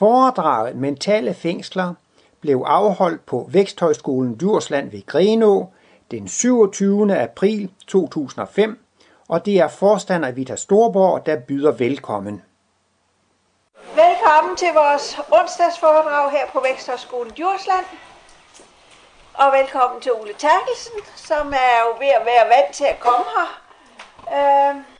Foredraget 0.00 0.76
Mentale 0.76 1.34
Fængsler 1.34 1.94
blev 2.40 2.62
afholdt 2.66 3.26
på 3.26 3.48
Væksthøjskolen 3.48 4.34
Djursland 4.34 4.90
ved 4.90 5.06
Grenå 5.06 5.66
den 6.10 6.28
27. 6.28 7.16
april 7.16 7.70
2005, 7.86 8.84
og 9.28 9.46
det 9.46 9.58
er 9.58 9.68
forstander 9.68 10.30
Vita 10.30 10.56
Storborg, 10.56 11.26
der 11.26 11.40
byder 11.40 11.72
velkommen. 11.72 12.42
Velkommen 13.94 14.56
til 14.56 14.68
vores 14.74 15.18
onsdagsforedrag 15.32 16.30
her 16.30 16.46
på 16.52 16.60
Væksthøjskolen 16.60 17.32
Djursland. 17.32 17.86
Og 19.34 19.52
velkommen 19.52 20.00
til 20.00 20.12
Ole 20.12 20.32
Terkelsen, 20.38 21.00
som 21.16 21.52
er 21.52 21.76
jo 21.84 21.90
ved 21.98 22.12
at 22.20 22.26
være 22.26 22.48
vant 22.48 22.74
til 22.74 22.84
at 22.84 23.00
komme 23.00 23.26
her. 23.36 23.50
Øh, 24.36 24.99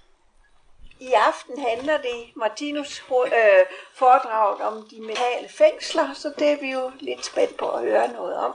i 1.00 1.12
aften 1.12 1.58
handler 1.68 1.96
det 1.96 2.36
Martinus 2.36 3.04
øh, 3.10 3.66
foredrag 3.94 4.60
om 4.60 4.74
de 4.90 5.00
mentale 5.00 5.48
fængsler, 5.48 6.14
så 6.14 6.32
det 6.38 6.48
er 6.52 6.56
vi 6.60 6.72
jo 6.72 6.90
lidt 7.00 7.26
spændt 7.26 7.56
på 7.56 7.68
at 7.68 7.82
høre 7.82 8.08
noget 8.08 8.36
om. 8.36 8.52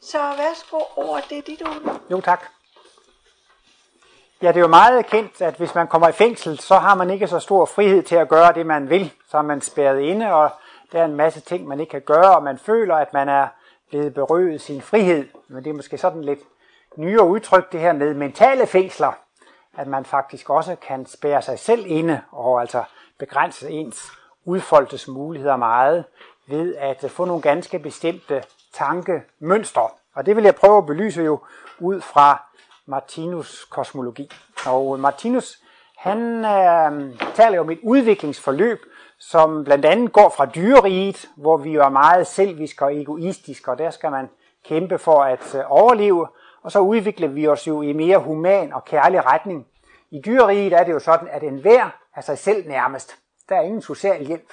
Så 0.00 0.18
værsgo, 0.18 0.80
ord, 0.96 1.24
det 1.28 1.38
er 1.38 1.42
dit, 1.42 1.62
Ole. 1.62 2.00
Jo, 2.10 2.20
tak. 2.20 2.44
Ja, 4.42 4.48
det 4.48 4.56
er 4.56 4.60
jo 4.60 4.66
meget 4.66 5.06
kendt, 5.06 5.42
at 5.42 5.54
hvis 5.54 5.74
man 5.74 5.86
kommer 5.86 6.08
i 6.08 6.12
fængsel, 6.12 6.58
så 6.58 6.78
har 6.78 6.94
man 6.94 7.10
ikke 7.10 7.26
så 7.26 7.38
stor 7.38 7.64
frihed 7.64 8.02
til 8.02 8.16
at 8.16 8.28
gøre 8.28 8.52
det, 8.52 8.66
man 8.66 8.90
vil. 8.90 9.12
Så 9.30 9.38
er 9.38 9.42
man 9.42 9.60
spærret 9.60 10.00
inde, 10.00 10.34
og 10.34 10.50
der 10.92 11.00
er 11.00 11.04
en 11.04 11.16
masse 11.16 11.40
ting, 11.40 11.68
man 11.68 11.80
ikke 11.80 11.90
kan 11.90 12.02
gøre, 12.02 12.36
og 12.36 12.42
man 12.42 12.58
føler, 12.58 12.94
at 12.94 13.12
man 13.12 13.28
er 13.28 13.48
blevet 13.88 14.14
berøvet 14.14 14.60
sin 14.60 14.82
frihed. 14.82 15.28
Men 15.48 15.64
det 15.64 15.70
er 15.70 15.74
måske 15.74 15.98
sådan 15.98 16.24
lidt 16.24 16.40
nyere 16.96 17.26
udtryk, 17.26 17.72
det 17.72 17.80
her 17.80 17.92
med 17.92 18.14
mentale 18.14 18.66
fængsler. 18.66 19.12
At 19.76 19.86
man 19.86 20.04
faktisk 20.04 20.50
også 20.50 20.76
kan 20.76 21.06
spære 21.06 21.42
sig 21.42 21.58
selv 21.58 21.84
inde, 21.86 22.20
og 22.30 22.60
altså 22.60 22.84
begrænse 23.18 23.70
ens 23.70 24.12
udfoldelsesmuligheder 24.44 25.56
meget, 25.56 26.04
ved 26.46 26.74
at 26.74 27.10
få 27.10 27.24
nogle 27.24 27.42
ganske 27.42 27.78
bestemte 27.78 28.42
tankemønstre. 28.74 29.88
Og 30.14 30.26
det 30.26 30.36
vil 30.36 30.44
jeg 30.44 30.54
prøve 30.54 30.78
at 30.78 30.86
belyse 30.86 31.22
jo 31.22 31.40
ud 31.78 32.00
fra 32.00 32.42
Martinus 32.86 33.64
kosmologi. 33.64 34.30
Og 34.66 35.00
Martinus, 35.00 35.58
han 35.98 36.44
øh, 36.44 37.18
taler 37.34 37.56
jo 37.56 37.60
om 37.60 37.70
et 37.70 37.78
udviklingsforløb, 37.82 38.78
som 39.18 39.64
blandt 39.64 39.84
andet 39.84 40.12
går 40.12 40.28
fra 40.36 40.46
dyreriget, 40.46 41.28
hvor 41.36 41.56
vi 41.56 41.70
jo 41.72 41.82
er 41.82 41.88
meget 41.88 42.26
selviske 42.26 42.84
og 42.84 43.00
egoistiske, 43.00 43.70
og 43.70 43.78
der 43.78 43.90
skal 43.90 44.10
man 44.10 44.30
kæmpe 44.64 44.98
for 44.98 45.22
at 45.22 45.54
øh, 45.54 45.62
overleve, 45.66 46.28
og 46.64 46.72
så 46.72 46.78
udvikler 46.78 47.28
vi 47.28 47.48
os 47.48 47.66
jo 47.66 47.82
i 47.82 47.92
mere 47.92 48.18
human 48.18 48.72
og 48.72 48.84
kærlig 48.84 49.26
retning. 49.26 49.66
I 50.10 50.20
dyreriget 50.26 50.72
er 50.72 50.84
det 50.84 50.92
jo 50.92 50.98
sådan, 50.98 51.28
at 51.30 51.42
enhver 51.42 51.90
er 52.16 52.20
sig 52.20 52.38
selv 52.38 52.68
nærmest. 52.68 53.16
Der 53.48 53.56
er 53.56 53.60
ingen 53.60 53.82
social 53.82 54.26
hjælp. 54.26 54.52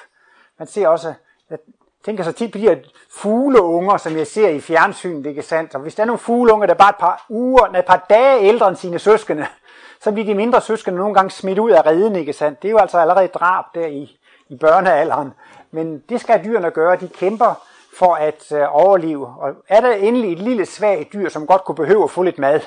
Man 0.60 0.68
ser 0.68 0.88
også, 0.88 1.14
jeg 1.50 1.58
tænker 2.06 2.24
så 2.24 2.32
tit 2.32 2.52
på 2.52 2.58
de 2.58 2.64
her 2.64 2.78
fugleunger, 3.22 3.98
som 3.98 4.18
jeg 4.18 4.28
ser 4.28 4.50
i 4.50 4.60
fjernsynet, 4.60 5.26
ikke 5.26 5.42
sandt? 5.42 5.76
Og 5.76 5.82
hvis 5.82 5.96
der 5.96 6.04
er 6.04 6.08
nogle 6.08 6.20
fugleunger, 6.20 6.66
der 6.66 6.74
er 6.74 6.78
bare 6.78 6.90
et 6.90 7.00
par 7.00 7.26
uger, 7.30 7.66
et 7.66 7.86
par 7.86 8.06
dage 8.10 8.42
ældre 8.42 8.68
end 8.68 8.76
sine 8.76 9.00
søskende, 9.00 9.48
så 10.02 10.12
bliver 10.12 10.26
de 10.26 10.36
mindre 10.36 10.62
søskende 10.62 10.98
nogle 10.98 11.16
gange 11.16 11.32
smidt 11.32 11.60
ud 11.60 11.72
af 11.72 11.86
reden, 11.86 12.16
ikke 12.16 12.34
sandt? 12.34 12.62
Det 12.62 12.68
er 12.68 12.72
jo 12.72 12.78
altså 12.78 12.98
allerede 12.98 13.28
drab 13.28 13.66
der 13.76 13.88
i, 13.88 14.20
i 14.50 14.56
børnealderen. 14.56 15.34
Men 15.72 16.04
det 16.10 16.22
skal 16.22 16.44
dyrene 16.44 16.72
gøre. 16.72 16.96
De 16.96 17.08
kæmper 17.08 17.71
for 17.98 18.16
at 18.16 18.52
øh, 18.52 18.76
overleve. 18.76 19.28
Og 19.28 19.56
er 19.68 19.82
der 19.82 19.92
endelig 19.92 20.32
et 20.32 20.40
lille 20.40 20.66
svagt 20.66 21.14
dyr, 21.14 21.30
som 21.30 21.48
godt 21.48 21.64
kunne 21.64 21.76
behøve 21.76 22.04
at 22.04 22.12
få 22.12 22.24
lidt 22.24 22.40
mad, 22.40 22.62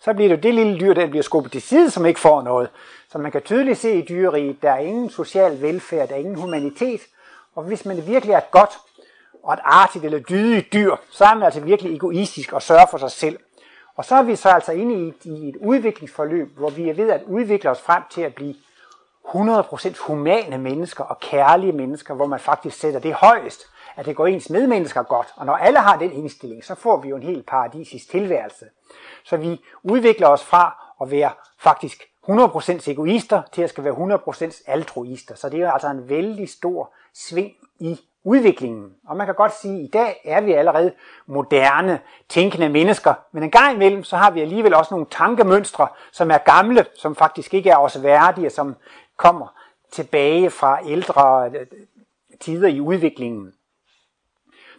så 0.00 0.14
bliver 0.14 0.28
det 0.28 0.36
jo 0.36 0.42
det 0.42 0.54
lille 0.54 0.80
dyr, 0.80 0.94
der 0.94 1.06
bliver 1.06 1.22
skubbet 1.22 1.52
til 1.52 1.62
side, 1.62 1.90
som 1.90 2.06
ikke 2.06 2.20
får 2.20 2.42
noget. 2.42 2.70
Så 3.12 3.18
man 3.18 3.32
kan 3.32 3.42
tydeligt 3.42 3.78
se 3.78 3.94
i 3.94 4.06
dyreriet, 4.08 4.62
der 4.62 4.70
er 4.70 4.78
ingen 4.78 5.10
social 5.10 5.62
velfærd, 5.62 6.08
der 6.08 6.14
er 6.14 6.18
ingen 6.18 6.40
humanitet. 6.40 7.00
Og 7.54 7.62
hvis 7.62 7.84
man 7.84 8.06
virkelig 8.06 8.32
er 8.32 8.38
et 8.38 8.50
godt 8.50 8.78
og 9.42 9.54
et 9.54 9.60
artigt 9.62 10.04
eller 10.04 10.18
dydigt 10.18 10.72
dyr, 10.72 10.96
så 11.10 11.24
er 11.24 11.34
man 11.34 11.42
altså 11.42 11.60
virkelig 11.60 11.96
egoistisk 11.96 12.52
og 12.52 12.62
sørger 12.62 12.86
for 12.90 12.98
sig 12.98 13.10
selv. 13.10 13.38
Og 13.96 14.04
så 14.04 14.14
er 14.14 14.22
vi 14.22 14.36
så 14.36 14.48
altså 14.48 14.72
inde 14.72 14.94
i 14.94 15.08
et, 15.08 15.24
i 15.24 15.48
et 15.48 15.56
udviklingsforløb, 15.56 16.58
hvor 16.58 16.70
vi 16.70 16.88
er 16.88 16.94
ved 16.94 17.10
at 17.10 17.22
udvikle 17.26 17.70
os 17.70 17.80
frem 17.80 18.02
til 18.10 18.20
at 18.20 18.34
blive 18.34 18.54
100% 19.24 20.06
humane 20.06 20.58
mennesker 20.58 21.04
og 21.04 21.20
kærlige 21.20 21.72
mennesker, 21.72 22.14
hvor 22.14 22.26
man 22.26 22.40
faktisk 22.40 22.78
sætter 22.78 23.00
det 23.00 23.14
højest, 23.14 23.66
at 23.96 24.06
det 24.06 24.16
går 24.16 24.26
ens 24.26 24.50
medmennesker 24.50 25.02
godt. 25.02 25.34
Og 25.36 25.46
når 25.46 25.56
alle 25.56 25.78
har 25.78 25.98
den 25.98 26.12
indstilling, 26.12 26.64
så 26.64 26.74
får 26.74 26.96
vi 26.96 27.08
jo 27.08 27.16
en 27.16 27.22
helt 27.22 27.46
paradisisk 27.46 28.10
tilværelse. 28.10 28.66
Så 29.24 29.36
vi 29.36 29.60
udvikler 29.82 30.28
os 30.28 30.44
fra 30.44 30.92
at 31.02 31.10
være 31.10 31.30
faktisk 31.58 32.02
100% 32.28 32.90
egoister 32.90 33.42
til 33.52 33.62
at 33.62 33.70
skal 33.70 33.84
være 33.84 34.18
100% 34.48 34.62
altruister. 34.66 35.34
Så 35.34 35.48
det 35.48 35.60
er 35.60 35.70
altså 35.70 35.88
en 35.88 36.08
vældig 36.08 36.48
stor 36.48 36.92
sving 37.14 37.52
i 37.80 38.00
udviklingen. 38.24 38.94
Og 39.08 39.16
man 39.16 39.26
kan 39.26 39.34
godt 39.34 39.54
sige, 39.54 39.78
at 39.78 39.84
i 39.84 39.90
dag 39.92 40.20
er 40.24 40.40
vi 40.40 40.52
allerede 40.52 40.92
moderne, 41.26 42.00
tænkende 42.28 42.68
mennesker, 42.68 43.14
men 43.32 43.42
en 43.42 43.50
gang 43.50 43.74
imellem, 43.74 44.04
så 44.04 44.16
har 44.16 44.30
vi 44.30 44.40
alligevel 44.40 44.74
også 44.74 44.94
nogle 44.94 45.06
tankemønstre, 45.10 45.88
som 46.12 46.30
er 46.30 46.38
gamle, 46.38 46.86
som 46.94 47.16
faktisk 47.16 47.54
ikke 47.54 47.70
er 47.70 47.76
os 47.76 48.02
værdige, 48.02 48.50
som 48.50 48.76
kommer 49.16 49.46
tilbage 49.92 50.50
fra 50.50 50.78
ældre 50.86 51.50
øh, 51.50 51.66
tider 52.40 52.68
i 52.68 52.80
udviklingen. 52.80 53.52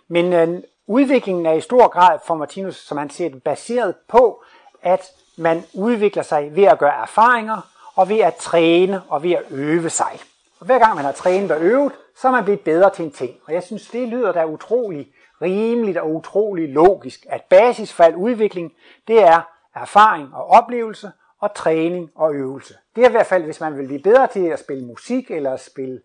Men 0.07 0.33
øh, 0.33 0.63
udviklingen 0.87 1.45
er 1.45 1.53
i 1.53 1.61
stor 1.61 1.87
grad 1.87 2.19
for 2.25 2.35
Martinus, 2.35 2.75
som 2.75 2.97
han 2.97 3.09
ser 3.09 3.29
det, 3.29 3.43
baseret 3.43 3.95
på, 4.07 4.43
at 4.81 5.11
man 5.37 5.63
udvikler 5.73 6.23
sig 6.23 6.55
ved 6.55 6.63
at 6.63 6.79
gøre 6.79 7.01
erfaringer, 7.01 7.61
og 7.95 8.09
ved 8.09 8.19
at 8.19 8.35
træne 8.35 9.01
og 9.09 9.23
ved 9.23 9.31
at 9.31 9.43
øve 9.51 9.89
sig. 9.89 10.19
Og 10.59 10.65
hver 10.65 10.79
gang 10.79 10.95
man 10.95 11.05
har 11.05 11.11
trænet 11.11 11.51
og 11.51 11.61
øvet, 11.61 11.93
så 12.15 12.27
er 12.27 12.31
man 12.31 12.43
blevet 12.43 12.61
bedre 12.61 12.89
til 12.89 13.05
en 13.05 13.11
ting. 13.11 13.35
Og 13.45 13.53
jeg 13.53 13.63
synes, 13.63 13.89
det 13.89 14.07
lyder 14.07 14.31
da 14.31 14.45
utrolig 14.45 15.11
rimeligt 15.41 15.97
og 15.97 16.15
utrolig 16.15 16.69
logisk, 16.69 17.25
at 17.29 17.43
basis 17.43 17.93
for 17.93 18.03
al 18.03 18.15
udvikling, 18.15 18.73
det 19.07 19.23
er 19.23 19.41
erfaring 19.75 20.35
og 20.35 20.47
oplevelse, 20.47 21.11
og 21.39 21.53
træning 21.53 22.11
og 22.15 22.33
øvelse. 22.33 22.73
Det 22.95 23.03
er 23.03 23.09
i 23.09 23.11
hvert 23.11 23.25
fald, 23.25 23.43
hvis 23.43 23.61
man 23.61 23.77
vil 23.77 23.87
blive 23.87 24.01
bedre 24.01 24.27
til 24.27 24.45
at 24.45 24.59
spille 24.59 24.85
musik, 24.85 25.31
eller 25.31 25.57
spille 25.57 26.01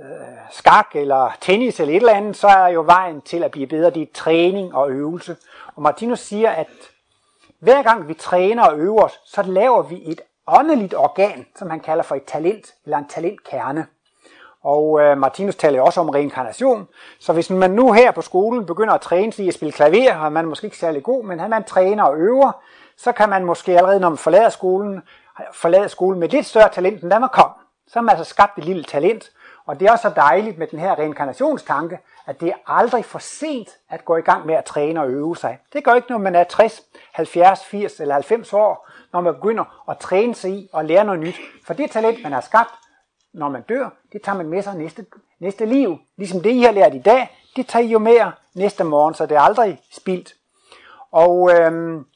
øh, 0.00 0.38
skak, 0.50 0.90
eller 0.94 1.36
tennis, 1.40 1.80
eller 1.80 1.94
et 1.94 1.96
eller 1.96 2.12
andet, 2.12 2.36
så 2.36 2.46
er 2.46 2.68
jo 2.68 2.82
vejen 2.86 3.20
til 3.20 3.42
at 3.44 3.50
blive 3.50 3.66
bedre, 3.66 3.90
det 3.90 4.02
er 4.02 4.06
træning 4.14 4.74
og 4.74 4.90
øvelse. 4.90 5.36
Og 5.76 5.82
Martinus 5.82 6.20
siger, 6.20 6.50
at 6.50 6.68
hver 7.58 7.82
gang 7.82 8.08
vi 8.08 8.14
træner 8.14 8.64
og 8.64 8.78
øver 8.78 9.02
os, 9.02 9.20
så 9.24 9.42
laver 9.42 9.82
vi 9.82 10.02
et 10.04 10.20
åndeligt 10.46 10.94
organ, 10.94 11.46
som 11.56 11.70
han 11.70 11.80
kalder 11.80 12.02
for 12.02 12.14
et 12.14 12.24
talent, 12.24 12.74
eller 12.84 12.98
en 12.98 13.08
talentkerne. 13.08 13.86
Og 14.62 15.00
øh, 15.00 15.18
Martinus 15.18 15.56
taler 15.56 15.78
jo 15.78 15.84
også 15.84 16.00
om 16.00 16.08
reinkarnation. 16.08 16.88
Så 17.18 17.32
hvis 17.32 17.50
man 17.50 17.70
nu 17.70 17.92
her 17.92 18.10
på 18.10 18.22
skolen 18.22 18.66
begynder 18.66 18.94
at 18.94 19.00
træne 19.00 19.32
sig 19.32 19.44
i 19.44 19.48
at 19.48 19.54
spille 19.54 19.72
klaver, 19.72 20.16
og 20.16 20.32
man 20.32 20.44
er 20.44 20.48
måske 20.48 20.64
ikke 20.64 20.78
særlig 20.78 21.02
god, 21.02 21.24
men 21.24 21.40
han 21.40 21.50
man 21.50 21.64
træner 21.64 22.04
og 22.04 22.16
øver, 22.16 22.52
så 22.96 23.12
kan 23.12 23.28
man 23.28 23.44
måske 23.44 23.76
allerede, 23.76 24.00
når 24.00 24.08
man 24.08 24.18
forlader 24.18 24.48
skolen, 24.48 25.02
forlade 25.52 25.88
skolen 25.88 26.20
med 26.20 26.28
lidt 26.28 26.46
større 26.46 26.68
talent, 26.68 27.02
end 27.02 27.10
da 27.10 27.18
man 27.18 27.28
kom. 27.32 27.50
Så 27.86 27.92
har 27.94 28.00
man 28.00 28.16
altså 28.16 28.30
skabt 28.30 28.58
et 28.58 28.64
lille 28.64 28.84
talent. 28.84 29.30
Og 29.66 29.80
det 29.80 29.88
er 29.88 29.92
også 29.92 30.02
så 30.02 30.12
dejligt 30.16 30.58
med 30.58 30.66
den 30.66 30.78
her 30.78 30.98
reinkarnationstanke, 30.98 31.98
at 32.26 32.40
det 32.40 32.48
er 32.48 32.54
aldrig 32.66 33.04
for 33.04 33.18
sent 33.18 33.68
at 33.90 34.04
gå 34.04 34.16
i 34.16 34.20
gang 34.20 34.46
med 34.46 34.54
at 34.54 34.64
træne 34.64 35.00
og 35.00 35.10
øve 35.10 35.36
sig. 35.36 35.58
Det 35.72 35.84
gør 35.84 35.94
ikke, 35.94 36.10
når 36.10 36.18
man 36.18 36.34
er 36.34 36.44
60, 36.44 36.82
70, 37.12 37.64
80 37.64 38.00
eller 38.00 38.14
90 38.14 38.52
år, 38.52 38.90
når 39.12 39.20
man 39.20 39.34
begynder 39.34 39.90
at 39.90 39.98
træne 39.98 40.34
sig 40.34 40.50
i 40.50 40.68
og 40.72 40.84
lære 40.84 41.04
noget 41.04 41.20
nyt. 41.20 41.36
For 41.66 41.74
det 41.74 41.90
talent, 41.90 42.22
man 42.22 42.32
har 42.32 42.40
skabt, 42.40 42.74
når 43.32 43.48
man 43.48 43.62
dør, 43.62 43.88
det 44.12 44.22
tager 44.22 44.36
man 44.36 44.48
med 44.48 44.62
sig 44.62 44.76
næste, 44.76 45.06
næste 45.40 45.66
liv. 45.66 45.98
Ligesom 46.16 46.40
det, 46.40 46.50
I 46.50 46.62
har 46.62 46.72
lært 46.72 46.94
i 46.94 47.00
dag, 47.00 47.38
det 47.56 47.66
tager 47.66 47.84
I 47.84 47.88
jo 47.88 47.98
med 47.98 48.32
næste 48.54 48.84
morgen, 48.84 49.14
så 49.14 49.26
det 49.26 49.36
er 49.36 49.40
aldrig 49.40 49.80
spildt. 49.92 50.34
Og 51.12 51.50
øhm, 51.52 52.06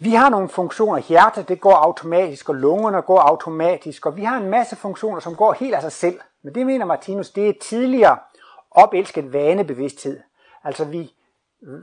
vi 0.00 0.14
har 0.14 0.28
nogle 0.28 0.48
funktioner. 0.48 1.02
Hjertet 1.08 1.48
det 1.48 1.60
går 1.60 1.74
automatisk, 1.74 2.48
og 2.48 2.54
lungerne 2.54 3.02
går 3.02 3.18
automatisk, 3.18 4.06
og 4.06 4.16
vi 4.16 4.24
har 4.24 4.36
en 4.36 4.50
masse 4.50 4.76
funktioner, 4.76 5.20
som 5.20 5.36
går 5.36 5.52
helt 5.52 5.74
af 5.74 5.82
sig 5.82 5.92
selv. 5.92 6.20
Men 6.42 6.54
det 6.54 6.66
mener 6.66 6.84
Martinus, 6.84 7.30
det 7.30 7.48
er 7.48 7.52
tidligere 7.62 8.18
opelsket 8.70 9.32
vanebevidsthed. 9.32 10.20
Altså 10.64 10.84
vi, 10.84 11.12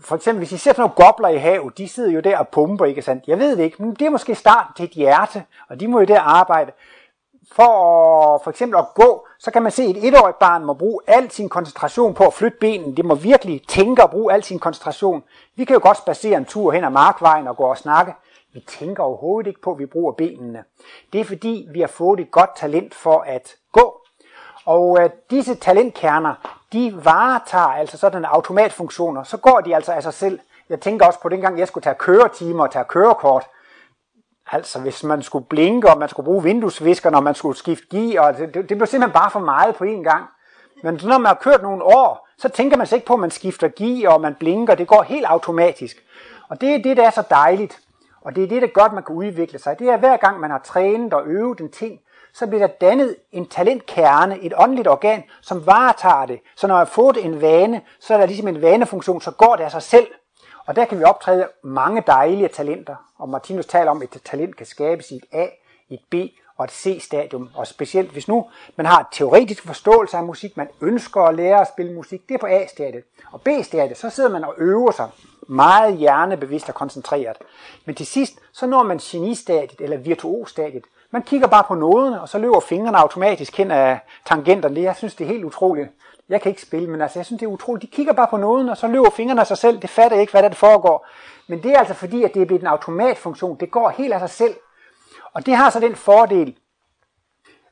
for 0.03 0.15
eksempel 0.15 0.39
hvis 0.39 0.51
I 0.51 0.57
ser 0.57 0.71
sådan 0.71 0.81
nogle 0.81 1.07
gobler 1.07 1.27
i 1.27 1.37
havet, 1.37 1.77
de 1.77 1.87
sidder 1.87 2.11
jo 2.11 2.19
der 2.19 2.37
og 2.37 2.47
pumper, 2.47 2.85
ikke 2.85 3.01
sandt? 3.01 3.27
Jeg 3.27 3.39
ved 3.39 3.57
det 3.57 3.63
ikke, 3.63 3.83
men 3.83 3.93
det 3.93 4.05
er 4.05 4.09
måske 4.09 4.35
starten 4.35 4.73
til 4.75 4.85
et 4.85 4.91
hjerte, 4.91 5.43
og 5.69 5.79
de 5.79 5.87
må 5.87 5.99
jo 5.99 6.05
der 6.05 6.19
arbejde. 6.19 6.71
For 7.51 8.41
for 8.43 8.49
eksempel 8.49 8.79
at 8.79 8.85
gå, 8.95 9.27
så 9.39 9.51
kan 9.51 9.63
man 9.63 9.71
se, 9.71 9.83
at 9.83 9.89
et 9.89 10.07
etårigt 10.07 10.39
barn 10.39 10.65
må 10.65 10.73
bruge 10.73 11.01
al 11.07 11.31
sin 11.31 11.49
koncentration 11.49 12.13
på 12.13 12.23
at 12.23 12.33
flytte 12.33 12.57
benene. 12.61 12.95
Det 12.95 13.05
må 13.05 13.15
virkelig 13.15 13.61
tænke 13.67 14.03
og 14.03 14.11
bruge 14.11 14.33
al 14.33 14.43
sin 14.43 14.59
koncentration. 14.59 15.23
Vi 15.55 15.65
kan 15.65 15.73
jo 15.73 15.79
godt 15.83 15.97
spacere 15.97 16.37
en 16.37 16.45
tur 16.45 16.71
hen 16.71 16.83
ad 16.83 16.89
markvejen 16.89 17.47
og 17.47 17.57
gå 17.57 17.63
og 17.63 17.77
snakke. 17.77 18.13
Vi 18.53 18.59
tænker 18.67 19.03
overhovedet 19.03 19.47
ikke 19.47 19.61
på, 19.61 19.71
at 19.71 19.79
vi 19.79 19.85
bruger 19.85 20.11
benene. 20.11 20.63
Det 21.13 21.21
er 21.21 21.25
fordi, 21.25 21.67
vi 21.71 21.79
har 21.79 21.87
fået 21.87 22.19
et 22.19 22.31
godt 22.31 22.49
talent 22.55 22.95
for 22.95 23.23
at 23.27 23.55
gå. 23.71 24.01
Og 24.65 24.97
øh, 25.01 25.09
disse 25.29 25.55
talentkerner, 25.55 26.33
de 26.73 27.05
varetager 27.05 27.65
altså 27.65 27.97
sådan 27.97 28.25
automatfunktioner. 28.25 29.23
Så 29.23 29.37
går 29.37 29.61
de 29.61 29.75
altså 29.75 29.91
af 29.91 30.03
sig 30.03 30.13
selv. 30.13 30.39
Jeg 30.69 30.81
tænker 30.81 31.05
også 31.05 31.19
på 31.19 31.29
dengang, 31.29 31.59
jeg 31.59 31.67
skulle 31.67 31.83
tage 31.83 31.95
køretimer 31.95 32.63
og 32.63 32.71
tage 32.71 32.85
kørekort 32.85 33.47
Altså, 34.51 34.79
hvis 34.79 35.03
man 35.03 35.21
skulle 35.21 35.45
blinke, 35.45 35.89
og 35.89 35.97
man 35.97 36.09
skulle 36.09 36.25
bruge 36.25 36.43
vinduesvisker, 36.43 37.09
når 37.09 37.21
man 37.21 37.35
skulle 37.35 37.57
skifte 37.57 37.87
gear, 37.91 38.27
og 38.27 38.37
det, 38.37 38.53
det, 38.53 38.69
det 38.69 38.77
blev 38.77 38.87
simpelthen 38.87 39.13
bare 39.13 39.31
for 39.31 39.39
meget 39.39 39.75
på 39.75 39.83
én 39.83 40.03
gang. 40.03 40.25
Men 40.83 40.99
når 41.03 41.17
man 41.17 41.25
har 41.25 41.33
kørt 41.41 41.63
nogle 41.63 41.83
år, 41.83 42.27
så 42.37 42.49
tænker 42.49 42.77
man 42.77 42.87
sig 42.87 42.95
ikke 42.95 43.07
på, 43.07 43.13
at 43.13 43.19
man 43.19 43.31
skifter 43.31 43.67
gear, 43.67 44.13
og 44.13 44.21
man 44.21 44.35
blinker. 44.35 44.75
Det 44.75 44.87
går 44.87 45.01
helt 45.01 45.25
automatisk. 45.25 45.97
Og 46.49 46.61
det 46.61 46.75
er 46.75 46.83
det, 46.83 46.97
der 46.97 47.03
er 47.03 47.09
så 47.09 47.23
dejligt. 47.29 47.79
Og 48.21 48.35
det 48.35 48.43
er 48.43 48.47
det, 48.47 48.61
der 48.61 48.67
gør, 48.67 48.81
at 48.81 48.93
man 48.93 49.03
kan 49.03 49.15
udvikle 49.15 49.59
sig. 49.59 49.79
Det 49.79 49.89
er, 49.89 49.93
at 49.93 49.99
hver 49.99 50.17
gang 50.17 50.39
man 50.39 50.51
har 50.51 50.59
trænet 50.59 51.13
og 51.13 51.23
øvet 51.25 51.59
en 51.59 51.71
ting, 51.71 51.99
så 52.33 52.47
bliver 52.47 52.67
der 52.67 52.73
dannet 52.81 53.15
en 53.31 53.45
talentkerne, 53.45 54.39
et 54.39 54.53
åndeligt 54.57 54.87
organ, 54.87 55.23
som 55.41 55.65
varetager 55.65 56.25
det. 56.25 56.39
Så 56.55 56.67
når 56.67 56.75
jeg 56.75 56.79
har 56.79 56.85
fået 56.85 57.25
en 57.25 57.41
vane, 57.41 57.81
så 57.99 58.13
er 58.13 58.17
der 58.17 58.25
ligesom 58.25 58.47
en 58.47 58.61
vanefunktion, 58.61 59.21
så 59.21 59.31
går 59.31 59.55
det 59.55 59.63
af 59.63 59.71
sig 59.71 59.81
selv. 59.81 60.07
Og 60.67 60.75
der 60.75 60.85
kan 60.85 60.99
vi 60.99 61.03
optræde 61.03 61.47
mange 61.63 62.03
dejlige 62.07 62.47
talenter. 62.47 62.95
Og 63.17 63.29
Martinus 63.29 63.65
taler 63.65 63.91
om, 63.91 64.01
at 64.01 64.15
et 64.15 64.21
talent 64.23 64.55
kan 64.55 64.65
skabes 64.65 65.11
i 65.11 65.15
et 65.15 65.25
A, 65.31 65.47
et 65.89 65.99
B 66.09 66.15
og 66.57 66.65
et 66.65 66.71
C-stadium. 66.71 67.49
Og 67.53 67.67
specielt 67.67 68.11
hvis 68.11 68.27
nu 68.27 68.45
man 68.75 68.85
har 68.85 68.99
et 68.99 69.07
teoretisk 69.11 69.67
forståelse 69.67 70.17
af 70.17 70.23
musik, 70.23 70.57
man 70.57 70.67
ønsker 70.81 71.21
at 71.21 71.35
lære 71.35 71.61
at 71.61 71.67
spille 71.67 71.93
musik, 71.93 72.21
det 72.29 72.35
er 72.35 72.39
på 72.39 72.47
A-stadiet. 72.47 73.03
Og 73.31 73.41
B-stadiet, 73.41 73.97
så 73.97 74.09
sidder 74.09 74.29
man 74.29 74.43
og 74.43 74.53
øver 74.57 74.91
sig 74.91 75.09
meget 75.47 75.97
hjernebevidst 75.97 76.69
og 76.69 76.75
koncentreret. 76.75 77.37
Men 77.85 77.95
til 77.95 78.05
sidst, 78.05 78.39
så 78.51 78.65
når 78.65 78.83
man 78.83 78.97
genistadiet 78.97 79.81
eller 79.81 79.97
virtuosstadiet. 79.97 80.83
Man 81.11 81.23
kigger 81.23 81.47
bare 81.47 81.63
på 81.67 81.75
noderne, 81.75 82.21
og 82.21 82.29
så 82.29 82.37
løber 82.37 82.59
fingrene 82.59 82.97
automatisk 82.97 83.57
hen 83.57 83.71
af 83.71 83.99
tangenterne. 84.25 84.81
Jeg 84.81 84.95
synes, 84.95 85.15
det 85.15 85.23
er 85.23 85.27
helt 85.27 85.43
utroligt. 85.43 85.89
Jeg 86.29 86.41
kan 86.41 86.49
ikke 86.49 86.61
spille, 86.61 86.89
men 86.89 87.01
altså, 87.01 87.19
jeg 87.19 87.25
synes, 87.25 87.39
det 87.39 87.45
er 87.45 87.51
utroligt. 87.51 87.81
De 87.91 87.95
kigger 87.95 88.13
bare 88.13 88.27
på 88.29 88.37
noget, 88.37 88.69
og 88.69 88.77
så 88.77 88.87
løber 88.87 89.09
fingrene 89.09 89.41
af 89.41 89.47
sig 89.47 89.57
selv. 89.57 89.81
Det 89.81 89.89
fatter 89.89 90.17
jeg 90.17 90.21
ikke, 90.21 90.33
hvad 90.33 90.43
der 90.43 90.49
foregår. 90.49 91.07
Men 91.47 91.63
det 91.63 91.71
er 91.71 91.79
altså 91.79 91.93
fordi, 91.93 92.23
at 92.23 92.33
det 92.33 92.41
er 92.41 92.45
blevet 92.45 92.61
en 92.61 92.67
automatfunktion. 92.67 93.57
Det 93.59 93.71
går 93.71 93.89
helt 93.89 94.13
af 94.13 94.19
sig 94.19 94.29
selv. 94.29 94.55
Og 95.33 95.45
det 95.45 95.55
har 95.55 95.69
så 95.69 95.79
den 95.79 95.95
fordel, 95.95 96.57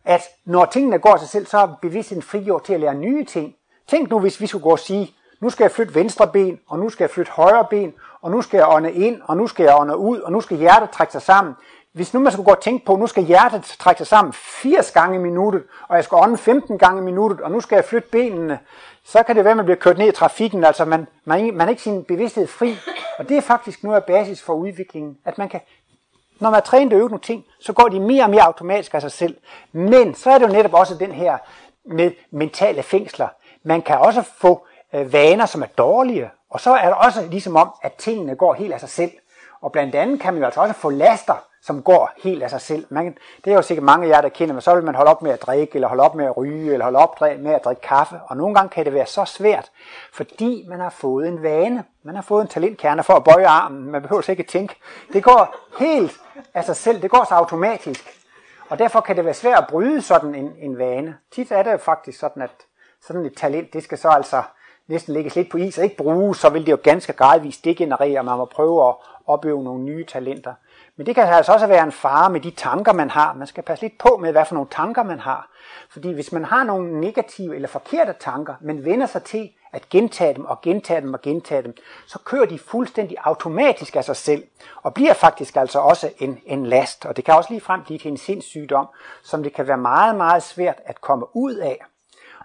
at 0.06 0.22
når 0.46 0.66
tingene 0.66 1.00
går 1.00 1.14
af 1.14 1.20
sig 1.20 1.30
selv, 1.30 1.46
så 1.46 1.58
er 1.58 1.78
bevidstheden 1.82 2.24
frigjort 2.24 2.64
til 2.64 2.74
at 2.74 2.80
lære 2.80 2.96
nye 2.96 3.26
ting. 3.26 3.56
Tænk 3.88 4.10
nu, 4.10 4.20
hvis 4.20 4.42
vi 4.42 4.48
skulle 4.48 4.64
gå 4.64 4.70
og 4.70 4.80
sige, 4.80 5.16
nu 5.40 5.50
skal 5.50 5.64
jeg 5.64 5.72
flytte 5.72 5.96
venstre 5.96 6.28
ben, 6.28 6.60
og 6.68 6.80
nu 6.80 6.90
skal 6.90 7.04
jeg 7.04 7.10
flytte 7.10 7.32
højre 7.32 7.68
ben, 7.70 7.94
og 8.22 8.32
nu 8.32 8.42
skal 8.42 8.58
jeg 8.58 8.68
ånde 8.70 8.94
ind, 8.94 9.22
og 9.24 9.38
nu 9.38 9.48
skal 9.48 9.64
jeg 9.64 9.80
ånde 9.80 9.98
ud, 9.98 10.20
og 10.20 10.32
nu 10.32 10.42
skal 10.42 10.58
hjertet 10.58 10.90
trække 10.90 11.12
sig 11.12 11.22
sammen. 11.22 11.54
Hvis 11.96 12.14
nu 12.14 12.20
man 12.20 12.32
skulle 12.32 12.46
gå 12.46 12.52
og 12.52 12.62
tænke 12.62 12.86
på, 12.86 12.96
nu 12.96 13.08
skal 13.08 13.24
hjertet 13.24 13.64
trække 13.64 13.98
sig 13.98 14.08
sammen 14.08 14.34
80 14.34 14.92
gange 14.92 15.16
i 15.16 15.20
minuttet, 15.20 15.64
og 15.88 15.96
jeg 15.96 16.04
skal 16.04 16.16
ånde 16.16 16.38
15 16.38 16.78
gange 16.78 17.02
i 17.02 17.06
minuttet, 17.06 17.42
og 17.42 17.52
nu 17.52 17.62
skal 17.62 17.76
jeg 17.76 17.86
flytte 17.86 18.08
benene, 18.12 18.60
så 19.06 19.24
kan 19.24 19.36
det 19.36 19.44
være, 19.44 19.52
at 19.52 19.58
man 19.58 19.66
bliver 19.66 19.78
kørt 19.78 19.98
ned 19.98 20.08
i 20.08 20.12
trafikken. 20.12 20.64
Altså 20.64 20.86
man, 20.86 21.08
man, 21.26 21.54
man 21.54 21.68
er 21.68 21.70
ikke 21.70 21.82
sin 21.82 22.04
bevidsthed 22.04 22.48
fri. 22.48 22.78
Og 23.20 23.30
det 23.30 23.38
er 23.38 23.42
faktisk 23.42 23.84
noget 23.84 23.96
af 23.98 24.04
basis 24.04 24.42
for 24.42 24.54
udviklingen, 24.54 25.18
at 25.26 25.38
man 25.38 25.50
kan 25.50 25.62
når 26.40 26.50
man 26.50 26.54
har 26.54 26.62
trænet 26.62 26.94
og 26.94 27.00
øvet 27.00 27.12
nogle 27.12 27.22
ting, 27.22 27.46
så 27.60 27.74
går 27.74 27.88
de 27.88 28.00
mere 28.00 28.24
og 28.24 28.30
mere 28.30 28.42
automatisk 28.42 28.94
af 28.94 29.02
sig 29.02 29.12
selv. 29.12 29.38
Men 29.72 30.16
så 30.16 30.30
er 30.30 30.38
det 30.38 30.48
jo 30.48 30.54
netop 30.54 30.74
også 30.74 30.96
den 30.96 31.12
her 31.12 31.38
med 31.86 32.12
mentale 32.32 32.84
fængsler. 32.84 33.28
Man 33.64 33.82
kan 33.82 33.98
også 33.98 34.22
få 34.22 34.68
øh, 34.94 35.14
vaner, 35.14 35.46
som 35.46 35.62
er 35.62 35.68
dårlige, 35.78 36.30
og 36.50 36.60
så 36.60 36.74
er 36.74 36.86
det 36.86 36.94
også 36.94 37.28
ligesom 37.30 37.56
om, 37.56 37.72
at 37.82 37.94
tingene 37.94 38.36
går 38.36 38.54
helt 38.54 38.74
af 38.74 38.80
sig 38.80 38.90
selv. 38.90 39.12
Og 39.62 39.72
blandt 39.72 39.96
andet 39.96 40.22
kan 40.22 40.34
man 40.34 40.42
jo 40.42 40.46
altså 40.46 40.62
også 40.62 40.74
få 40.74 40.90
laster, 40.90 41.44
som 41.66 41.84
går 41.84 42.12
helt 42.24 42.44
af 42.44 42.50
sig 42.50 42.62
selv. 42.62 42.86
Man, 42.90 43.18
det 43.46 43.52
er 43.52 43.56
jo 43.56 43.62
sikkert 43.62 43.84
mange 43.84 44.06
af 44.08 44.10
jer, 44.10 44.22
der 44.22 44.30
kender, 44.30 44.54
men 44.54 44.62
så 44.62 44.76
vil 44.76 44.84
man 44.84 44.96
holde 44.96 45.12
op 45.12 45.22
med 45.22 45.32
at 45.32 45.42
drikke, 45.42 45.76
eller 45.76 45.88
holde 45.88 46.04
op 46.04 46.16
med 46.16 46.26
at 46.26 46.38
ryge, 46.38 46.74
eller 46.74 46.84
holde 46.84 47.00
op 47.00 47.22
med 47.22 47.52
at 47.52 47.66
drikke 47.66 47.82
kaffe. 47.82 48.20
Og 48.28 48.38
nogle 48.38 48.56
gange 48.56 48.70
kan 48.70 48.86
det 48.86 48.94
være 48.94 49.06
så 49.06 49.26
svært, 49.26 49.72
fordi 50.14 50.66
man 50.70 50.80
har 50.80 50.90
fået 50.90 51.28
en 51.28 51.44
vane. 51.44 51.84
Man 52.04 52.16
har 52.16 52.22
fået 52.22 52.42
en 52.42 52.48
talentkerne 52.48 53.04
for 53.04 53.14
at 53.14 53.24
bøje 53.24 53.48
armen. 53.48 53.92
Man 53.92 54.02
behøver 54.02 54.30
ikke 54.30 54.44
at 54.44 54.50
tænke. 54.50 54.76
Det 55.14 55.24
går 55.24 55.56
helt 55.80 56.22
af 56.54 56.64
sig 56.64 56.76
selv. 56.76 57.02
Det 57.02 57.12
går 57.12 57.26
så 57.30 57.36
automatisk. 57.36 58.22
Og 58.70 58.80
derfor 58.80 59.02
kan 59.02 59.16
det 59.16 59.26
være 59.26 59.34
svært 59.34 59.58
at 59.58 59.68
bryde 59.70 60.02
sådan 60.02 60.36
en, 60.36 60.52
en 60.60 60.78
vane. 60.78 61.18
Tit 61.32 61.52
er 61.52 61.64
det 61.64 61.72
jo 61.72 61.78
faktisk 61.78 62.20
sådan, 62.20 62.42
at 62.42 62.52
sådan 63.02 63.26
et 63.26 63.38
talent, 63.38 63.74
det 63.74 63.84
skal 63.84 63.98
så 63.98 64.10
altså 64.10 64.44
næsten 64.88 65.14
lægges 65.14 65.36
lidt 65.36 65.50
på 65.52 65.58
is 65.58 65.78
og 65.78 65.84
ikke 65.84 65.98
bruges, 65.98 66.38
så 66.38 66.50
vil 66.50 66.66
det 66.66 66.72
jo 66.72 66.78
ganske 66.84 67.14
gradvist 67.14 67.66
degenerere, 67.66 68.20
og 68.20 68.26
man 68.26 68.38
må 68.38 68.46
prøve 68.46 68.88
at 68.88 68.96
opøve 69.26 69.64
nogle 69.64 69.84
nye 69.84 70.06
talenter. 70.06 70.54
Men 70.98 71.06
det 71.06 71.16
kan 71.16 71.24
altså 71.24 71.54
også 71.54 71.68
være 71.68 71.84
en 71.84 71.92
fare 71.92 72.30
med 72.30 72.40
de 72.40 72.52
tanker, 72.52 72.94
man 72.94 73.10
har. 73.10 73.34
Man 73.34 73.48
skal 73.48 73.64
passe 73.64 73.86
lidt 73.86 73.98
på 73.98 74.18
med, 74.22 74.32
hvad 74.32 74.46
for 74.46 74.54
nogle 74.54 74.70
tanker 74.72 75.04
man 75.04 75.20
har. 75.20 75.50
Fordi 75.90 76.12
hvis 76.12 76.32
man 76.32 76.46
har 76.46 76.64
nogle 76.64 77.00
negative 77.00 77.56
eller 77.56 77.68
forkerte 77.68 78.14
tanker, 78.20 78.56
men 78.62 78.86
vender 78.86 79.06
sig 79.06 79.24
til 79.24 79.52
at 79.74 79.90
gentage 79.90 80.34
dem 80.34 80.46
og 80.46 80.62
gentage 80.62 81.02
dem 81.02 81.14
og 81.14 81.22
gentage 81.22 81.64
dem, 81.64 81.74
så 82.08 82.20
kører 82.20 82.46
de 82.46 82.60
fuldstændig 82.60 83.18
automatisk 83.24 83.96
af 83.96 84.04
sig 84.04 84.16
selv, 84.16 84.44
og 84.84 84.94
bliver 84.94 85.14
faktisk 85.14 85.56
altså 85.56 85.80
også 85.80 86.12
en, 86.20 86.40
en 86.46 86.66
last. 86.66 87.06
Og 87.06 87.18
det 87.18 87.26
kan 87.26 87.34
også 87.34 87.50
lige 87.50 87.62
frem 87.62 87.84
blive 87.84 88.00
til 88.00 88.12
en 88.12 88.18
sindssygdom, 88.18 88.88
som 89.24 89.44
det 89.44 89.54
kan 89.54 89.68
være 89.68 89.78
meget, 89.78 90.16
meget 90.16 90.44
svært 90.44 90.78
at 90.86 91.02
komme 91.02 91.36
ud 91.36 91.56
af. 91.56 91.86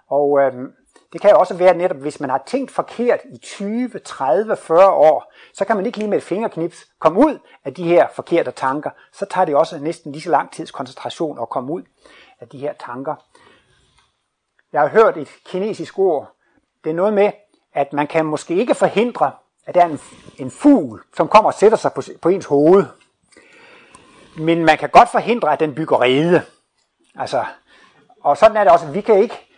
Og 0.09 0.41
øhm, 0.41 0.73
det 1.13 1.21
kan 1.21 1.31
jo 1.31 1.39
også 1.39 1.55
være 1.55 1.77
netop, 1.77 1.97
hvis 1.97 2.21
man 2.21 2.31
har 2.31 2.43
tænkt 2.47 2.71
forkert 2.71 3.21
i 3.35 3.39
20, 3.39 3.99
30, 4.05 4.57
40 4.57 4.91
år, 4.91 5.33
så 5.55 5.65
kan 5.65 5.77
man 5.77 5.87
ikke 5.87 5.99
lige 5.99 6.09
med 6.11 6.19
et 6.19 6.25
fingerknips 6.25 6.87
komme 6.99 7.19
ud 7.19 7.39
af 7.65 7.75
de 7.75 7.85
her 7.85 8.07
forkerte 8.15 8.51
tanker. 8.51 8.91
Så 9.13 9.27
tager 9.31 9.45
det 9.45 9.57
også 9.57 9.79
næsten 9.79 10.13
lige 10.13 10.23
så 10.23 10.31
lang 10.31 10.53
tids 10.53 10.71
koncentration 10.71 11.39
at 11.43 11.49
komme 11.49 11.73
ud 11.73 11.83
af 12.41 12.49
de 12.49 12.59
her 12.59 12.73
tanker. 12.87 13.15
Jeg 14.73 14.81
har 14.81 14.89
hørt 14.89 15.17
et 15.17 15.29
kinesisk 15.47 15.99
ord. 15.99 16.33
Det 16.85 16.91
er 16.91 16.95
noget 16.95 17.13
med, 17.13 17.33
at 17.75 17.93
man 17.93 18.07
kan 18.07 18.27
måske 18.27 18.55
ikke 18.55 18.75
forhindre, 18.75 19.33
at 19.67 19.75
der 19.75 19.81
er 19.81 19.89
en, 19.89 20.01
en 20.39 20.51
fugl, 20.51 21.03
som 21.17 21.29
kommer 21.29 21.51
og 21.51 21.55
sætter 21.55 21.79
sig 21.79 21.93
på, 21.93 22.03
på 22.23 22.29
ens 22.29 22.47
hoved. 22.47 22.85
Men 24.39 24.65
man 24.65 24.79
kan 24.79 24.89
godt 24.89 25.09
forhindre, 25.09 25.53
at 25.53 25.61
den 25.61 25.75
bygger 25.75 26.01
rede. 26.01 26.43
Altså, 27.15 27.45
og 28.21 28.37
sådan 28.37 28.57
er 28.57 28.65
det 28.65 28.73
også. 28.73 28.91
Vi 28.91 29.01
kan 29.01 29.19
ikke 29.19 29.50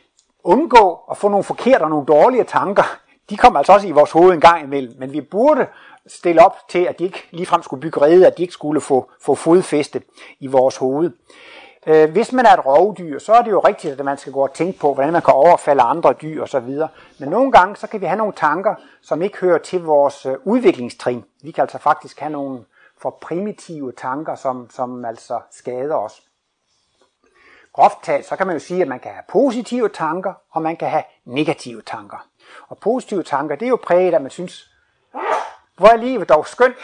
undgå 0.45 1.01
at 1.11 1.17
få 1.17 1.29
nogle 1.29 1.45
forkerte 1.45 1.83
og 1.83 1.91
nogle 1.91 2.07
dårlige 2.07 2.45
tanker. 2.45 2.99
De 3.31 3.37
kommer 3.37 3.59
altså 3.59 3.73
også 3.73 3.87
i 3.87 3.91
vores 3.91 4.11
hoved 4.11 4.33
en 4.33 4.41
gang 4.41 4.63
imellem, 4.63 4.95
men 4.99 5.13
vi 5.13 5.21
burde 5.21 5.67
stille 6.07 6.45
op 6.45 6.57
til, 6.69 6.85
at 6.85 6.99
de 6.99 7.05
ikke 7.05 7.29
ligefrem 7.31 7.63
skulle 7.63 7.81
bygge 7.81 8.01
rede, 8.01 8.27
at 8.27 8.39
de 8.39 8.43
ikke 8.43 8.55
skulle 8.55 8.81
få, 8.81 9.11
få 9.21 9.35
fodfæste 9.35 10.03
i 10.41 10.47
vores 10.47 10.77
hoved. 10.77 11.11
Øh, 11.87 12.11
hvis 12.11 12.33
man 12.33 12.47
er 12.47 12.53
et 12.53 12.67
rovdyr, 12.67 13.19
så 13.19 13.33
er 13.33 13.43
det 13.43 13.51
jo 13.51 13.59
rigtigt, 13.59 14.01
at 14.01 14.05
man 14.05 14.19
skal 14.19 14.33
gå 14.33 14.41
og 14.41 14.53
tænke 14.53 14.79
på, 14.79 14.95
hvordan 14.95 15.13
man 15.13 15.23
kan 15.23 15.35
overfalde 15.35 15.83
andre 15.83 16.15
dyr 16.23 16.43
osv. 16.43 16.79
Men 17.19 17.29
nogle 17.29 17.53
gange, 17.53 17.77
så 17.77 17.87
kan 17.87 18.01
vi 18.01 18.07
have 18.07 18.19
nogle 18.19 18.33
tanker, 18.33 18.75
som 19.03 19.23
ikke 19.23 19.39
hører 19.39 19.59
til 19.59 19.83
vores 19.83 20.27
øh, 20.27 20.35
udviklingstrin. 20.45 21.25
Vi 21.43 21.51
kan 21.51 21.63
altså 21.63 21.79
faktisk 21.79 22.21
have 22.21 22.33
nogle 22.33 22.65
for 23.03 23.19
primitive 23.21 23.93
tanker, 23.93 24.35
som, 24.35 24.71
som 24.71 25.05
altså 25.05 25.41
skader 25.51 25.95
os 25.95 26.23
groft 27.73 27.99
talt, 28.03 28.27
så 28.27 28.37
kan 28.37 28.47
man 28.47 28.57
jo 28.57 28.61
sige, 28.61 28.83
at 28.83 28.89
man 28.89 29.01
kan 29.01 29.11
have 29.13 29.25
positive 29.29 29.89
tanker, 29.89 30.33
og 30.51 30.63
man 30.63 30.77
kan 30.77 30.89
have 30.89 31.03
negative 31.25 31.83
tanker. 31.83 32.27
Og 32.69 32.79
positive 32.79 33.23
tanker, 33.23 33.57
det 33.57 33.67
er 33.67 33.71
jo 33.71 33.79
præget 33.83 34.13
af, 34.13 34.17
at 34.17 34.23
man 34.23 34.31
synes, 34.31 34.71
hvor 35.77 35.89
er 35.89 35.97
livet 35.97 36.29
dog 36.29 36.47
skønt, 36.47 36.77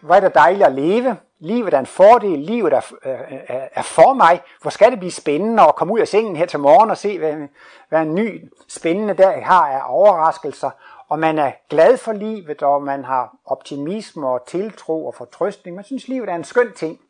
hvor 0.00 0.14
er 0.14 0.20
det 0.20 0.34
dejligt 0.34 0.66
at 0.66 0.72
leve, 0.72 1.16
livet 1.38 1.74
er 1.74 1.78
en 1.78 1.86
fordel, 1.86 2.38
livet 2.38 2.72
er, 2.72 2.80
er, 3.02 3.68
er 3.72 3.82
for 3.82 4.12
mig, 4.12 4.42
hvor 4.62 4.70
skal 4.70 4.90
det 4.90 4.98
blive 4.98 5.12
spændende 5.12 5.62
at 5.62 5.76
komme 5.76 5.94
ud 5.94 5.98
af 5.98 6.08
sengen 6.08 6.36
her 6.36 6.46
til 6.46 6.58
morgen 6.58 6.90
og 6.90 6.96
se, 6.96 7.18
hvad, 7.18 7.48
hvad 7.88 8.02
en 8.02 8.14
ny 8.14 8.50
spændende 8.68 9.14
dag 9.14 9.46
har 9.46 9.68
af 9.68 9.82
overraskelser, 9.86 10.70
og 11.08 11.18
man 11.18 11.38
er 11.38 11.52
glad 11.70 11.96
for 11.96 12.12
livet, 12.12 12.62
og 12.62 12.82
man 12.82 13.04
har 13.04 13.36
optimisme 13.46 14.28
og 14.28 14.46
tiltro 14.46 15.06
og 15.06 15.14
fortrøstning. 15.14 15.76
Man 15.76 15.84
synes, 15.84 16.08
livet 16.08 16.28
er 16.28 16.34
en 16.34 16.44
skøn 16.44 16.72
ting. 16.72 17.00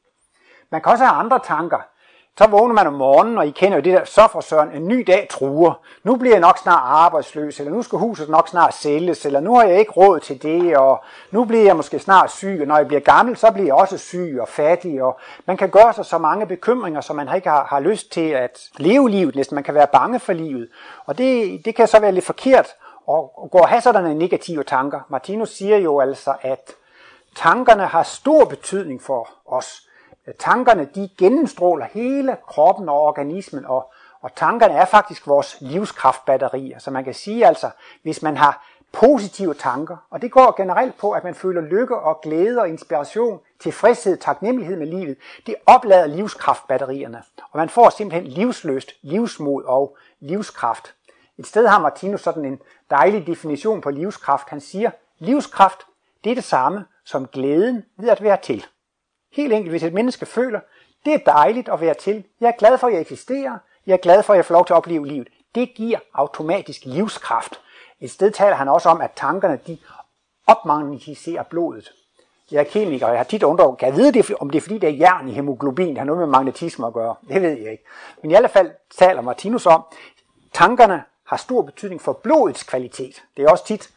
Man 0.70 0.82
kan 0.82 0.92
også 0.92 1.04
have 1.04 1.16
andre 1.16 1.40
tanker. 1.44 1.78
Så 2.38 2.46
vågner 2.46 2.74
man 2.74 2.86
om 2.86 2.92
morgenen, 2.92 3.38
og 3.38 3.46
I 3.46 3.50
kender 3.50 3.78
jo 3.78 3.82
det 3.82 3.92
der, 3.92 4.04
så 4.04 4.28
for 4.32 4.40
søren, 4.40 4.72
en 4.72 4.88
ny 4.88 5.04
dag 5.06 5.28
truer. 5.30 5.80
Nu 6.02 6.16
bliver 6.16 6.34
jeg 6.34 6.40
nok 6.40 6.58
snart 6.58 6.82
arbejdsløs, 6.84 7.60
eller 7.60 7.72
nu 7.72 7.82
skal 7.82 7.98
huset 7.98 8.28
nok 8.28 8.48
snart 8.48 8.74
sælges, 8.74 9.26
eller 9.26 9.40
nu 9.40 9.54
har 9.54 9.64
jeg 9.64 9.78
ikke 9.78 9.92
råd 9.92 10.20
til 10.20 10.42
det, 10.42 10.76
og 10.76 11.04
nu 11.30 11.44
bliver 11.44 11.64
jeg 11.64 11.76
måske 11.76 11.98
snart 11.98 12.30
syg, 12.30 12.58
og 12.60 12.66
når 12.66 12.76
jeg 12.76 12.86
bliver 12.86 13.00
gammel, 13.00 13.36
så 13.36 13.50
bliver 13.50 13.66
jeg 13.66 13.74
også 13.74 13.98
syg 13.98 14.38
og 14.40 14.48
fattig, 14.48 15.02
og 15.02 15.18
man 15.46 15.56
kan 15.56 15.70
gøre 15.70 15.92
sig 15.92 16.04
så 16.04 16.18
mange 16.18 16.46
bekymringer, 16.46 17.00
som 17.00 17.16
man 17.16 17.28
ikke 17.36 17.48
har, 17.48 17.64
har 17.64 17.80
lyst 17.80 18.12
til 18.12 18.30
at 18.30 18.60
leve 18.76 19.10
livet, 19.10 19.36
næsten 19.36 19.54
man 19.54 19.64
kan 19.64 19.74
være 19.74 19.86
bange 19.92 20.20
for 20.20 20.32
livet. 20.32 20.68
Og 21.06 21.18
det, 21.18 21.60
det 21.64 21.74
kan 21.74 21.86
så 21.86 22.00
være 22.00 22.12
lidt 22.12 22.26
forkert 22.26 22.66
at 23.08 23.50
gå 23.50 23.58
og 23.58 23.68
have 23.68 23.80
sådan 23.80 24.06
en 24.06 24.18
negative 24.18 24.64
tanker. 24.64 25.00
Martinus 25.08 25.50
siger 25.50 25.76
jo 25.76 26.00
altså, 26.00 26.34
at 26.42 26.72
tankerne 27.36 27.86
har 27.86 28.02
stor 28.02 28.44
betydning 28.44 29.02
for 29.02 29.28
os 29.46 29.87
Øh, 30.28 30.34
tankerne 30.38 30.88
de 30.94 31.08
gennemstråler 31.18 31.86
hele 31.92 32.36
kroppen 32.46 32.88
og 32.88 33.00
organismen, 33.00 33.66
og, 33.66 33.92
og 34.20 34.34
tankerne 34.34 34.74
er 34.74 34.84
faktisk 34.84 35.26
vores 35.26 35.56
livskraftbatterier. 35.60 36.68
Så 36.68 36.74
altså, 36.74 36.90
man 36.90 37.04
kan 37.04 37.14
sige 37.14 37.46
altså, 37.46 37.70
hvis 38.02 38.22
man 38.22 38.36
har 38.36 38.66
positive 38.92 39.54
tanker, 39.54 39.96
og 40.10 40.22
det 40.22 40.32
går 40.32 40.56
generelt 40.56 40.98
på, 40.98 41.10
at 41.10 41.24
man 41.24 41.34
føler 41.34 41.60
lykke 41.60 41.98
og 41.98 42.20
glæde 42.20 42.60
og 42.60 42.68
inspiration, 42.68 43.40
tilfredshed, 43.60 44.16
taknemmelighed 44.16 44.76
med 44.76 44.86
livet, 44.86 45.18
det 45.46 45.54
oplader 45.66 46.06
livskraftbatterierne, 46.06 47.22
og 47.50 47.58
man 47.58 47.68
får 47.68 47.90
simpelthen 47.90 48.32
livsløst, 48.32 48.92
livsmod 49.02 49.64
og 49.64 49.96
livskraft. 50.20 50.94
Et 51.38 51.46
sted 51.46 51.66
har 51.66 51.78
Martinus 51.78 52.20
sådan 52.20 52.44
en 52.44 52.60
dejlig 52.90 53.26
definition 53.26 53.80
på 53.80 53.90
livskraft. 53.90 54.48
Han 54.48 54.60
siger, 54.60 54.90
livskraft, 55.18 55.86
det 56.24 56.30
er 56.30 56.34
det 56.34 56.44
samme 56.44 56.84
som 57.04 57.26
glæden 57.26 57.84
ved 57.96 58.08
at 58.08 58.22
være 58.22 58.36
til. 58.42 58.66
Helt 59.32 59.52
enkelt, 59.52 59.72
hvis 59.72 59.82
et 59.82 59.94
menneske 59.94 60.26
føler, 60.26 60.60
det 61.04 61.14
er 61.14 61.18
dejligt 61.32 61.68
at 61.68 61.80
være 61.80 61.94
til. 61.94 62.24
Jeg 62.40 62.48
er 62.48 62.56
glad 62.58 62.78
for, 62.78 62.86
at 62.86 62.92
jeg 62.92 63.00
eksisterer. 63.00 63.58
Jeg 63.86 63.92
er 63.92 63.98
glad 63.98 64.22
for, 64.22 64.32
at 64.32 64.36
jeg 64.36 64.44
får 64.44 64.54
lov 64.54 64.66
til 64.66 64.72
at 64.72 64.76
opleve 64.76 65.06
livet. 65.06 65.28
det 65.54 65.74
giver 65.74 65.98
automatisk 66.14 66.84
livskraft. 66.84 67.60
Et 68.00 68.10
sted 68.10 68.30
taler 68.30 68.56
han 68.56 68.68
også 68.68 68.88
om, 68.88 69.00
at 69.00 69.10
tankerne 69.16 69.60
de 69.66 69.78
opmagnetiserer 70.46 71.42
blodet. 71.42 71.92
Jeg 72.50 72.60
er 72.60 72.64
kemiker, 72.64 73.06
og 73.06 73.12
jeg 73.12 73.18
har 73.18 73.24
tit 73.24 73.42
undret, 73.42 73.78
kan 73.78 73.88
jeg 73.88 73.96
vide, 73.96 74.12
det, 74.12 74.34
om 74.40 74.50
det 74.50 74.58
er 74.58 74.62
fordi, 74.62 74.78
der 74.78 74.88
er 74.88 74.92
jern 74.92 75.28
i 75.28 75.32
hemoglobin, 75.32 75.94
der 75.94 76.00
har 76.00 76.06
noget 76.06 76.18
med 76.18 76.26
magnetisme 76.26 76.86
at 76.86 76.92
gøre? 76.92 77.14
Det 77.28 77.42
ved 77.42 77.58
jeg 77.58 77.72
ikke. 77.72 77.84
Men 78.22 78.30
i 78.30 78.34
alle 78.34 78.48
fald 78.48 78.70
taler 78.98 79.22
Martinus 79.22 79.66
om, 79.66 79.84
tankerne 80.52 81.04
har 81.26 81.36
stor 81.36 81.62
betydning 81.62 82.00
for 82.00 82.12
blodets 82.12 82.62
kvalitet. 82.62 83.22
Det 83.36 83.44
er 83.44 83.50
også 83.50 83.64
tit, 83.64 83.90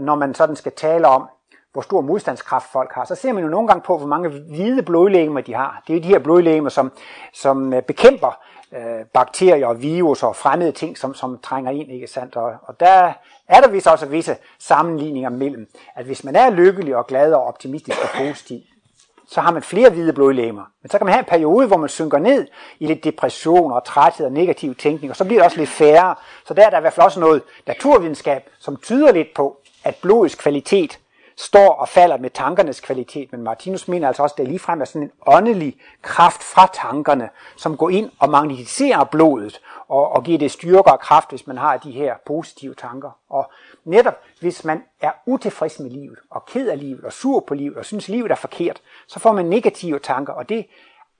når 0.00 0.14
man 0.14 0.34
sådan 0.34 0.56
skal 0.56 0.72
tale 0.72 1.08
om, 1.08 1.28
hvor 1.76 1.82
stor 1.82 2.00
modstandskraft 2.00 2.72
folk 2.72 2.92
har, 2.92 3.04
så 3.04 3.14
ser 3.14 3.32
man 3.32 3.42
jo 3.42 3.48
nogle 3.48 3.68
gange 3.68 3.82
på, 3.82 3.98
hvor 3.98 4.06
mange 4.06 4.28
hvide 4.28 4.82
blodlegemer 4.82 5.40
de 5.40 5.54
har. 5.54 5.82
Det 5.86 5.96
er 5.96 6.00
de 6.00 6.08
her 6.08 6.18
blodlegemer, 6.18 6.68
som, 6.68 6.92
som 7.34 7.72
øh, 7.72 7.82
bekæmper 7.82 8.38
øh, 8.72 9.06
bakterier 9.14 9.66
og 9.66 9.82
virus 9.82 10.22
og 10.22 10.36
fremmede 10.36 10.72
ting, 10.72 10.98
som, 10.98 11.14
som 11.14 11.38
trænger 11.42 11.70
ind, 11.70 11.92
ikke 11.92 12.06
sandt? 12.06 12.36
Og, 12.36 12.52
og 12.62 12.80
der 12.80 13.12
er 13.48 13.60
der 13.60 13.68
vist 13.68 13.86
også 13.86 14.06
visse 14.06 14.36
sammenligninger 14.58 15.30
mellem, 15.30 15.66
at 15.96 16.04
hvis 16.04 16.24
man 16.24 16.36
er 16.36 16.50
lykkelig 16.50 16.96
og 16.96 17.06
glad 17.06 17.32
og 17.32 17.44
optimistisk 17.44 17.98
og 18.02 18.08
positiv, 18.18 18.58
så 19.28 19.40
har 19.40 19.52
man 19.52 19.62
flere 19.62 19.90
hvide 19.90 20.12
blodlegemer. 20.12 20.62
Men 20.82 20.90
så 20.90 20.98
kan 20.98 21.04
man 21.04 21.12
have 21.12 21.20
en 21.20 21.28
periode, 21.28 21.66
hvor 21.66 21.76
man 21.76 21.88
synker 21.88 22.18
ned 22.18 22.46
i 22.78 22.86
lidt 22.86 23.04
depression 23.04 23.72
og 23.72 23.84
træthed 23.84 24.26
og 24.26 24.32
negativ 24.32 24.74
tænkning, 24.74 25.10
og 25.10 25.16
så 25.16 25.24
bliver 25.24 25.40
det 25.40 25.44
også 25.44 25.58
lidt 25.58 25.70
færre. 25.70 26.14
Så 26.46 26.54
der 26.54 26.66
er 26.66 26.70
der 26.70 26.78
i 26.78 26.80
hvert 26.80 26.92
fald 26.92 27.04
også 27.04 27.20
noget 27.20 27.42
naturvidenskab, 27.66 28.42
som 28.58 28.76
tyder 28.76 29.12
lidt 29.12 29.34
på, 29.34 29.56
at 29.84 29.96
blodets 30.02 30.34
kvalitet 30.34 30.98
står 31.38 31.72
og 31.72 31.88
falder 31.88 32.16
med 32.16 32.30
tankernes 32.30 32.80
kvalitet, 32.80 33.32
men 33.32 33.42
Martinus 33.42 33.88
mener 33.88 34.08
altså 34.08 34.22
også, 34.22 34.34
at 34.34 34.38
det 34.38 34.48
ligefrem 34.48 34.80
er 34.80 34.84
sådan 34.84 35.02
en 35.02 35.12
åndelig 35.26 35.76
kraft 36.02 36.42
fra 36.42 36.70
tankerne, 36.72 37.28
som 37.56 37.76
går 37.76 37.90
ind 37.90 38.10
og 38.18 38.30
magnetiserer 38.30 39.04
blodet 39.04 39.60
og, 39.88 40.12
og 40.12 40.24
giver 40.24 40.38
det 40.38 40.50
styrke 40.50 40.92
og 40.92 41.00
kraft, 41.00 41.30
hvis 41.30 41.46
man 41.46 41.58
har 41.58 41.76
de 41.76 41.90
her 41.90 42.14
positive 42.26 42.74
tanker. 42.74 43.10
Og 43.28 43.50
netop 43.84 44.14
hvis 44.40 44.64
man 44.64 44.82
er 45.00 45.10
utilfreds 45.26 45.78
med 45.80 45.90
livet, 45.90 46.18
og 46.30 46.46
ked 46.46 46.68
af 46.68 46.78
livet, 46.78 47.04
og 47.04 47.12
sur 47.12 47.44
på 47.48 47.54
livet, 47.54 47.76
og 47.76 47.84
synes 47.84 48.08
livet 48.08 48.30
er 48.30 48.34
forkert, 48.34 48.80
så 49.08 49.18
får 49.18 49.32
man 49.32 49.44
negative 49.44 49.98
tanker, 49.98 50.32
og 50.32 50.48
det 50.48 50.66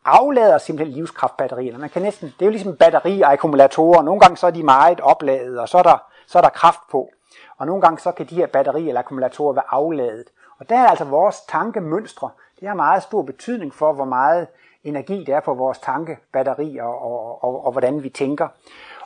aflader 0.05 0.59
simpelthen 0.59 0.97
livskraftbatterierne. 0.97 1.79
Man 1.79 1.91
kan 1.91 2.03
næsten, 2.03 2.29
det 2.29 2.43
er 2.43 2.47
jo 2.47 2.51
ligesom 2.51 2.77
batterier 2.77 3.27
og 3.27 3.33
akkumulatorer. 3.33 4.03
Nogle 4.03 4.21
gange 4.21 4.37
så 4.37 4.47
er 4.47 4.51
de 4.51 4.63
meget 4.63 5.01
opladet, 5.01 5.59
og 5.61 5.69
så 5.69 5.79
er 5.79 5.83
der, 5.83 5.99
så 6.27 6.39
er 6.39 6.43
der 6.43 6.49
kraft 6.49 6.81
på. 6.91 7.11
Og 7.57 7.67
nogle 7.67 7.83
gange 7.83 7.99
så 7.99 8.13
kan 8.13 8.27
de 8.27 8.35
her 8.35 8.47
batterier 8.47 8.89
eller 8.89 8.99
akkumulatorer 8.99 9.53
være 9.53 9.65
afladet. 9.71 10.27
Og 10.59 10.69
der 10.69 10.77
er 10.77 10.87
altså 10.87 11.05
vores 11.05 11.41
tankemønstre. 11.49 12.31
Det 12.61 12.69
har 12.69 12.75
meget 12.75 13.03
stor 13.03 13.23
betydning 13.23 13.75
for, 13.75 13.93
hvor 13.93 14.05
meget 14.05 14.47
energi 14.85 15.25
der 15.25 15.37
er 15.37 15.41
på 15.41 15.55
vores 15.55 15.79
tankebatterier 15.79 16.83
og, 16.83 17.03
og, 17.03 17.45
og, 17.45 17.67
og 17.67 17.73
hvordan 17.73 18.03
vi 18.03 18.09
tænker. 18.09 18.49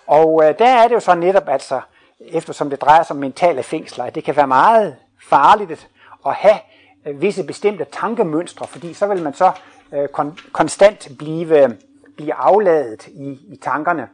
Og 0.06 0.44
øh, 0.44 0.58
der 0.58 0.66
er 0.68 0.88
det 0.88 0.94
jo 0.94 1.00
så 1.00 1.14
netop, 1.14 1.48
altså, 1.48 1.80
eftersom 2.20 2.70
det 2.70 2.80
drejer 2.80 3.02
sig 3.02 3.14
om 3.14 3.20
mentale 3.20 3.62
fængsler, 3.62 4.04
at 4.04 4.14
det 4.14 4.24
kan 4.24 4.36
være 4.36 4.46
meget 4.46 4.96
farligt 5.22 5.88
at 6.26 6.34
have 6.34 6.58
øh, 7.06 7.20
visse 7.20 7.44
bestemte 7.46 7.84
tankemønstre, 7.84 8.66
fordi 8.66 8.94
så 8.94 9.06
vil 9.06 9.22
man 9.22 9.34
så 9.34 9.52
øh, 9.92 10.08
kon- 10.18 10.50
konstant 10.52 11.08
blive, 11.18 11.62
øh, 11.64 11.70
blive 12.16 12.34
afladet 12.34 13.06
i, 13.06 13.38
i 13.52 13.56
tankerne. 13.62 14.08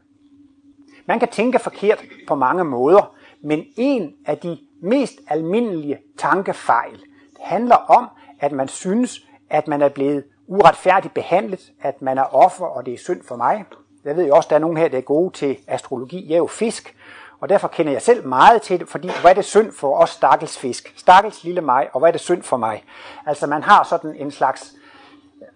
Man 1.06 1.18
kan 1.18 1.28
tænke 1.28 1.58
forkert 1.58 2.04
på 2.28 2.34
mange 2.34 2.64
måder, 2.64 3.15
men 3.46 3.64
en 3.76 4.14
af 4.26 4.38
de 4.38 4.58
mest 4.82 5.14
almindelige 5.28 5.98
tankefejl 6.18 7.00
handler 7.40 7.76
om, 7.76 8.08
at 8.40 8.52
man 8.52 8.68
synes, 8.68 9.26
at 9.50 9.68
man 9.68 9.82
er 9.82 9.88
blevet 9.88 10.24
uretfærdigt 10.46 11.14
behandlet, 11.14 11.72
at 11.80 12.02
man 12.02 12.18
er 12.18 12.34
offer, 12.34 12.66
og 12.66 12.86
det 12.86 12.94
er 12.94 12.98
synd 12.98 13.22
for 13.22 13.36
mig. 13.36 13.64
Jeg 14.04 14.16
ved 14.16 14.26
jo 14.26 14.34
også, 14.36 14.46
at 14.46 14.50
der 14.50 14.56
er 14.56 14.60
nogen 14.60 14.76
her, 14.76 14.88
der 14.88 14.98
er 14.98 15.02
gode 15.02 15.34
til 15.34 15.58
astrologi. 15.66 16.26
Jeg 16.28 16.34
er 16.34 16.38
jo 16.38 16.46
fisk, 16.46 16.96
og 17.40 17.48
derfor 17.48 17.68
kender 17.68 17.92
jeg 17.92 18.02
selv 18.02 18.26
meget 18.26 18.62
til 18.62 18.80
det, 18.80 18.88
fordi 18.88 19.10
hvad 19.20 19.30
er 19.30 19.34
det 19.34 19.44
synd 19.44 19.72
for 19.72 19.96
os 19.96 20.10
stakkels 20.10 20.58
fisk? 20.58 20.94
Stakkels 20.96 21.44
lille 21.44 21.60
mig, 21.60 21.88
og 21.92 22.00
hvad 22.00 22.08
er 22.08 22.12
det 22.12 22.20
synd 22.20 22.42
for 22.42 22.56
mig? 22.56 22.84
Altså 23.26 23.46
man 23.46 23.62
har 23.62 23.84
sådan 23.84 24.16
en 24.16 24.30
slags 24.30 24.74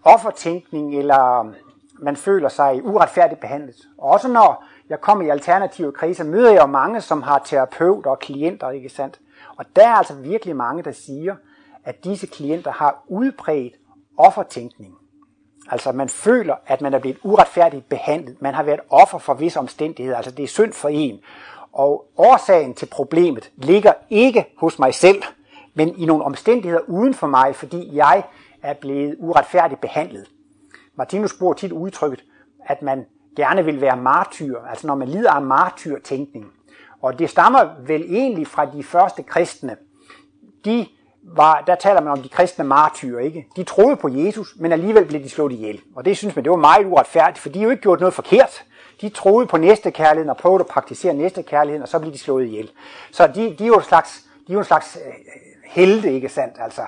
offertænkning, 0.05 0.99
eller 0.99 1.53
man 1.99 2.17
føler 2.17 2.49
sig 2.49 2.85
uretfærdigt 2.85 3.41
behandlet. 3.41 3.77
Og 3.99 4.11
også 4.11 4.29
når 4.29 4.65
jeg 4.91 5.01
kommer 5.01 5.25
i 5.25 5.29
alternative 5.29 5.93
kriser, 5.93 6.25
møder 6.25 6.51
jeg 6.51 6.61
jo 6.61 6.67
mange, 6.67 7.01
som 7.01 7.23
har 7.23 7.39
terapeuter 7.45 8.11
og 8.11 8.19
klienter, 8.19 8.71
ikke 8.71 8.89
sandt? 8.89 9.21
Og 9.57 9.65
der 9.77 9.89
er 9.89 9.95
altså 9.95 10.15
virkelig 10.15 10.57
mange, 10.57 10.83
der 10.83 10.93
siger, 10.93 11.37
at 11.85 12.05
disse 12.05 12.27
klienter 12.27 12.73
har 12.73 13.05
udbredt 13.09 13.75
offertænkning. 14.17 14.95
Altså 15.71 15.93
man 15.93 16.09
føler, 16.09 16.55
at 16.67 16.81
man 16.81 16.95
er 16.95 16.99
blevet 16.99 17.19
uretfærdigt 17.23 17.89
behandlet. 17.89 18.43
Man 18.43 18.55
har 18.55 18.63
været 18.63 18.81
offer 18.91 19.19
for 19.19 19.35
visse 19.35 19.59
omstændigheder. 19.59 20.17
Altså 20.17 20.31
det 20.31 20.43
er 20.43 20.49
synd 20.49 20.73
for 20.73 20.89
en. 20.89 21.21
Og 21.73 22.07
årsagen 22.17 22.75
til 22.75 22.87
problemet 22.87 23.51
ligger 23.57 23.93
ikke 24.11 24.47
hos 24.59 24.79
mig 24.79 24.95
selv, 24.95 25.23
men 25.75 25.97
i 25.97 26.07
nogle 26.07 26.25
omstændigheder 26.25 26.83
uden 26.89 27.15
for 27.15 27.27
mig, 27.27 27.57
fordi 27.57 27.97
jeg 27.97 28.23
er 28.63 28.75
blevet 28.75 29.17
uretfærdigt 29.19 29.81
behandlet. 29.81 30.27
Martinus 30.95 31.39
bruger 31.39 31.55
tit 31.55 31.73
udtrykket, 31.73 32.25
at 32.67 32.83
man 32.83 33.07
gerne 33.41 33.65
vil 33.65 33.81
være 33.81 33.97
martyr, 33.97 34.59
altså 34.71 34.87
når 34.87 34.95
man 34.95 35.09
lider 35.09 35.31
af 35.31 35.43
martyrtænkning. 35.43 36.47
Og 37.03 37.19
det 37.19 37.31
stammer 37.31 37.69
vel 37.87 38.03
egentlig 38.03 38.47
fra 38.47 38.65
de 38.65 38.83
første 38.83 39.23
kristne. 39.23 39.77
De 40.65 40.87
var, 41.23 41.63
der 41.67 41.75
taler 41.75 42.01
man 42.01 42.13
om 42.13 42.23
de 42.23 42.29
kristne 42.29 42.65
martyrer, 42.65 43.21
ikke? 43.21 43.47
De 43.57 43.65
troede 43.65 43.97
på 43.97 44.09
Jesus, 44.09 44.55
men 44.57 44.73
alligevel 44.73 45.05
blev 45.05 45.23
de 45.23 45.29
slået 45.29 45.53
ihjel. 45.53 45.81
Og 45.97 46.05
det 46.05 46.17
synes 46.17 46.37
man, 46.37 46.45
det 46.45 46.51
var 46.51 46.57
meget 46.57 46.87
uretfærdigt, 46.87 47.39
for 47.39 47.49
de 47.49 47.59
har 47.59 47.65
jo 47.65 47.71
ikke 47.71 47.83
gjort 47.83 48.01
noget 48.01 48.15
forkert. 48.15 48.65
De 49.01 49.09
troede 49.09 49.47
på 49.47 49.57
næstekærligheden 49.57 50.31
og 50.31 50.37
prøvede 50.37 50.61
at 50.61 50.67
praktisere 50.67 51.15
næstekærligheden, 51.15 51.83
og 51.83 51.89
så 51.89 51.99
blev 51.99 52.13
de 52.13 52.19
slået 52.19 52.47
ihjel. 52.47 52.71
Så 53.11 53.27
de, 53.27 53.55
de 53.59 53.65
er 53.65 53.67
jo 53.67 53.75
en 53.75 53.83
slags, 53.83 54.25
de 54.47 54.53
er 54.53 54.55
jo 54.55 54.59
en 54.59 54.65
slags 54.65 54.99
øh, 55.07 55.13
helte, 55.71 56.13
ikke 56.13 56.29
sandt? 56.29 56.55
Altså 56.61 56.83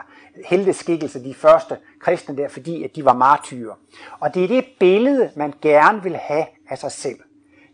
helteskikkelse, 0.44 1.24
de 1.24 1.34
første 1.34 1.76
kristne 2.00 2.36
der, 2.36 2.48
fordi 2.48 2.84
at 2.84 2.96
de 2.96 3.04
var 3.04 3.14
martyrer. 3.14 3.74
Og 4.20 4.34
det 4.34 4.44
er 4.44 4.48
det 4.48 4.64
billede, 4.80 5.30
man 5.36 5.54
gerne 5.62 6.02
vil 6.02 6.16
have 6.16 6.46
af 6.68 6.78
sig 6.78 6.92
selv. 6.92 7.18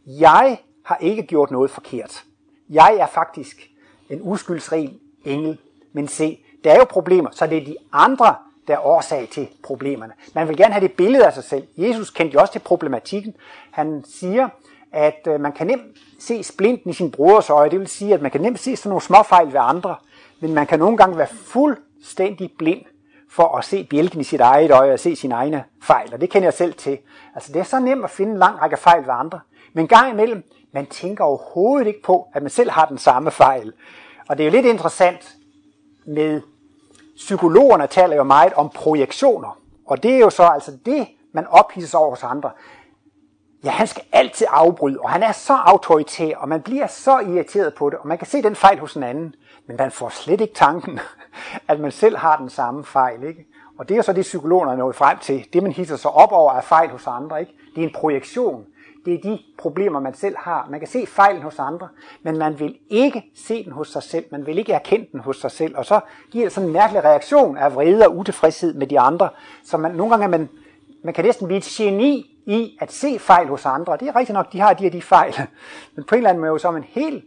Jeg 0.07 0.59
har 0.85 0.97
ikke 1.01 1.23
gjort 1.23 1.51
noget 1.51 1.71
forkert. 1.71 2.25
Jeg 2.71 2.97
er 3.01 3.07
faktisk 3.07 3.71
en 4.11 4.19
uskyldsrig 4.23 4.99
engel. 5.25 5.59
Men 5.93 6.09
se, 6.09 6.39
der 6.65 6.73
er 6.73 6.77
jo 6.77 6.85
problemer, 6.85 7.31
så 7.33 7.47
det 7.47 7.59
er 7.59 7.65
de 7.65 7.77
andre, 7.93 8.35
der 8.69 8.75
er 8.75 8.87
årsag 8.87 9.29
til 9.33 9.49
problemerne. 9.63 10.13
Man 10.35 10.49
vil 10.49 10.57
gerne 10.57 10.73
have 10.73 10.89
det 10.89 10.93
billede 10.93 11.27
af 11.27 11.33
sig 11.33 11.45
selv. 11.45 11.67
Jesus 11.77 12.11
kendte 12.11 12.35
jo 12.35 12.41
også 12.41 12.53
til 12.53 12.59
problematikken. 12.59 13.35
Han 13.71 14.05
siger, 14.07 14.49
at 14.93 15.27
øh, 15.29 15.41
man 15.41 15.53
kan 15.53 15.67
nemt 15.67 15.97
se 16.19 16.43
splinten 16.43 16.91
i 16.91 16.95
sin 16.95 17.11
brors 17.11 17.51
øje. 17.51 17.71
Det 17.71 17.79
vil 17.79 17.89
sige, 17.89 18.15
at 18.15 18.23
man 18.23 18.31
kan 18.31 18.41
nemt 18.41 18.61
se 18.61 18.77
sådan 18.77 18.91
nogle 18.91 19.03
småfejl 19.03 19.47
ved 19.47 19.61
andre. 19.63 19.97
Men 20.41 20.55
man 20.55 20.67
kan 20.67 20.79
nogle 20.79 20.97
gange 20.97 21.19
være 21.19 21.27
fuldstændig 21.27 22.53
blind 22.59 22.85
for 23.31 23.57
at 23.57 23.65
se 23.65 23.87
bjælken 23.91 24.21
i 24.21 24.25
sit 24.25 24.41
eget 24.41 24.71
øje 24.71 24.93
og 24.93 25.01
se 25.01 25.17
sine 25.17 25.35
egne 25.35 25.65
fejl. 25.83 26.15
Og 26.15 26.21
det 26.21 26.31
kender 26.31 26.47
jeg 26.47 26.55
selv 26.55 26.75
til. 26.75 26.99
Altså 27.35 27.53
det 27.53 27.61
er 27.61 27.65
så 27.65 27.81
nemt 27.81 28.05
at 28.05 28.11
finde 28.11 28.33
en 28.33 28.39
lang 28.39 28.63
række 28.63 28.77
fejl 28.77 29.03
ved 29.03 29.15
andre. 29.15 29.41
Men 29.73 29.89
gang 29.89 30.13
imellem, 30.13 30.43
man 30.73 30.87
tænker 30.87 31.25
overhovedet 31.25 31.87
ikke 31.87 32.03
på, 32.03 32.29
at 32.35 32.43
man 32.43 32.51
selv 32.51 32.71
har 32.71 32.87
den 32.87 32.99
samme 32.99 33.31
fejl. 33.31 33.73
Og 34.29 34.39
det 34.39 34.45
er 34.45 34.51
jo 34.51 34.57
lidt 34.57 34.67
interessant, 34.67 35.35
med 36.07 36.41
psykologerne 37.17 37.87
taler 37.87 38.17
jo 38.17 38.23
meget 38.23 38.53
om 38.53 38.71
projektioner. 38.75 39.59
Og 39.87 40.03
det 40.03 40.15
er 40.15 40.19
jo 40.19 40.31
så 40.31 40.43
altså 40.43 40.79
det, 40.87 41.09
man 41.33 41.47
ophidser 41.47 41.99
over 41.99 42.11
hos 42.11 42.23
andre. 42.23 42.51
Ja, 43.65 43.71
han 43.71 43.87
skal 43.87 44.03
altid 44.13 44.47
afbryde, 44.51 45.01
og 45.01 45.11
han 45.11 45.23
er 45.23 45.33
så 45.33 45.53
autoritær, 45.53 46.37
og 46.37 46.49
man 46.49 46.63
bliver 46.63 46.87
så 46.87 47.19
irriteret 47.19 47.75
på 47.75 47.91
det, 47.91 47.99
og 47.99 48.09
man 48.09 48.19
kan 48.19 48.27
se 48.27 48.43
den 48.43 48.57
fejl 48.57 48.79
hos 48.79 48.95
en 48.95 49.03
anden, 49.03 49.35
men 49.69 49.77
man 49.77 49.91
får 49.91 50.09
slet 50.09 50.41
ikke 50.41 50.55
tanken, 50.55 51.01
at 51.69 51.81
man 51.81 51.91
selv 51.91 52.17
har 52.17 52.37
den 52.37 52.51
samme 52.51 52.85
fejl. 52.85 53.25
Ikke? 53.25 53.47
Og 53.79 53.89
det 53.89 53.97
er 53.97 54.03
så 54.03 54.13
det, 54.13 54.23
psykologerne 54.23 54.73
er 54.73 54.77
nået 54.77 54.97
frem 54.97 55.19
til. 55.19 55.47
Det, 55.53 55.63
man 55.63 55.73
hisser 55.73 55.97
sig 55.97 56.11
op 56.11 56.33
over, 56.33 56.53
er 56.53 56.61
fejl 56.61 56.91
hos 56.91 57.07
andre. 57.07 57.41
Ikke? 57.41 57.53
Det 57.75 57.83
er 57.83 57.87
en 57.87 57.95
projektion 57.95 58.65
det 59.09 59.15
er 59.15 59.31
de 59.31 59.39
problemer, 59.59 60.01
man 60.01 60.15
selv 60.15 60.37
har. 60.39 60.67
Man 60.71 60.81
kan 60.81 60.89
se 60.89 61.07
fejlen 61.07 61.43
hos 61.43 61.59
andre, 61.59 61.89
men 62.23 62.39
man 62.39 62.61
vil 62.61 62.79
ikke 62.91 63.25
se 63.35 63.65
den 63.65 63.73
hos 63.73 63.89
sig 63.89 64.03
selv. 64.03 64.25
Man 64.31 64.47
vil 64.47 64.59
ikke 64.59 64.73
erkende 64.73 65.07
den 65.13 65.21
hos 65.21 65.37
sig 65.37 65.51
selv. 65.51 65.77
Og 65.77 65.85
så 65.85 66.01
giver 66.31 66.45
det 66.45 66.53
sådan 66.53 66.67
en 66.67 66.73
mærkelig 66.73 67.05
reaktion 67.05 67.57
af 67.57 67.75
vrede 67.75 68.07
og 68.07 68.17
utilfredshed 68.17 68.75
med 68.75 68.87
de 68.87 69.01
andre. 69.01 69.29
Så 69.65 69.77
man, 69.77 69.95
nogle 69.95 70.11
gange 70.11 70.25
er 70.25 70.29
man, 70.29 70.49
man 71.05 71.15
kan 71.15 71.25
næsten 71.25 71.47
blive 71.47 71.59
et 71.59 71.65
geni 71.65 72.41
i 72.47 72.79
at 72.81 72.93
se 72.93 73.19
fejl 73.19 73.49
hos 73.49 73.67
andre. 73.67 73.97
Det 74.01 74.09
er 74.09 74.17
rigtigt 74.17 74.35
nok, 74.35 74.53
de 74.53 74.61
har 74.61 74.73
de 74.73 74.87
og 74.87 74.93
de 74.93 75.03
fejl. 75.03 75.35
Men 75.95 76.05
på 76.05 76.15
en 76.15 76.19
eller 76.19 76.31
anden 76.31 76.45
måde 76.45 76.59
så 76.59 76.69
er 76.69 76.73
man 76.73 76.85
helt 76.89 77.25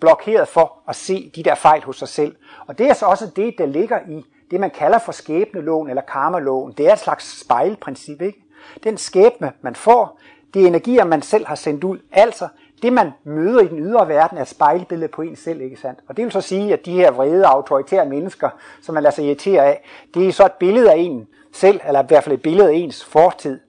blokeret 0.00 0.48
for 0.48 0.78
at 0.88 0.96
se 0.96 1.32
de 1.36 1.42
der 1.42 1.54
fejl 1.54 1.82
hos 1.82 1.96
sig 1.98 2.08
selv. 2.08 2.36
Og 2.66 2.78
det 2.78 2.88
er 2.88 2.94
så 2.94 3.06
også 3.06 3.30
det, 3.36 3.54
der 3.58 3.66
ligger 3.66 3.98
i 4.08 4.24
det, 4.50 4.60
man 4.60 4.70
kalder 4.70 4.98
for 4.98 5.12
skæbneloven 5.12 5.88
eller 5.88 6.02
karmaloven. 6.02 6.72
Det 6.72 6.88
er 6.88 6.92
et 6.92 6.98
slags 6.98 7.40
spejlprincip, 7.40 8.22
ikke? 8.22 8.44
Den 8.84 8.96
skæbne, 8.96 9.52
man 9.60 9.74
får, 9.74 10.20
det 10.54 10.62
er 10.62 10.66
energier, 10.66 11.04
man 11.04 11.22
selv 11.22 11.46
har 11.46 11.54
sendt 11.54 11.84
ud. 11.84 11.98
Altså, 12.12 12.48
det 12.82 12.92
man 12.92 13.10
møder 13.24 13.60
i 13.60 13.68
den 13.68 13.78
ydre 13.78 14.08
verden 14.08 14.38
er 14.38 14.42
et 14.42 14.48
spejlbillede 14.48 15.08
på 15.08 15.22
en 15.22 15.36
selv, 15.36 15.60
ikke 15.60 15.76
sandt? 15.76 16.00
Og 16.08 16.16
det 16.16 16.24
vil 16.24 16.32
så 16.32 16.40
sige, 16.40 16.72
at 16.72 16.86
de 16.86 16.92
her 16.92 17.10
vrede, 17.10 17.46
autoritære 17.46 18.06
mennesker, 18.06 18.48
som 18.82 18.94
man 18.94 19.02
lader 19.02 19.14
sig 19.14 19.24
irritere 19.24 19.66
af, 19.66 19.84
det 20.14 20.28
er 20.28 20.32
så 20.32 20.46
et 20.46 20.52
billede 20.52 20.92
af 20.92 20.96
en 20.96 21.26
selv, 21.52 21.80
eller 21.86 22.02
i 22.02 22.06
hvert 22.08 22.24
fald 22.24 22.34
et 22.34 22.42
billede 22.42 22.68
af 22.68 22.74
ens 22.74 23.04
fortid. 23.04 23.60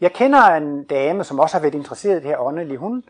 Jeg 0.00 0.12
kender 0.12 0.38
en 0.38 0.84
dame, 0.84 1.24
som 1.24 1.38
også 1.38 1.56
har 1.56 1.60
været 1.62 1.74
interesseret 1.74 2.16
i 2.16 2.20
det 2.20 2.30
her 2.30 2.38
åndelige. 2.38 2.78
Hun 2.78 3.04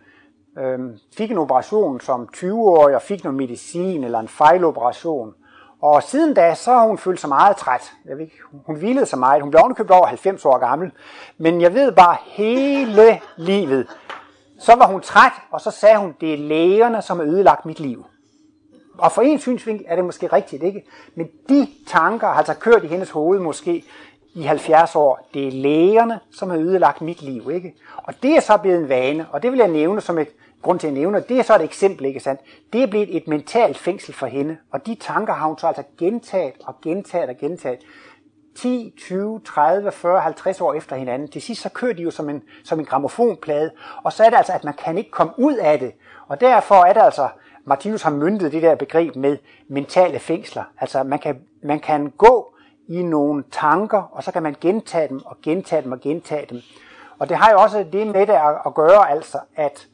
øh, 0.58 0.78
fik 1.16 1.30
en 1.30 1.38
operation 1.38 2.00
som 2.00 2.28
20-årig 2.36 2.94
og 2.94 3.02
fik 3.02 3.24
noget 3.24 3.36
medicin 3.36 4.04
eller 4.04 4.18
en 4.18 4.28
fejloperation. 4.28 5.34
Og 5.82 6.02
siden 6.02 6.34
da, 6.34 6.54
så 6.54 6.72
har 6.72 6.86
hun 6.86 6.98
følt 6.98 7.20
sig 7.20 7.28
meget 7.28 7.56
træt. 7.56 7.92
Jeg 8.04 8.18
ved 8.18 8.26
hun 8.66 8.76
hvilede 8.76 9.06
sig 9.06 9.18
meget. 9.18 9.42
Hun 9.42 9.50
blev 9.50 9.60
ovenikøbt 9.60 9.90
over 9.90 10.06
90 10.06 10.44
år 10.44 10.58
gammel. 10.58 10.92
Men 11.38 11.60
jeg 11.60 11.74
ved 11.74 11.92
bare, 11.92 12.16
hele 12.26 13.20
livet, 13.36 13.86
så 14.58 14.74
var 14.74 14.86
hun 14.86 15.00
træt, 15.00 15.32
og 15.50 15.60
så 15.60 15.70
sagde 15.70 15.98
hun, 15.98 16.14
det 16.20 16.34
er 16.34 16.38
lægerne, 16.38 17.02
som 17.02 17.18
har 17.18 17.26
ødelagt 17.26 17.66
mit 17.66 17.80
liv. 17.80 18.06
Og 18.98 19.12
for 19.12 19.22
en 19.22 19.38
synsvinkel 19.38 19.86
er 19.88 19.96
det 19.96 20.04
måske 20.04 20.26
rigtigt, 20.26 20.62
ikke? 20.62 20.86
Men 21.14 21.28
de 21.48 21.68
tanker 21.86 22.26
har 22.26 22.34
altså 22.34 22.54
kørt 22.54 22.84
i 22.84 22.86
hendes 22.86 23.10
hoved 23.10 23.40
måske 23.40 23.84
i 24.34 24.42
70 24.42 24.96
år. 24.96 25.28
Det 25.34 25.48
er 25.48 25.52
lægerne, 25.52 26.20
som 26.32 26.50
har 26.50 26.56
ødelagt 26.56 27.00
mit 27.00 27.22
liv, 27.22 27.50
ikke? 27.50 27.74
Og 27.96 28.14
det 28.22 28.36
er 28.36 28.40
så 28.40 28.56
blevet 28.56 28.78
en 28.78 28.88
vane, 28.88 29.26
og 29.32 29.42
det 29.42 29.52
vil 29.52 29.58
jeg 29.58 29.68
nævne 29.68 30.00
som 30.00 30.18
et 30.18 30.28
grund 30.62 30.78
til 30.78 30.86
at 30.86 30.92
nævne, 30.92 31.24
det 31.28 31.38
er 31.38 31.42
så 31.42 31.54
et 31.54 31.62
eksempel, 31.62 32.06
ikke 32.06 32.20
sandt? 32.20 32.40
Det 32.72 32.82
er 32.82 32.86
blevet 32.86 33.16
et 33.16 33.28
mentalt 33.28 33.78
fængsel 33.78 34.14
for 34.14 34.26
hende, 34.26 34.56
og 34.70 34.86
de 34.86 34.94
tanker 34.94 35.32
har 35.34 35.46
hun 35.46 35.58
så 35.58 35.66
altså 35.66 35.82
gentaget 35.98 36.52
og 36.64 36.74
gentaget 36.82 37.28
og 37.28 37.36
gentaget. 37.36 37.78
10, 38.54 38.94
20, 38.98 39.40
30, 39.44 39.92
40, 39.92 40.20
50 40.20 40.60
år 40.60 40.74
efter 40.74 40.96
hinanden. 40.96 41.28
Til 41.28 41.42
sidst 41.42 41.62
så 41.62 41.68
kører 41.68 41.92
de 41.92 42.02
jo 42.02 42.10
som 42.10 42.28
en, 42.28 42.42
som 42.64 42.78
en 42.78 42.84
gramofonplade, 42.84 43.70
og 44.04 44.12
så 44.12 44.24
er 44.24 44.30
det 44.30 44.36
altså, 44.36 44.52
at 44.52 44.64
man 44.64 44.74
kan 44.74 44.98
ikke 44.98 45.10
komme 45.10 45.32
ud 45.36 45.54
af 45.54 45.78
det. 45.78 45.92
Og 46.28 46.40
derfor 46.40 46.74
er 46.74 46.92
det 46.92 47.00
altså, 47.00 47.28
Martinus 47.64 48.02
har 48.02 48.10
myndet 48.10 48.52
det 48.52 48.62
der 48.62 48.74
begreb 48.74 49.16
med 49.16 49.36
mentale 49.68 50.18
fængsler. 50.18 50.64
Altså 50.80 51.02
man 51.02 51.18
kan, 51.18 51.40
man 51.62 51.80
kan 51.80 52.12
gå 52.18 52.54
i 52.90 53.02
nogle 53.02 53.44
tanker, 53.52 54.02
og 54.12 54.24
så 54.24 54.32
kan 54.32 54.42
man 54.42 54.56
gentage 54.60 55.08
dem 55.08 55.20
og 55.24 55.36
gentage 55.42 55.82
dem 55.82 55.92
og 55.92 56.00
gentage 56.00 56.46
dem. 56.50 56.60
Og 57.18 57.28
det 57.28 57.36
har 57.36 57.50
jo 57.50 57.60
også 57.60 57.84
det 57.92 58.06
med 58.06 58.26
det 58.26 58.38
at 58.66 58.74
gøre, 58.74 59.10
altså 59.10 59.38
at 59.56 59.86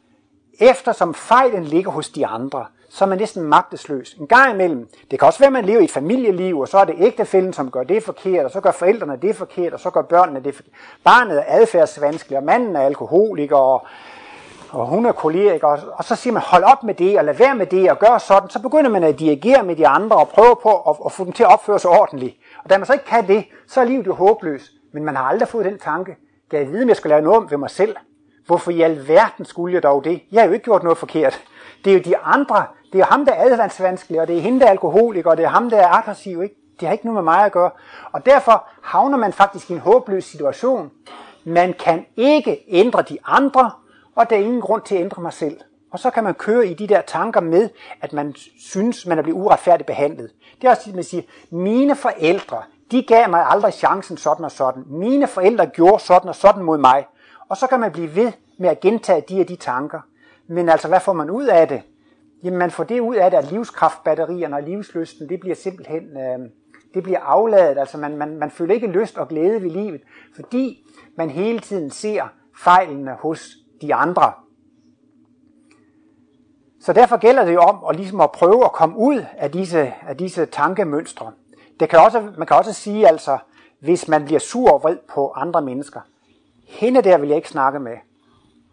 eftersom 0.60 1.14
fejlen 1.14 1.64
ligger 1.64 1.90
hos 1.90 2.08
de 2.08 2.26
andre, 2.26 2.66
så 2.88 3.04
er 3.04 3.08
man 3.08 3.18
næsten 3.18 3.42
magtesløs. 3.42 4.14
En 4.14 4.26
gang 4.26 4.52
imellem, 4.52 4.88
det 5.10 5.18
kan 5.18 5.26
også 5.26 5.38
være, 5.38 5.46
at 5.46 5.52
man 5.52 5.64
lever 5.64 5.80
i 5.80 5.84
et 5.84 5.90
familieliv, 5.90 6.60
og 6.60 6.68
så 6.68 6.78
er 6.78 6.84
det 6.84 6.94
ægtefælden, 6.98 7.52
som 7.52 7.70
gør 7.70 7.82
det 7.82 8.02
forkert, 8.02 8.44
og 8.44 8.50
så 8.50 8.60
gør 8.60 8.72
forældrene 8.72 9.18
det 9.22 9.36
forkert, 9.36 9.72
og 9.72 9.80
så 9.80 9.90
gør 9.90 10.02
børnene 10.02 10.44
det 10.44 10.54
forkert. 10.54 10.72
Barnet 11.04 11.38
er 11.38 11.44
adfærdsvanskelig, 11.46 12.38
og 12.38 12.44
manden 12.44 12.76
er 12.76 12.80
alkoholiker, 12.80 13.56
og, 13.56 13.86
og 14.70 14.87
hun 14.87 15.06
er 15.06 15.12
koleriker, 15.12 15.66
og, 15.66 15.78
og 15.92 16.04
så 16.04 16.16
siger 16.16 16.32
man, 16.32 16.42
hold 16.46 16.64
op 16.64 16.82
med 16.82 16.94
det, 16.94 17.18
og 17.18 17.25
lad 17.25 17.35
være 17.35 17.54
med 17.54 17.66
det, 17.66 17.90
og 17.90 17.99
gør 17.99 18.18
sådan. 18.18 18.50
Så 18.50 18.62
begynder 18.62 18.90
man 18.90 19.04
at 19.04 19.18
dirigere 19.18 19.62
med 19.62 19.76
de 19.76 19.88
andre, 19.88 20.16
og 20.16 20.28
prøve 20.28 20.56
på 20.62 20.80
at, 20.90 20.96
at 21.06 21.12
få 21.12 21.25
dem 21.25 21.32
til 21.32 21.42
at 21.42 21.52
opføre 21.52 21.78
sig 21.78 21.90
ordentligt. 21.90 22.37
Og 22.64 22.70
da 22.70 22.78
man 22.78 22.87
så 22.87 22.92
ikke 22.92 23.04
kan 23.04 23.26
det, 23.26 23.44
så 23.68 23.80
er 23.80 23.85
livet 23.85 24.06
jo 24.06 24.14
håbløst. 24.14 24.73
Men 24.92 25.04
man 25.04 25.16
har 25.16 25.25
aldrig 25.25 25.49
fået 25.49 25.64
den 25.64 25.78
tanke, 25.78 26.16
kan 26.50 26.58
jeg 26.58 26.73
vide, 26.73 26.82
om 26.82 26.88
jeg 26.88 26.96
skal 26.96 27.08
lave 27.08 27.23
noget 27.23 27.37
om 27.37 27.50
ved 27.50 27.58
mig 27.58 27.70
selv? 27.70 27.96
Hvorfor 28.46 28.70
i 28.70 28.82
alverden 28.82 29.44
skulle 29.44 29.75
jeg 29.75 29.82
dog 29.82 30.04
det? 30.04 30.23
Jeg 30.32 30.40
har 30.40 30.46
jo 30.46 30.52
ikke 30.52 30.64
gjort 30.64 30.82
noget 30.82 30.99
forkert. 30.99 31.40
Det 31.85 31.90
er 31.90 31.94
jo 31.94 32.02
de 32.04 32.16
andre. 32.16 32.64
Det 32.92 33.00
er 33.00 33.04
ham, 33.04 33.25
der 33.25 33.32
er 33.32 33.44
advandsvanskelig, 33.44 34.20
og 34.20 34.28
det 34.28 34.37
er 34.37 34.40
hende, 34.40 34.61
der 34.61 34.66
er 34.66 34.70
alkoholiker, 34.70 35.30
og 35.30 35.37
det 35.37 35.44
er 35.44 35.49
ham, 35.49 35.70
der 35.70 35.76
er 35.76 35.88
aggressiv. 35.88 36.42
Ikke? 36.42 36.54
Det 36.80 36.88
har 36.88 36.92
ikke 36.92 37.06
noget 37.06 37.25
med 37.25 37.32
mig 37.32 37.44
at 37.44 37.52
gøre. 37.52 37.70
Og 38.12 38.26
derfor 38.26 38.68
havner 38.82 39.18
man 39.18 39.32
faktisk 39.32 39.70
i 39.70 39.73
en 39.73 39.78
håbløs 39.78 40.25
situation. 40.25 40.90
Man 41.44 41.73
kan 41.73 42.06
ikke 42.16 42.64
ændre 42.68 43.02
de 43.02 43.18
andre, 43.25 43.70
og 44.16 44.30
der 44.30 44.37
er 44.37 44.40
ingen 44.40 44.61
grund 44.61 44.82
til 44.82 44.94
at 44.94 45.00
ændre 45.00 45.23
mig 45.23 45.32
selv. 45.32 45.61
Og 45.90 45.99
så 45.99 46.11
kan 46.11 46.25
man 46.25 46.35
køre 46.35 46.66
i 46.66 46.75
de 46.75 46.87
der 46.87 47.00
tanker 47.00 47.40
med, 47.40 47.68
at 48.00 48.12
man 48.12 48.35
synes, 48.58 49.06
man 49.06 49.18
er 49.18 49.23
blevet 49.23 49.38
uretfærdigt 49.38 49.87
behandlet. 49.87 50.30
Det 50.61 50.66
er 50.66 50.70
også, 50.70 50.90
at 50.90 50.94
man 50.94 51.04
siger, 51.04 51.23
mine 51.50 51.96
forældre, 51.96 52.62
de 52.90 53.02
gav 53.02 53.30
mig 53.30 53.46
aldrig 53.49 53.73
chancen 53.73 54.16
sådan 54.16 54.44
og 54.44 54.50
sådan. 54.50 54.82
Mine 54.87 55.26
forældre 55.26 55.66
gjorde 55.66 56.02
sådan 56.02 56.28
og 56.28 56.35
sådan 56.35 56.62
mod 56.62 56.78
mig. 56.78 57.06
Og 57.49 57.56
så 57.56 57.66
kan 57.66 57.80
man 57.80 57.92
blive 57.92 58.16
ved 58.16 58.32
med 58.58 58.68
at 58.68 58.80
gentage 58.80 59.25
de 59.28 59.40
og 59.40 59.49
de 59.49 59.56
tanker. 59.56 60.00
Men 60.46 60.68
altså, 60.68 60.88
hvad 60.88 61.00
får 61.00 61.12
man 61.12 61.30
ud 61.30 61.46
af 61.46 61.68
det? 61.68 61.82
Jamen, 62.42 62.58
man 62.58 62.70
får 62.70 62.85
det 62.85 63.00
ud 63.00 63.17
af 63.17 63.30
det, 63.30 63.38
at 63.38 63.52
livskraftbatterierne 63.52 64.56
og 64.56 64.62
livsløsten, 64.62 65.28
det 65.28 65.40
bliver 65.40 65.56
simpelthen, 65.56 66.02
øh, 66.02 66.50
det 66.95 67.02
bliver 67.02 67.21
afladet. 67.21 67.78
Altså, 67.78 67.99
man, 67.99 68.17
man, 68.17 68.38
man 68.38 68.50
føler 68.50 68.75
ikke 68.75 68.86
lyst 68.86 69.19
og 69.19 69.28
glæde 69.28 69.62
ved 69.62 69.71
livet, 69.71 70.00
fordi 70.36 70.84
man 71.17 71.30
hele 71.30 71.58
tiden 71.58 71.90
ser 71.90 72.25
fejlene 72.56 73.17
hos 73.21 73.56
de 73.82 73.95
andre. 73.95 74.32
Så 76.80 76.93
derfor 76.93 77.17
gælder 77.17 77.45
det 77.45 77.54
jo 77.54 77.60
om 77.60 77.84
at, 77.91 77.97
ligesom 77.97 78.21
at 78.21 78.32
prøve 78.32 78.65
at 78.65 78.73
komme 78.73 78.97
ud 78.99 79.25
af 79.36 79.52
disse, 79.52 79.93
af 80.08 80.17
disse 80.17 80.47
tankemønstre. 80.47 81.32
Det 81.80 81.89
kan 81.89 81.99
også, 81.99 82.32
man 82.39 82.47
kan 82.47 82.56
også 82.56 82.73
sige, 82.73 83.08
altså, 83.08 83.39
hvis 83.80 84.08
man 84.08 84.25
bliver 84.25 84.41
sur 84.41 84.71
og 84.71 84.82
vred 84.82 84.97
på 85.08 85.32
andre 85.36 85.62
mennesker, 85.62 86.00
hende 86.65 87.02
der 87.02 87.19
vil 87.19 87.28
jeg 87.28 87.36
ikke 87.36 87.49
snakke 87.49 87.80
med, 87.80 87.97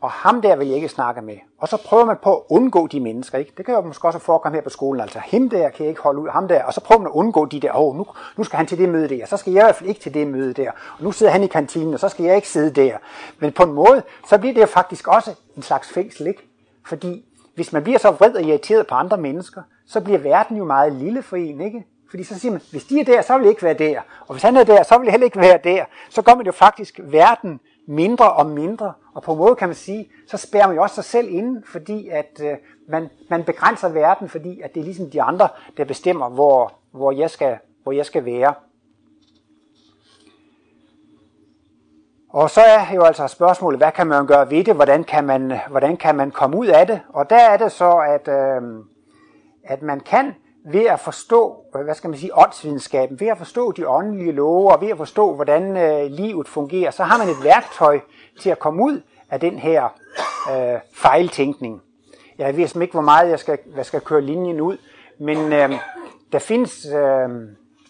og 0.04 0.12
ham 0.12 0.42
der 0.42 0.56
vil 0.56 0.68
jeg 0.68 0.76
ikke 0.76 0.89
snakke 0.89 1.22
med. 1.22 1.38
Og 1.58 1.68
så 1.68 1.78
prøver 1.86 2.06
man 2.06 2.18
på 2.24 2.36
at 2.36 2.42
undgå 2.50 2.88
de 2.88 3.00
mennesker. 3.00 3.38
Ikke? 3.38 3.54
Det 3.58 3.66
kan 3.66 3.76
jo 3.76 3.82
måske 3.82 4.08
også 4.08 4.20
forekomme 4.20 4.58
her 4.58 4.63
på 4.63 4.70
skolen. 4.70 5.02
Altså, 5.02 5.20
ham 5.20 5.50
der 5.50 5.70
kan 5.70 5.86
jeg 5.86 5.89
ikke 5.89 6.02
holde 6.02 6.22
ud, 6.22 6.30
ham 6.30 6.48
der. 6.48 6.63
Og 6.63 6.74
så 6.74 6.82
prøver 6.82 7.02
man 7.02 7.08
at 7.08 7.12
undgå 7.12 7.46
de 7.46 7.60
der, 7.60 7.72
åh, 7.72 7.88
oh, 7.88 7.96
nu, 7.96 8.06
nu 8.38 8.44
skal 8.44 8.58
han 8.58 8.66
til 8.66 8.78
det 8.78 8.89
møde 8.89 9.10
der, 9.10 9.26
så 9.26 9.38
skal 9.38 9.54
jeg 9.54 9.62
i 9.62 9.66
hvert 9.66 9.76
fald 9.76 9.89
ikke 9.89 10.02
til 10.02 10.13
det 10.13 10.28
møde 10.28 10.54
der. 10.54 10.72
Og 10.72 11.04
nu 11.04 11.12
sidder 11.12 11.32
han 11.32 11.44
i 11.44 11.48
kantinen, 11.48 11.94
og 11.94 12.00
så 12.00 12.10
skal 12.10 12.26
jeg 12.26 12.36
ikke 12.36 12.50
sidde 12.50 12.82
der. 12.82 12.98
Men 13.39 13.52
på 13.52 13.63
en 13.63 13.74
måde, 13.74 14.04
så 14.30 14.38
bliver 14.38 14.54
det 14.54 14.62
jo 14.62 14.66
faktisk 14.66 15.08
også 15.08 15.36
en 15.58 15.62
slags 15.62 15.89
fængsel, 15.89 16.28
ikke? 16.28 16.50
Fordi 16.86 17.26
hvis 17.56 17.74
man 17.74 17.84
bliver 17.84 18.00
så 18.00 18.12
vred 18.12 18.36
og 18.36 18.42
irriteret 18.42 18.88
på 18.88 18.96
andre 18.96 19.18
mennesker, 19.18 19.62
så 19.88 20.02
bliver 20.02 20.20
verden 20.20 20.58
jo 20.58 20.66
meget 20.66 20.94
lille 20.94 21.22
for 21.22 21.36
en, 21.36 21.62
ikke? 21.62 21.86
Fordi 22.10 22.24
så 22.24 22.39
siger 22.39 22.52
man, 22.52 22.62
hvis 22.72 22.86
de 22.86 23.00
er 23.00 23.06
der, 23.06 23.22
så 23.22 23.38
vil 23.38 23.44
jeg 23.44 23.50
ikke 23.50 23.63
være 23.63 23.74
der. 23.74 24.02
Og 24.28 24.34
hvis 24.34 24.44
han 24.44 24.58
er 24.58 24.63
der, 24.63 24.84
så 24.84 24.98
vil 24.98 25.06
jeg 25.06 25.12
heller 25.12 25.26
ikke 25.26 25.39
være 25.39 25.60
der. 25.63 25.86
Så 26.10 26.22
gør 26.22 26.36
man 26.36 26.46
jo 26.46 26.52
faktisk 26.52 27.00
verden 27.04 27.60
mindre 27.88 28.34
og 28.34 28.46
mindre. 28.46 28.94
Og 29.13 29.23
på 29.23 29.32
en 29.32 29.38
måde 29.38 29.56
kan 29.56 29.67
man 29.67 29.76
sige, 29.76 30.10
så 30.28 30.38
spærer 30.38 30.67
man 30.67 30.76
jo 30.76 30.82
også 30.82 30.95
sig 30.95 31.04
selv 31.04 31.28
inden, 31.30 31.63
fordi 31.67 32.10
at 32.10 32.41
øh, 32.43 32.58
man, 32.88 33.10
man 33.30 33.43
begrænser 33.43 33.89
verden, 33.89 34.30
fordi 34.30 34.62
at 34.62 34.73
det 34.73 34.80
er 34.80 34.84
ligesom 34.84 35.10
de 35.10 35.21
andre, 35.21 35.49
der 35.78 35.86
bestemmer, 35.86 36.30
hvor, 36.30 36.73
hvor, 36.91 37.12
jeg, 37.12 37.30
skal, 37.30 37.58
hvor 37.84 37.91
jeg 37.91 38.06
skal 38.06 38.26
være. 38.26 38.54
Og 42.30 42.49
så 42.49 42.62
er 42.62 42.93
jo 42.95 43.04
altså 43.04 43.28
spørgsmålet, 43.28 43.80
hvad 43.80 43.91
kan 43.91 44.08
man 44.08 44.28
gøre 44.28 44.52
ved 44.52 44.63
det? 44.63 44.76
Hvordan 44.76 45.04
kan 45.04 45.23
man, 45.23 45.60
hvordan 45.69 45.97
kan 45.97 46.15
man 46.15 46.32
komme 46.32 46.58
ud 46.58 46.67
af 46.67 46.88
det? 46.88 47.02
Og 47.10 47.30
der 47.30 47.36
er 47.36 47.58
det 47.58 47.71
så, 47.71 47.97
at, 47.97 48.28
øh, 48.28 48.62
at 49.63 49.82
man 49.82 49.99
kan 49.99 50.36
ved 50.65 50.86
at 50.86 50.99
forstå, 50.99 51.56
hvad 51.84 51.95
skal 51.95 52.10
man 52.10 52.19
sige, 52.19 52.38
åndsvidenskaben, 52.38 53.19
ved 53.19 53.28
at 53.28 53.38
forstå 53.38 53.71
de 53.71 53.89
åndelige 53.89 54.32
love, 54.32 54.71
og 54.71 54.82
ved 54.82 54.89
at 54.89 54.97
forstå, 54.97 55.36
hvordan 55.36 55.78
øh, 55.78 56.12
livet 56.12 56.47
fungerer, 56.47 56.91
så 56.91 57.04
har 57.04 57.17
man 57.17 57.30
et 57.30 57.43
værktøj 57.43 57.99
til 58.39 58.49
at 58.49 58.60
komme 58.60 58.84
ud 58.84 59.02
af 59.30 59.39
den 59.39 59.60
her 59.60 59.84
øh, 60.52 60.80
fejltænkning. 60.93 61.82
Jeg 62.38 62.58
ved 62.58 62.82
ikke, 62.82 62.93
hvor 62.93 63.02
meget 63.02 63.30
jeg 63.30 63.39
skal, 63.39 63.58
jeg 63.76 63.86
skal 63.86 64.02
køre 64.02 64.21
linjen 64.21 64.62
ud, 64.62 64.78
men 65.19 65.54
øh, 65.54 65.71
der 66.32 66.39
findes 66.39 66.86
øh, 66.86 67.30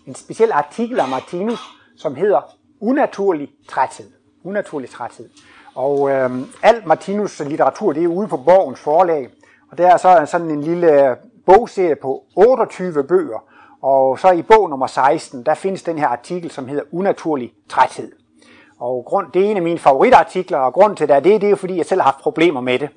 en 0.07 0.15
speciel 0.15 0.51
artikel 0.51 0.99
af 0.99 1.07
Martinus, 1.07 1.59
som 1.97 2.15
hedder 2.15 2.55
Unaturlig 2.79 3.49
træthed. 3.69 4.11
Unaturlig 4.43 4.89
træthed. 4.89 5.29
Og 5.75 6.11
øh, 6.11 6.31
alt 6.63 6.85
Martinus 6.85 7.39
litteratur, 7.39 7.93
det 7.93 8.03
er 8.03 8.07
ude 8.07 8.27
på 8.27 8.37
Borgens 8.37 8.79
forlag, 8.79 9.29
og 9.71 9.77
der 9.77 9.87
er 9.87 9.97
så 9.97 10.25
sådan 10.25 10.49
en 10.51 10.63
lille 10.63 11.15
bogserie 11.45 11.95
på 11.95 12.23
28 12.35 13.03
bøger, 13.03 13.43
og 13.81 14.19
så 14.19 14.31
i 14.31 14.41
bog 14.41 14.69
nummer 14.69 14.87
16, 14.87 15.43
der 15.45 15.53
findes 15.53 15.83
den 15.83 15.97
her 15.99 16.07
artikel, 16.07 16.51
som 16.51 16.67
hedder 16.67 16.83
Unaturlig 16.91 17.53
træthed. 17.69 18.11
Og 18.79 19.05
grund, 19.07 19.31
det 19.31 19.45
er 19.45 19.51
en 19.51 19.57
af 19.57 19.63
mine 19.63 19.79
favoritartikler, 19.79 20.57
og 20.57 20.73
grund 20.73 20.97
til 20.97 21.07
det 21.07 21.15
er 21.15 21.19
det, 21.19 21.41
det 21.41 21.47
er 21.47 21.51
jo 21.51 21.55
fordi, 21.55 21.77
jeg 21.77 21.85
selv 21.85 22.01
har 22.01 22.11
haft 22.11 22.19
problemer 22.19 22.61
med 22.61 22.79
det. 22.79 22.89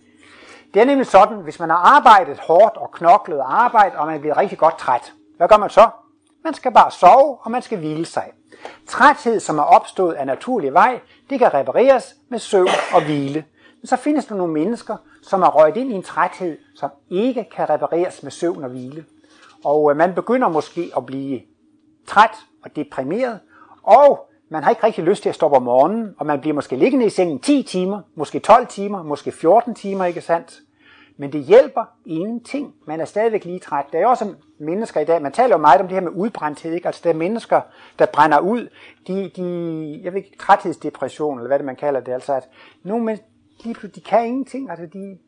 Det 0.75 0.83
er 0.83 0.87
nemlig 0.87 1.07
sådan, 1.07 1.37
hvis 1.37 1.61
man 1.61 1.71
har 1.71 1.97
arbejdet 1.97 2.39
hårdt 2.39 2.77
og 2.77 2.91
knoklet 2.91 3.39
og 3.39 3.65
arbejdet, 3.65 3.99
og 3.99 4.07
man 4.07 4.21
bliver 4.21 4.37
rigtig 4.37 4.59
godt 4.59 4.79
træt, 4.79 5.13
hvad 5.37 5.49
gør 5.49 5.57
man 5.57 5.71
så? 5.71 5.89
Man 6.45 6.55
skal 6.55 6.73
bare 6.73 6.91
sove, 6.91 7.39
og 7.41 7.51
man 7.51 7.63
skal 7.63 7.79
hvile 7.79 8.07
sig. 8.07 8.33
Træthed, 8.89 9.41
som 9.41 9.59
er 9.59 9.63
opstået 9.63 10.15
af 10.15 10.27
naturlig 10.27 10.73
vej, 10.73 11.01
det 11.31 11.39
kan 11.39 11.55
repareres 11.55 12.15
med 12.29 12.39
søvn 12.39 12.69
og 12.95 13.05
hvile. 13.05 13.45
Men 13.81 13.87
så 13.87 13.97
findes 13.97 14.27
der 14.27 14.35
nogle 14.35 14.53
mennesker, 14.53 14.97
som 15.27 15.43
er 15.43 15.49
røget 15.49 15.77
ind 15.77 15.93
i 15.93 15.95
en 15.95 16.03
træthed, 16.03 16.59
som 16.75 16.91
ikke 17.11 17.47
kan 17.57 17.71
repareres 17.71 18.23
med 18.23 18.31
søvn 18.31 18.65
og 18.65 18.71
hvile. 18.71 19.05
Og 19.65 19.91
øh, 19.91 19.97
man 19.97 20.15
begynder 20.15 20.49
måske 20.49 20.91
at 20.97 21.07
blive 21.07 21.41
træt 22.07 22.37
og 22.65 22.77
deprimeret, 22.77 23.41
og 23.83 24.31
man 24.49 24.63
har 24.63 24.71
ikke 24.71 24.85
rigtig 24.87 25.05
lyst 25.05 25.23
til 25.23 25.29
at 25.29 25.35
stoppe 25.35 25.57
om 25.57 25.63
morgenen, 25.63 26.15
og 26.19 26.27
man 26.27 26.41
bliver 26.41 26.55
måske 26.55 26.77
liggende 26.77 27.07
i 27.07 27.11
sengen 27.11 27.39
10 27.39 27.63
timer, 27.63 28.01
måske 28.15 28.39
12 28.39 28.67
timer, 28.67 29.03
måske 29.03 29.33
14 29.33 29.75
timer, 29.75 30.05
ikke 30.05 30.21
sandt? 30.21 30.61
Men 31.17 31.33
det 31.33 31.45
hjælper 31.45 31.85
ingenting. 32.05 32.75
Man 32.87 33.01
er 33.01 33.05
stadigvæk 33.05 33.45
lige 33.45 33.59
træt. 33.59 33.85
Der 33.93 33.99
er 33.99 34.07
også 34.07 34.35
mennesker 34.59 35.01
i 35.01 35.05
dag, 35.05 35.23
man 35.23 35.33
taler 35.33 35.55
jo 35.55 35.61
meget 35.61 35.81
om 35.81 35.89
det 35.89 35.95
her 35.95 36.01
med 36.01 36.13
udbrændthed, 36.13 36.73
ikke? 36.73 36.87
Altså 36.87 37.01
der 37.05 37.11
er 37.11 37.15
mennesker, 37.15 37.61
der 37.99 38.07
brænder 38.07 38.39
ud, 38.39 38.69
de, 39.07 39.31
de 39.37 40.01
jeg 40.05 40.13
ved 40.13 40.23
ikke, 40.23 40.37
træthedsdepression, 40.41 41.39
eller 41.39 41.49
hvad 41.49 41.59
det 41.59 41.67
man 41.67 41.77
kalder 41.77 42.01
det, 42.01 42.13
altså 42.13 42.35
at 42.35 42.49
nogle 42.83 43.05
lige 43.65 43.75
pludselig, 43.75 44.05
de 44.05 44.11
kan 44.11 44.27
ingenting. 44.27 44.71
Altså, 44.71 44.87
de, 44.87 45.19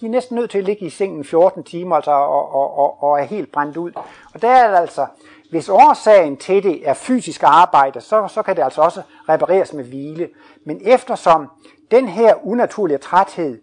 de 0.00 0.06
er 0.06 0.10
næsten 0.10 0.36
nødt 0.36 0.50
til 0.50 0.58
at 0.58 0.64
ligge 0.64 0.86
i 0.86 0.90
sengen 0.90 1.24
14 1.24 1.64
timer 1.64 1.96
altså, 1.96 2.10
og, 2.10 2.54
og, 2.54 2.78
og, 2.78 3.02
og 3.02 3.20
er 3.20 3.24
helt 3.24 3.52
brændt 3.52 3.76
ud. 3.76 3.92
Og 4.34 4.42
der 4.42 4.48
er 4.48 4.70
det 4.70 4.76
altså, 4.76 5.06
hvis 5.50 5.68
årsagen 5.68 6.36
til 6.36 6.62
det 6.62 6.88
er 6.88 6.94
fysisk 6.94 7.42
arbejde, 7.42 8.00
så, 8.00 8.28
så 8.28 8.42
kan 8.42 8.56
det 8.56 8.62
altså 8.62 8.80
også 8.80 9.02
repareres 9.28 9.72
med 9.72 9.84
hvile. 9.84 10.28
Men 10.66 10.80
eftersom 10.84 11.48
den 11.90 12.08
her 12.08 12.46
unaturlige 12.46 12.98
træthed 12.98 13.60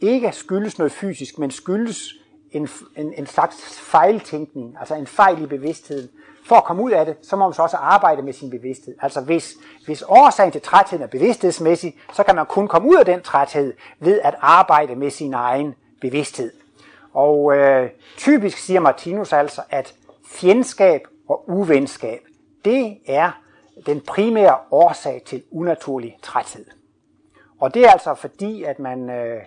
ikke 0.00 0.32
skyldes 0.32 0.78
noget 0.78 0.92
fysisk, 0.92 1.38
men 1.38 1.50
skyldes 1.50 2.14
en, 2.50 2.68
en, 2.96 3.12
en 3.16 3.26
slags 3.26 3.80
fejltænkning, 3.80 4.76
altså 4.80 4.94
en 4.94 5.06
fejl 5.06 5.42
i 5.42 5.46
bevidstheden. 5.46 6.08
For 6.46 6.56
at 6.56 6.64
komme 6.64 6.82
ud 6.82 6.90
af 6.90 7.06
det, 7.06 7.16
så 7.22 7.36
må 7.36 7.44
man 7.44 7.54
så 7.54 7.62
også 7.62 7.76
arbejde 7.76 8.22
med 8.22 8.32
sin 8.32 8.50
bevidsthed. 8.50 8.94
Altså 9.02 9.20
hvis, 9.20 9.54
hvis 9.84 10.04
årsagen 10.08 10.52
til 10.52 10.62
trætheden 10.62 11.02
er 11.02 11.06
bevidsthedsmæssig, 11.06 11.96
så 12.12 12.22
kan 12.22 12.34
man 12.34 12.46
kun 12.46 12.68
komme 12.68 12.88
ud 12.88 12.96
af 12.96 13.04
den 13.04 13.22
træthed 13.22 13.74
ved 14.00 14.20
at 14.20 14.34
arbejde 14.40 14.96
med 14.96 15.10
sin 15.10 15.34
egen 15.34 15.74
bevidsthed. 16.00 16.52
Og 17.12 17.56
øh, 17.56 17.90
typisk 18.16 18.58
siger 18.58 18.80
Martinus 18.80 19.32
altså, 19.32 19.62
at 19.70 19.94
fjendskab 20.26 21.00
og 21.28 21.50
uvenskab, 21.50 22.20
det 22.64 22.98
er 23.06 23.30
den 23.86 24.00
primære 24.00 24.56
årsag 24.70 25.22
til 25.26 25.42
unaturlig 25.50 26.18
træthed. 26.22 26.66
Og 27.60 27.74
det 27.74 27.84
er 27.84 27.90
altså 27.90 28.14
fordi, 28.14 28.62
at 28.62 28.78
man 28.78 29.10
øh, 29.10 29.42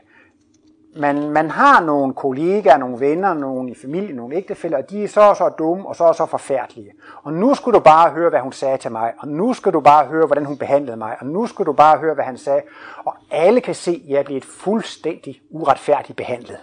man, 0.96 1.30
man 1.30 1.50
har 1.52 1.82
nogle 1.82 2.14
kollegaer, 2.14 2.78
nogle 2.78 3.00
venner, 3.00 3.34
nogle 3.34 3.72
i 3.72 3.76
familien, 3.76 4.16
nogle 4.16 4.36
ægtefæller, 4.36 4.78
og 4.78 4.90
de 4.90 5.04
er 5.04 5.08
så 5.08 5.34
så 5.38 5.50
dumme 5.50 5.88
og 5.88 5.96
så 5.96 6.14
så 6.14 6.26
forfærdelige. 6.26 6.92
Og 7.24 7.34
nu 7.34 7.54
skulle 7.54 7.80
du 7.80 7.84
bare 7.84 8.10
høre, 8.10 8.30
hvad 8.30 8.40
hun 8.40 8.52
sagde 8.52 8.78
til 8.78 8.92
mig, 8.92 9.14
og 9.20 9.28
nu 9.28 9.54
skal 9.54 9.74
du 9.74 9.80
bare 9.80 10.06
høre, 10.06 10.26
hvordan 10.26 10.46
hun 10.46 10.58
behandlede 10.58 10.98
mig, 10.98 11.16
og 11.20 11.26
nu 11.26 11.48
skal 11.48 11.66
du 11.66 11.74
bare 11.74 11.98
høre, 11.98 12.14
hvad 12.14 12.26
han 12.26 12.38
sagde. 12.38 12.62
Og 13.06 13.14
alle 13.32 13.62
kan 13.62 13.76
se, 13.76 14.02
at 14.04 14.10
jeg 14.10 14.20
er 14.20 14.24
blevet 14.24 14.46
fuldstændig 14.46 15.42
uretfærdigt 15.50 16.18
behandlet. 16.18 16.58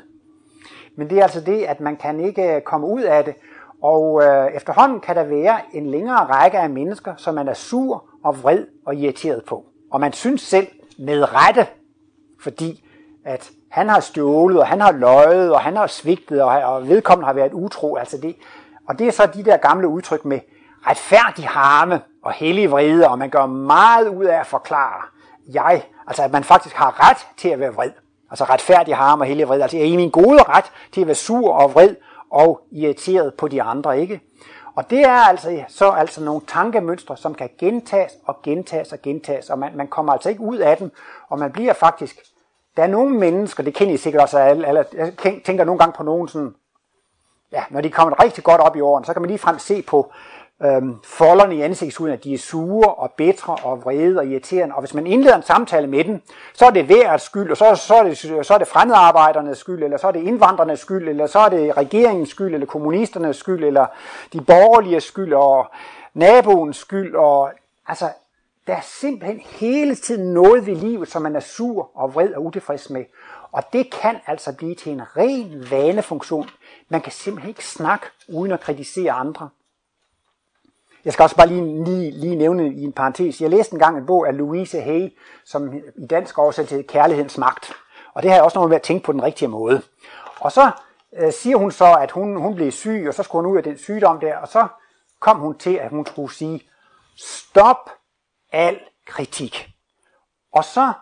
Men 0.97 1.11
det 1.11 1.19
er 1.19 1.23
altså 1.23 1.41
det, 1.41 1.63
at 1.63 1.81
man 1.81 1.97
kan 1.97 2.21
ikke 2.21 2.55
øh, 2.57 2.63
komme 2.63 2.87
ud 2.87 3.03
af 3.03 3.25
det, 3.25 3.35
og 3.83 4.23
øh, 4.23 4.51
efterhånden 4.55 5.01
kan 5.01 5.17
der 5.17 5.25
være 5.25 5.61
en 5.73 5.87
længere 5.87 6.25
række 6.25 6.59
af 6.59 6.71
mennesker, 6.71 7.15
som 7.17 7.35
man 7.35 7.49
er 7.49 7.55
sur 7.55 8.05
og 8.25 8.43
vred 8.43 8.67
og 8.87 8.95
irriteret 8.95 9.45
på. 9.45 9.65
Og 9.91 10.01
man 10.01 10.13
synes 10.13 10.41
selv 10.41 10.67
med 10.99 11.35
rette, 11.35 11.67
fordi 12.41 12.85
at 13.25 13.51
han 13.73 13.89
har 13.89 14.01
stjålet, 14.01 14.61
og 14.61 14.67
han 14.67 14.81
har 14.81 14.93
løjet, 14.93 15.53
og 15.53 15.61
han 15.61 15.77
har 15.77 15.87
svigtet, 15.87 16.43
og, 16.43 16.49
og 16.49 16.89
vedkommende 16.89 17.27
har 17.27 17.33
været 17.33 17.53
utro. 17.53 17.97
Altså 17.97 18.17
det, 18.17 18.37
og 18.89 18.99
det 18.99 19.07
er 19.07 19.13
så 19.13 19.27
de 19.27 19.45
der 19.45 19.57
gamle 19.57 19.89
udtryk 19.89 20.25
med 20.25 20.41
retfærdig 20.87 21.49
harme 21.49 22.01
og 22.23 22.33
hellig 22.33 22.71
vrede, 22.71 23.09
og 23.09 23.19
man 23.19 23.31
gør 23.31 23.47
meget 23.47 24.09
ud 24.09 24.25
af 24.25 24.41
at 24.41 24.47
forklare, 24.47 25.03
jeg, 25.55 25.83
altså 26.07 26.23
at 26.23 26.33
man 26.33 26.45
faktisk 26.45 26.77
har 26.77 27.11
ret 27.11 27.27
til 27.37 27.49
at 27.49 27.61
være 27.61 27.75
vred. 27.75 27.91
Altså 28.31 28.45
retfærdig 28.45 28.97
harme 28.97 29.23
og 29.23 29.27
hellig 29.27 29.49
vrede. 29.49 29.63
Altså 29.63 29.77
jeg 29.77 29.87
er 29.87 29.91
i 29.91 29.97
min 29.97 30.11
gode 30.11 30.43
ret 30.43 30.73
til 30.93 31.01
at 31.01 31.07
være 31.07 31.15
sur 31.15 31.53
og 31.53 31.75
vred 31.75 31.95
og 32.31 32.61
irriteret 32.73 33.35
på 33.35 33.49
de 33.49 33.63
andre, 33.63 34.01
ikke? 34.01 34.21
Og 34.75 34.91
det 34.91 35.01
er 35.05 35.29
altså 35.29 35.65
så 35.69 35.91
altså 35.91 36.25
nogle 36.25 36.41
tankemønstre, 36.49 37.17
som 37.17 37.35
kan 37.35 37.51
gentages 37.59 38.13
og 38.27 38.43
gentages 38.43 38.93
og 38.93 39.03
gentages, 39.03 39.51
og 39.51 39.59
man, 39.59 39.77
man 39.77 39.89
kommer 39.89 40.13
altså 40.13 40.29
ikke 40.29 40.41
ud 40.41 40.59
af 40.59 40.77
dem, 40.77 40.91
og 41.29 41.39
man 41.39 41.53
bliver 41.53 41.73
faktisk 41.73 42.32
der 42.77 42.83
er 42.83 42.87
nogle 42.87 43.19
mennesker, 43.19 43.63
det 43.63 43.75
kender 43.75 43.95
I 43.95 43.97
sikkert 43.97 44.23
også 44.23 44.39
alle, 44.39 44.69
eller 44.69 44.85
jeg 44.95 45.13
tænker 45.45 45.65
nogle 45.65 45.79
gange 45.79 45.93
på 45.97 46.03
nogen 46.03 46.29
sådan, 46.29 46.55
ja, 47.53 47.65
når 47.71 47.81
de 47.81 47.91
kommer 47.91 48.23
rigtig 48.23 48.45
godt 48.45 48.61
op 48.61 48.77
i 48.77 48.81
åren, 48.81 49.05
så 49.05 49.13
kan 49.13 49.23
man 49.23 49.29
lige 49.29 49.39
frem 49.39 49.59
se 49.59 49.83
på 49.83 50.13
øhm, 50.63 50.97
folderne 51.05 51.57
i 51.57 51.63
ansigtshuden, 51.63 52.13
at 52.13 52.25
de 52.25 52.35
er 52.35 52.39
sure 52.39 52.95
og 52.95 53.11
bedre 53.17 53.57
og 53.65 53.85
vrede 53.85 54.19
og 54.19 54.27
irriterende. 54.27 54.75
Og 54.75 54.81
hvis 54.81 54.95
man 54.95 55.07
indleder 55.07 55.37
en 55.37 55.43
samtale 55.43 55.87
med 55.87 56.05
dem, 56.05 56.23
så 56.55 56.67
er 56.67 56.71
det 56.71 56.89
værets 56.89 57.25
skyld, 57.25 57.51
og 57.51 57.57
så, 57.57 57.75
så, 57.75 57.95
er 57.95 58.03
det, 58.03 58.19
så 58.19 58.55
er 58.55 58.59
det 58.59 58.69
fremmedarbejdernes 58.69 59.59
skyld, 59.59 59.83
eller 59.83 59.97
så 59.97 60.07
er 60.07 60.13
det 60.13 60.23
indvandrernes 60.23 60.81
skyld, 60.81 61.09
eller 61.09 61.27
så 61.27 61.39
er 61.39 61.49
det 61.49 61.77
regeringens 61.77 62.29
skyld, 62.29 62.55
eller 62.55 62.67
kommunisternes 62.67 63.37
skyld, 63.37 63.65
eller 63.65 63.87
de 64.33 64.41
borgerlige 64.41 65.01
skyld, 65.01 65.35
og 65.35 65.67
naboens 66.15 66.77
skyld, 66.77 67.15
og 67.15 67.51
altså 67.89 68.09
der 68.67 68.77
er 68.77 68.81
simpelthen 68.81 69.41
hele 69.41 69.95
tiden 69.95 70.33
noget 70.35 70.67
ved 70.67 70.77
livet, 70.77 71.09
som 71.09 71.23
man 71.23 71.37
er 71.37 71.41
sur 71.41 71.91
og 71.95 72.15
vred 72.15 72.35
og 72.35 72.45
utilfreds 72.45 72.91
med. 72.91 73.05
Og 73.53 73.63
det 73.73 73.91
kan 73.93 74.17
altså 74.27 74.53
blive 74.57 74.75
til 74.75 74.93
en 74.93 75.17
ren 75.17 75.71
vanefunktion. 75.71 76.51
Man 76.89 77.01
kan 77.01 77.13
simpelthen 77.13 77.49
ikke 77.49 77.67
snakke 77.67 78.07
uden 78.29 78.53
at 78.53 78.61
kritisere 78.61 79.13
andre. 79.13 79.49
Jeg 81.05 81.13
skal 81.13 81.23
også 81.23 81.37
bare 81.37 81.47
lige, 81.47 81.85
lige, 81.85 82.11
lige 82.11 82.37
nævne 82.37 82.75
i 82.75 82.83
en 82.83 82.93
parentes. 82.93 83.41
Jeg 83.41 83.51
læste 83.51 83.73
engang 83.73 83.99
en 83.99 84.07
bog 84.07 84.29
af 84.29 84.37
Louise 84.37 84.81
Hay, 84.81 85.19
som 85.45 85.75
i 85.75 86.07
dansk 86.11 86.39
oversat 86.39 86.69
til 86.69 86.87
Kærlighedens 86.87 87.39
Magt. 87.39 87.73
Og 88.15 88.23
det 88.23 88.31
har 88.31 88.37
jeg 88.37 88.45
også 88.45 88.59
noget 88.59 88.69
med 88.69 88.77
at 88.77 88.83
tænke 88.83 89.05
på 89.05 89.13
den 89.13 89.23
rigtige 89.23 89.49
måde. 89.49 89.83
Og 90.41 90.53
så 90.53 90.71
øh, 91.19 91.33
siger 91.33 91.57
hun 91.57 91.71
så, 91.71 91.95
at 92.01 92.11
hun, 92.11 92.37
hun 92.37 92.55
blev 92.55 92.71
syg, 92.71 93.05
og 93.09 93.15
så 93.15 93.23
skulle 93.23 93.43
hun 93.43 93.53
ud 93.53 93.57
af 93.59 93.65
den 93.65 93.79
sygdom 93.79 94.21
der, 94.21 94.37
og 94.37 94.49
så 94.49 94.67
kom 95.21 95.39
hun 95.39 95.59
til, 95.59 95.75
at 95.75 95.91
hun 95.91 96.07
skulle 96.07 96.35
sige, 96.35 96.63
stop 97.17 97.91
al 98.53 98.81
kritik. 99.07 99.69
Og 100.53 100.65
så 100.65 100.93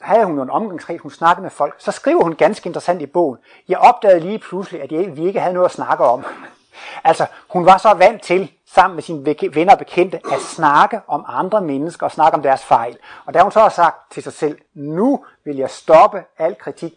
havde 0.00 0.24
hun 0.24 0.34
nogle 0.34 0.52
omgangskreds, 0.52 1.00
hun 1.00 1.10
snakkede 1.10 1.42
med 1.42 1.50
folk. 1.50 1.74
Så 1.78 1.92
skriver 1.92 2.22
hun 2.22 2.34
ganske 2.34 2.66
interessant 2.66 3.02
i 3.02 3.06
bogen, 3.06 3.38
jeg 3.68 3.78
opdagede 3.78 4.20
lige 4.20 4.38
pludselig, 4.38 4.82
at 4.82 5.16
vi 5.16 5.26
ikke 5.26 5.40
havde 5.40 5.54
noget 5.54 5.68
at 5.68 5.74
snakke 5.74 6.04
om. 6.04 6.24
altså, 7.04 7.26
hun 7.48 7.66
var 7.66 7.78
så 7.78 7.94
vant 7.94 8.22
til, 8.22 8.52
sammen 8.66 8.94
med 8.94 9.02
sine 9.02 9.54
venner 9.54 9.72
og 9.72 9.78
bekendte, 9.78 10.20
at 10.32 10.40
snakke 10.40 11.00
om 11.06 11.24
andre 11.28 11.60
mennesker 11.60 12.06
og 12.06 12.12
snakke 12.12 12.36
om 12.36 12.42
deres 12.42 12.64
fejl. 12.64 12.98
Og 13.26 13.34
da 13.34 13.42
hun 13.42 13.52
så 13.52 13.60
har 13.60 13.68
sagt 13.68 14.12
til 14.12 14.22
sig 14.22 14.32
selv, 14.32 14.58
nu 14.74 15.24
vil 15.44 15.56
jeg 15.56 15.70
stoppe 15.70 16.24
al 16.38 16.54
kritik, 16.54 16.92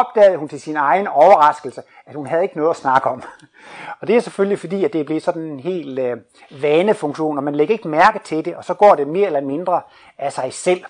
opdagede 0.00 0.36
hun 0.36 0.48
til 0.48 0.60
sin 0.60 0.76
egen 0.76 1.06
overraskelse, 1.06 1.82
at 2.06 2.14
hun 2.14 2.26
havde 2.26 2.42
ikke 2.42 2.56
noget 2.56 2.70
at 2.70 2.76
snakke 2.76 3.08
om. 3.08 3.22
Og 4.00 4.06
det 4.06 4.16
er 4.16 4.20
selvfølgelig 4.20 4.58
fordi, 4.58 4.84
at 4.84 4.92
det 4.92 5.00
er 5.00 5.04
blevet 5.04 5.22
sådan 5.22 5.42
en 5.42 5.60
helt 5.60 5.98
øh, 5.98 6.16
vanefunktion, 6.62 7.38
og 7.38 7.44
man 7.44 7.54
lægger 7.54 7.72
ikke 7.72 7.88
mærke 7.88 8.18
til 8.18 8.44
det, 8.44 8.56
og 8.56 8.64
så 8.64 8.74
går 8.74 8.94
det 8.94 9.08
mere 9.08 9.26
eller 9.26 9.40
mindre 9.40 9.80
af 10.18 10.32
sig 10.32 10.52
selv. 10.52 10.84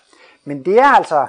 Men 0.45 0.65
det 0.65 0.79
er 0.79 0.97
altså, 0.97 1.27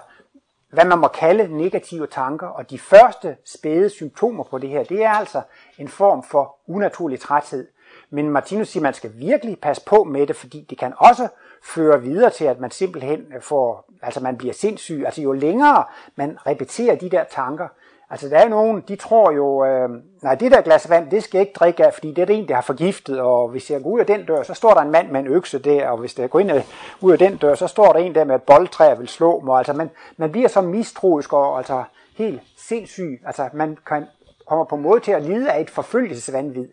hvad 0.69 0.85
man 0.85 0.99
må 0.99 1.07
kalde 1.07 1.57
negative 1.57 2.07
tanker, 2.07 2.47
og 2.47 2.69
de 2.69 2.79
første 2.79 3.37
spæde 3.45 3.89
symptomer 3.89 4.43
på 4.43 4.57
det 4.57 4.69
her, 4.69 4.83
det 4.83 5.03
er 5.03 5.09
altså 5.09 5.41
en 5.77 5.87
form 5.87 6.23
for 6.23 6.55
unaturlig 6.67 7.19
træthed. 7.19 7.67
Men 8.09 8.29
Martinus 8.29 8.67
siger, 8.67 8.81
at 8.81 8.83
man 8.83 8.93
skal 8.93 9.11
virkelig 9.15 9.59
passe 9.59 9.85
på 9.85 10.03
med 10.03 10.27
det, 10.27 10.35
fordi 10.35 10.65
det 10.69 10.77
kan 10.77 10.93
også 10.97 11.27
fører 11.65 11.97
videre 11.97 12.29
til, 12.29 12.45
at 12.45 12.59
man 12.59 12.71
simpelthen 12.71 13.25
øh, 13.35 13.41
får, 13.41 13.85
altså 14.01 14.19
man 14.19 14.37
bliver 14.37 14.53
sindssyg. 14.53 15.03
Altså 15.05 15.21
jo 15.21 15.31
længere 15.31 15.83
man 16.15 16.37
repeterer 16.47 16.95
de 16.95 17.09
der 17.09 17.23
tanker, 17.23 17.67
altså 18.09 18.29
der 18.29 18.37
er 18.37 18.49
nogen, 18.49 18.83
de 18.87 18.95
tror 18.95 19.31
jo, 19.31 19.65
øh, 19.65 19.89
nej 20.21 20.35
det 20.35 20.51
der 20.51 20.61
glas 20.61 20.89
vand, 20.89 21.11
det 21.11 21.23
skal 21.23 21.37
jeg 21.37 21.47
ikke 21.47 21.57
drikke 21.59 21.85
af, 21.85 21.93
fordi 21.93 22.13
det 22.13 22.21
er 22.21 22.25
det 22.25 22.35
en, 22.35 22.47
der 22.47 22.55
har 22.55 22.61
forgiftet, 22.61 23.19
og 23.19 23.47
hvis 23.49 23.71
jeg 23.71 23.83
går 23.83 23.89
ud 23.89 23.99
af 23.99 24.05
den 24.05 24.25
dør, 24.25 24.43
så 24.43 24.53
står 24.53 24.73
der 24.73 24.81
en 24.81 24.91
mand 24.91 25.11
med 25.11 25.19
en 25.19 25.27
økse 25.27 25.59
der, 25.59 25.87
og 25.87 25.97
hvis 25.97 26.19
jeg 26.19 26.29
går 26.29 26.39
ind 26.39 26.51
af, 26.51 26.65
ud 27.01 27.11
af 27.11 27.17
den 27.17 27.37
dør, 27.37 27.55
så 27.55 27.67
står 27.67 27.93
der 27.93 27.99
en 27.99 28.15
der 28.15 28.23
med 28.23 28.35
et 28.35 28.43
boldtræ 28.43 28.91
og 28.91 28.99
vil 28.99 29.07
slå 29.07 29.39
mig. 29.39 29.57
Altså 29.57 29.73
man, 29.73 29.89
man 30.17 30.31
bliver 30.31 30.47
så 30.47 30.61
mistroisk 30.61 31.33
og 31.33 31.57
altså 31.57 31.83
helt 32.17 32.41
sindssyg. 32.57 33.21
Altså 33.25 33.49
man 33.53 33.77
kan, 33.87 34.05
kommer 34.47 34.65
på 34.65 34.75
måde 34.75 34.99
til 34.99 35.11
at 35.11 35.21
lide 35.23 35.51
af 35.51 35.61
et 35.61 35.69
forfølgelsesvandvid. 35.69 36.67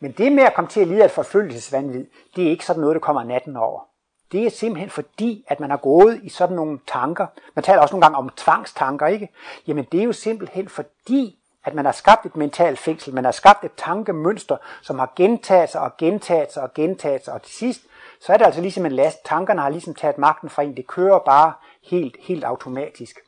Men 0.00 0.12
det 0.12 0.32
med 0.32 0.42
at 0.42 0.54
komme 0.54 0.68
til 0.68 0.80
at 0.80 0.88
lide 0.88 1.00
af 1.00 1.04
et 1.04 1.10
forfølgelsesvandvid, 1.10 2.06
det 2.36 2.46
er 2.46 2.50
ikke 2.50 2.64
sådan 2.64 2.80
noget, 2.80 2.94
der 2.94 3.00
kommer 3.00 3.24
natten 3.24 3.56
over. 3.56 3.93
Det 4.32 4.46
er 4.46 4.50
simpelthen 4.50 4.90
fordi, 4.90 5.44
at 5.48 5.60
man 5.60 5.70
har 5.70 5.76
gået 5.76 6.20
i 6.22 6.28
sådan 6.28 6.56
nogle 6.56 6.78
tanker. 6.86 7.26
Man 7.54 7.62
taler 7.62 7.82
også 7.82 7.94
nogle 7.94 8.04
gange 8.04 8.18
om 8.18 8.30
tvangstanker, 8.36 9.06
ikke? 9.06 9.28
Jamen 9.66 9.86
det 9.92 10.00
er 10.00 10.04
jo 10.04 10.12
simpelthen 10.12 10.68
fordi, 10.68 11.38
at 11.64 11.74
man 11.74 11.84
har 11.84 11.92
skabt 11.92 12.26
et 12.26 12.36
mentalt 12.36 12.78
fængsel, 12.78 13.14
man 13.14 13.24
har 13.24 13.32
skabt 13.32 13.64
et 13.64 13.72
tankemønster, 13.76 14.56
som 14.82 14.98
har 14.98 15.12
gentaget 15.16 15.70
sig 15.70 15.80
og 15.80 15.96
gentaget 15.96 16.52
sig 16.52 16.62
og 16.62 16.74
gentaget 16.74 17.24
sig, 17.24 17.34
og 17.34 17.42
til 17.42 17.54
sidst, 17.54 17.80
så 18.20 18.32
er 18.32 18.36
det 18.36 18.44
altså 18.44 18.60
ligesom 18.60 18.86
en 18.86 18.92
last. 18.92 19.24
Tankerne 19.24 19.60
har 19.60 19.68
ligesom 19.68 19.94
taget 19.94 20.18
magten 20.18 20.50
fra 20.50 20.62
en, 20.62 20.76
det 20.76 20.86
kører 20.86 21.18
bare 21.18 21.52
helt, 21.82 22.16
helt 22.20 22.44
automatisk. 22.44 23.18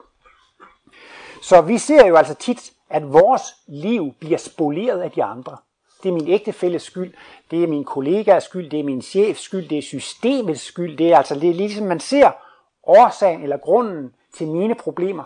Så 1.42 1.60
vi 1.60 1.78
ser 1.78 2.06
jo 2.06 2.16
altså 2.16 2.34
tit, 2.34 2.72
at 2.90 3.12
vores 3.12 3.42
liv 3.66 4.14
bliver 4.20 4.38
spoleret 4.38 5.00
af 5.00 5.10
de 5.10 5.24
andre. 5.24 5.56
Det 6.02 6.08
er 6.08 6.12
min 6.12 6.28
ægtefælles 6.28 6.82
skyld, 6.82 7.14
det 7.50 7.62
er 7.62 7.66
min 7.66 7.84
kollegas 7.84 8.44
skyld, 8.44 8.70
det 8.70 8.80
er 8.80 8.84
min 8.84 9.02
chefs 9.02 9.40
skyld, 9.40 9.68
det 9.68 9.78
er 9.78 9.82
systemets 9.82 10.62
skyld. 10.62 10.96
Det 10.96 11.12
er 11.12 11.16
altså 11.16 11.34
det 11.34 11.50
er 11.50 11.54
ligesom 11.54 11.86
man 11.86 12.00
ser 12.00 12.30
årsagen 12.86 13.42
eller 13.42 13.56
grunden 13.56 14.14
til 14.36 14.48
mine 14.48 14.74
problemer 14.74 15.24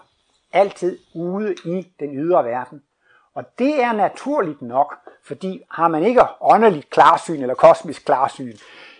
altid 0.53 0.99
ude 1.15 1.55
i 1.65 1.87
den 2.01 2.19
ydre 2.19 2.45
verden. 2.45 2.83
Og 3.35 3.45
det 3.59 3.83
er 3.83 3.93
naturligt 3.93 4.63
nok, 4.63 4.95
fordi 5.25 5.63
har 5.71 5.89
man 5.89 6.05
ikke 6.05 6.23
åndeligt 6.41 6.91
klarsyn 6.91 7.43
eller 7.43 7.55
kosmisk 7.55 8.05
klarsyn, 8.05 8.57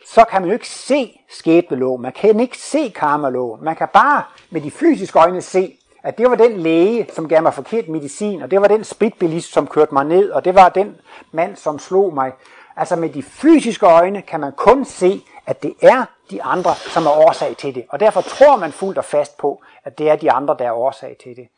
så 0.07 0.25
kan 0.25 0.43
man 0.43 0.49
jo 0.49 0.55
ikke 0.55 0.69
se 0.69 1.21
skæbneloven, 1.29 2.03
man 2.03 2.13
kan 2.13 2.41
ikke 2.41 2.59
se 2.59 2.89
karmaloven. 2.89 3.65
Man 3.65 3.77
kan 3.77 3.89
bare 3.93 4.23
med 4.51 4.61
de 4.61 4.71
fysiske 4.71 5.19
øjne 5.19 5.43
se, 5.43 5.77
at 6.03 6.19
det 6.19 6.31
var 6.31 6.37
den 6.37 6.57
læge, 6.57 7.07
som 7.13 7.29
gav 7.29 7.43
mig 7.43 7.55
forkert 7.55 7.89
medicin, 7.89 8.43
og 8.43 8.51
det 8.51 8.61
var 8.61 8.69
den 8.69 8.85
spritbilist, 8.85 9.53
som 9.53 9.67
kørte 9.67 9.95
mig 9.95 10.05
ned, 10.05 10.31
og 10.31 10.45
det 10.45 10.55
var 10.55 10.69
den 10.69 10.97
mand, 11.33 11.57
som 11.57 11.79
slog 11.79 12.15
mig. 12.15 12.33
Altså 12.77 12.97
med 12.97 13.09
de 13.09 13.23
fysiske 13.23 13.87
øjne 13.87 14.23
kan 14.23 14.41
man 14.41 14.53
kun 14.53 14.85
se, 14.85 15.23
at 15.47 15.63
det 15.63 15.75
er 15.83 16.05
de 16.31 16.43
andre, 16.43 16.75
som 16.75 17.07
er 17.07 17.11
årsag 17.11 17.57
til 17.57 17.75
det. 17.75 17.85
Og 17.89 18.01
derfor 18.01 18.21
tror 18.21 18.57
man 18.57 18.73
fuldt 18.73 18.99
og 18.99 19.05
fast 19.05 19.39
på, 19.39 19.63
at 19.85 19.99
det 19.99 20.11
er 20.11 20.17
de 20.17 20.33
andre, 20.33 20.57
der 20.59 20.65
er 20.65 20.73
årsag 20.73 21.17
til 21.23 21.37
det. 21.37 21.49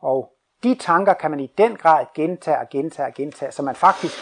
Og 0.00 0.32
de 0.62 0.74
tanker 0.74 1.12
kan 1.12 1.30
man 1.30 1.40
i 1.40 1.52
den 1.58 1.76
grad 1.76 2.06
gentage 2.14 2.58
og 2.58 2.68
gentage 2.68 3.06
og 3.06 3.14
gentage, 3.14 3.52
så 3.52 3.62
man 3.62 3.74
faktisk 3.74 4.14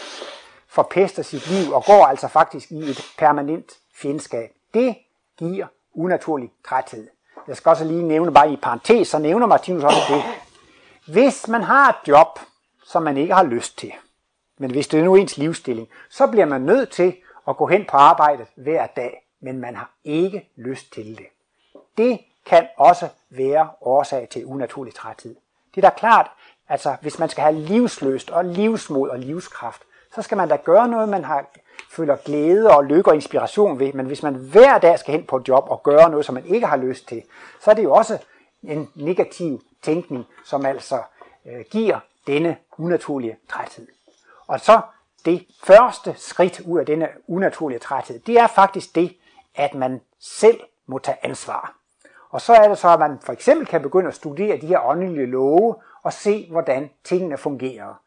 forpester 0.69 1.23
sit 1.23 1.51
liv 1.51 1.73
og 1.73 1.85
går 1.85 2.07
altså 2.07 2.29
faktisk 2.29 2.71
i 2.71 2.79
et 2.79 3.01
permanent 3.19 3.73
fjendskab. 3.95 4.51
Det 4.75 4.97
giver 5.39 5.67
unaturlig 5.95 6.51
træthed. 6.69 7.14
Jeg 7.49 7.57
skal 7.57 7.71
også 7.71 7.85
lige 7.85 8.03
nævne 8.03 8.33
bare 8.33 8.53
i 8.53 8.57
parentes, 8.57 9.09
så 9.09 9.19
nævner 9.19 9.47
Martinus 9.47 9.85
også 9.85 10.01
det. 10.09 10.25
Hvis 11.15 11.49
man 11.49 11.63
har 11.63 11.89
et 11.89 12.09
job, 12.09 12.39
som 12.85 13.03
man 13.03 13.17
ikke 13.17 13.35
har 13.35 13.45
lyst 13.45 13.79
til, 13.79 13.93
men 14.59 14.71
hvis 14.71 14.89
det 14.89 15.01
er 15.01 15.05
nu 15.05 15.15
ens 15.15 15.37
livsstilling, 15.37 15.89
så 16.11 16.27
bliver 16.27 16.47
man 16.47 16.61
nødt 16.61 16.91
til 16.91 17.17
at 17.49 17.57
gå 17.57 17.67
hen 17.67 17.85
på 17.85 17.97
arbejdet 17.97 18.47
hver 18.57 18.87
dag, 18.87 19.27
men 19.41 19.59
man 19.59 19.77
har 19.77 19.91
ikke 20.05 20.51
lyst 20.57 20.93
til 20.93 21.19
det. 21.19 21.27
Det 21.99 22.21
kan 22.47 22.67
også 22.77 23.09
være 23.31 23.69
årsag 23.81 24.29
til 24.31 24.47
unaturlig 24.47 24.95
træthed. 24.95 25.37
Det 25.75 25.85
er 25.85 25.91
da 25.91 25.97
klart, 25.97 26.31
altså 26.69 26.97
hvis 27.01 27.19
man 27.19 27.29
skal 27.29 27.43
have 27.43 27.57
livsløst 27.57 28.31
og 28.31 28.45
livsmod 28.45 29.09
og 29.09 29.19
livskraft, 29.19 29.83
så 30.15 30.23
skal 30.23 30.37
man 30.37 30.49
da 30.49 30.57
gøre 30.57 30.89
noget, 30.89 31.09
man 31.09 31.25
har, 31.25 31.47
føler 31.91 32.17
glæde 32.17 32.71
og 32.71 32.85
lykke 32.85 33.11
og 33.11 33.15
inspiration 33.15 33.79
ved. 33.79 33.93
Men 33.93 34.07
hvis 34.07 34.23
man 34.23 34.35
hver 34.35 34.79
dag 34.79 34.99
skal 34.99 35.15
hen 35.15 35.27
på 35.27 35.37
et 35.37 35.49
job 35.49 35.65
og 35.71 35.83
gøre 35.83 36.11
noget, 36.11 36.27
som 36.27 36.35
man 36.35 36.47
ikke 36.47 36.67
har 36.67 36.77
lyst 36.77 37.09
til, 37.09 37.23
så 37.61 37.71
er 37.71 37.75
det 37.75 37.83
jo 37.83 37.93
også 37.93 38.19
en 38.63 38.91
negativ 38.95 39.63
tænkning, 39.83 40.25
som 40.45 40.67
altså 40.67 41.03
øh, 41.47 41.65
giver 41.71 41.99
denne 42.27 42.57
unaturlige 42.79 43.37
træthed. 43.49 43.87
Og 44.47 44.61
så 44.61 44.81
det 45.25 45.47
første 45.65 46.15
skridt 46.17 46.61
ud 46.61 46.79
af 46.79 46.87
denne 46.87 47.09
unaturlige 47.27 47.79
træthed, 47.79 48.19
det 48.19 48.39
er 48.39 48.47
faktisk 48.47 48.95
det, 48.95 49.17
at 49.55 49.75
man 49.75 50.01
selv 50.21 50.61
må 50.87 50.99
tage 50.99 51.17
ansvar. 51.23 51.77
Og 52.31 52.41
så 52.41 52.53
er 52.53 52.69
det 52.69 52.79
så, 52.79 52.89
at 52.89 52.99
man 52.99 53.19
for 53.25 53.33
eksempel 53.33 53.67
kan 53.67 53.83
begynde 53.83 54.09
at 54.09 54.15
studere 54.15 54.57
de 54.57 54.67
her 54.67 54.81
åndelige 54.87 55.27
love 55.27 55.75
og 56.03 56.13
se, 56.13 56.49
hvordan 56.51 56.91
tingene 57.05 57.37
fungerer. 57.37 58.01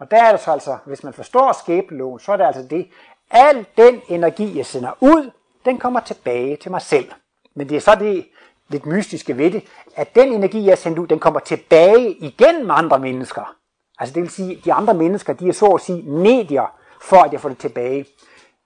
Og 0.00 0.10
der 0.10 0.22
er 0.22 0.30
det 0.30 0.40
så 0.40 0.50
altså, 0.50 0.78
hvis 0.84 1.04
man 1.04 1.12
forstår 1.12 1.52
skæbneloven, 1.52 2.20
så 2.20 2.32
er 2.32 2.36
det 2.36 2.44
altså 2.44 2.62
det, 2.62 2.88
al 3.30 3.66
den 3.76 4.00
energi, 4.08 4.56
jeg 4.56 4.66
sender 4.66 4.90
ud, 5.00 5.30
den 5.64 5.78
kommer 5.78 6.00
tilbage 6.00 6.56
til 6.56 6.70
mig 6.70 6.82
selv. 6.82 7.12
Men 7.54 7.68
det 7.68 7.76
er 7.76 7.80
så 7.80 7.94
det 7.94 8.26
lidt 8.68 8.86
mystiske 8.86 9.38
ved 9.38 9.50
det, 9.50 9.64
at 9.96 10.14
den 10.14 10.32
energi, 10.32 10.66
jeg 10.66 10.78
sender 10.78 11.02
ud, 11.02 11.06
den 11.06 11.18
kommer 11.18 11.40
tilbage 11.40 12.10
igen 12.10 12.66
med 12.66 12.74
andre 12.78 12.98
mennesker. 12.98 13.54
Altså 13.98 14.14
det 14.14 14.22
vil 14.22 14.30
sige, 14.30 14.56
at 14.58 14.64
de 14.64 14.72
andre 14.72 14.94
mennesker, 14.94 15.32
de 15.32 15.48
er 15.48 15.52
så 15.52 15.66
at 15.66 15.80
sige 15.80 16.02
medier, 16.02 16.74
for 17.02 17.16
at 17.16 17.32
jeg 17.32 17.40
får 17.40 17.48
det 17.48 17.58
tilbage. 17.58 18.06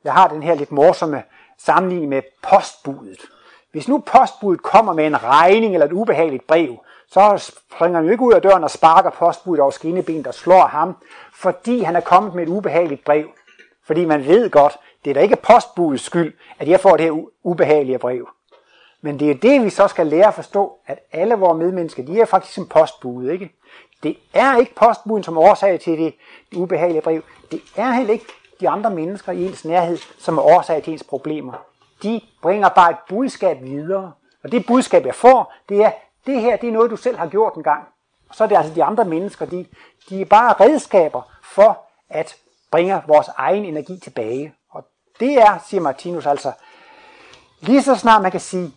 Jeg 0.04 0.12
har 0.12 0.28
den 0.28 0.42
her 0.42 0.54
lidt 0.54 0.72
morsomme 0.72 1.22
sammenligning 1.58 2.08
med 2.08 2.22
postbudet. 2.42 3.20
Hvis 3.72 3.88
nu 3.88 3.98
postbudet 3.98 4.62
kommer 4.62 4.92
med 4.92 5.06
en 5.06 5.22
regning 5.22 5.74
eller 5.74 5.86
et 5.86 5.92
ubehageligt 5.92 6.46
brev, 6.46 6.76
så 7.12 7.37
springer 7.37 7.99
han 7.99 8.07
jo 8.07 8.12
ikke 8.12 8.25
ud 8.25 8.33
af 8.33 8.42
døren 8.42 8.64
og 8.64 8.70
sparker 8.70 9.11
postbudet 9.11 9.61
over 9.61 9.70
skinneben, 9.70 10.25
der 10.25 10.33
slår 10.33 10.66
ham, 10.66 10.96
fordi 11.35 11.81
han 11.81 11.96
er 11.96 12.01
kommet 12.01 12.35
med 12.35 12.42
et 12.42 12.49
ubehageligt 12.49 13.05
brev. 13.05 13.29
Fordi 13.87 14.05
man 14.05 14.27
ved 14.27 14.51
godt, 14.51 14.79
det 15.05 15.11
er 15.11 15.14
da 15.14 15.20
ikke 15.20 15.37
postbudets 15.37 16.05
skyld, 16.05 16.35
at 16.59 16.68
jeg 16.68 16.81
får 16.81 16.96
det 16.96 17.07
her 17.07 17.23
ubehagelige 17.42 17.99
brev. 17.99 18.29
Men 19.01 19.20
det 19.20 19.31
er 19.31 19.35
det, 19.35 19.64
vi 19.64 19.70
så 19.70 19.88
skal 19.88 20.07
lære 20.07 20.27
at 20.27 20.35
forstå, 20.35 20.73
at 20.87 20.99
alle 21.12 21.35
vores 21.35 21.59
medmennesker, 21.59 22.03
de 22.03 22.20
er 22.20 22.25
faktisk 22.25 22.55
som 22.55 22.66
postbud, 22.66 23.31
ikke? 23.31 23.53
Det 24.03 24.16
er 24.35 24.57
ikke 24.57 24.75
postbuden 24.75 25.23
som 25.23 25.38
årsag 25.38 25.81
til 25.81 25.99
det 25.99 26.14
ubehagelige 26.57 27.03
brev. 27.03 27.23
Det 27.51 27.61
er 27.77 27.92
heller 27.92 28.12
ikke 28.12 28.27
de 28.61 28.68
andre 28.68 28.90
mennesker 28.90 29.33
i 29.33 29.46
ens 29.46 29.64
nærhed, 29.64 29.99
som 30.18 30.38
er 30.38 30.42
årsag 30.42 30.83
til 30.83 30.92
ens 30.92 31.03
problemer. 31.03 31.53
De 32.03 32.20
bringer 32.42 32.68
bare 32.68 32.90
et 32.90 32.96
budskab 33.09 33.62
videre. 33.62 34.12
Og 34.44 34.53
det 34.53 34.66
budskab, 34.66 35.07
jeg 35.07 35.14
får, 35.14 35.55
det 35.68 35.85
er, 35.85 35.90
det 36.26 36.40
her 36.40 36.56
det 36.56 36.68
er 36.68 36.72
noget, 36.72 36.90
du 36.90 36.96
selv 36.96 37.16
har 37.16 37.26
gjort 37.26 37.54
en 37.54 37.62
gang. 37.62 37.88
Og 38.28 38.35
så 38.35 38.44
er 38.44 38.48
det 38.48 38.56
altså 38.56 38.74
de 38.74 38.85
andre 38.85 39.04
mennesker, 39.04 39.46
de, 39.46 39.66
de 40.09 40.20
er 40.20 40.24
bare 40.24 40.52
redskaber 40.52 41.22
for 41.42 41.87
at 42.09 42.37
bringe 42.70 43.02
vores 43.06 43.28
egen 43.37 43.64
energi 43.64 43.98
tilbage. 43.98 44.54
Og 44.70 44.85
det 45.20 45.33
er, 45.33 45.59
siger 45.66 45.80
Martinus 45.80 46.26
altså, 46.26 46.52
lige 47.61 47.83
så 47.83 47.94
snart 47.94 48.22
man 48.22 48.30
kan 48.30 48.40
sige, 48.40 48.72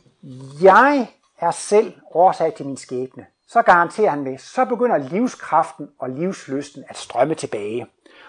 jeg 0.62 1.08
er 1.40 1.52
selv 1.52 1.94
årsag 2.12 2.54
til 2.54 2.66
min 2.66 2.78
skæbne, 2.78 3.26
så 3.48 3.62
garanterer 3.62 4.10
han 4.10 4.24
med, 4.24 4.38
så 4.38 4.66
begynder 4.66 4.98
livskraften 4.98 5.90
og 6.00 6.10
livslysten 6.10 6.84
at 6.90 6.98
strømme 6.98 7.36
tilbage. 7.36 7.88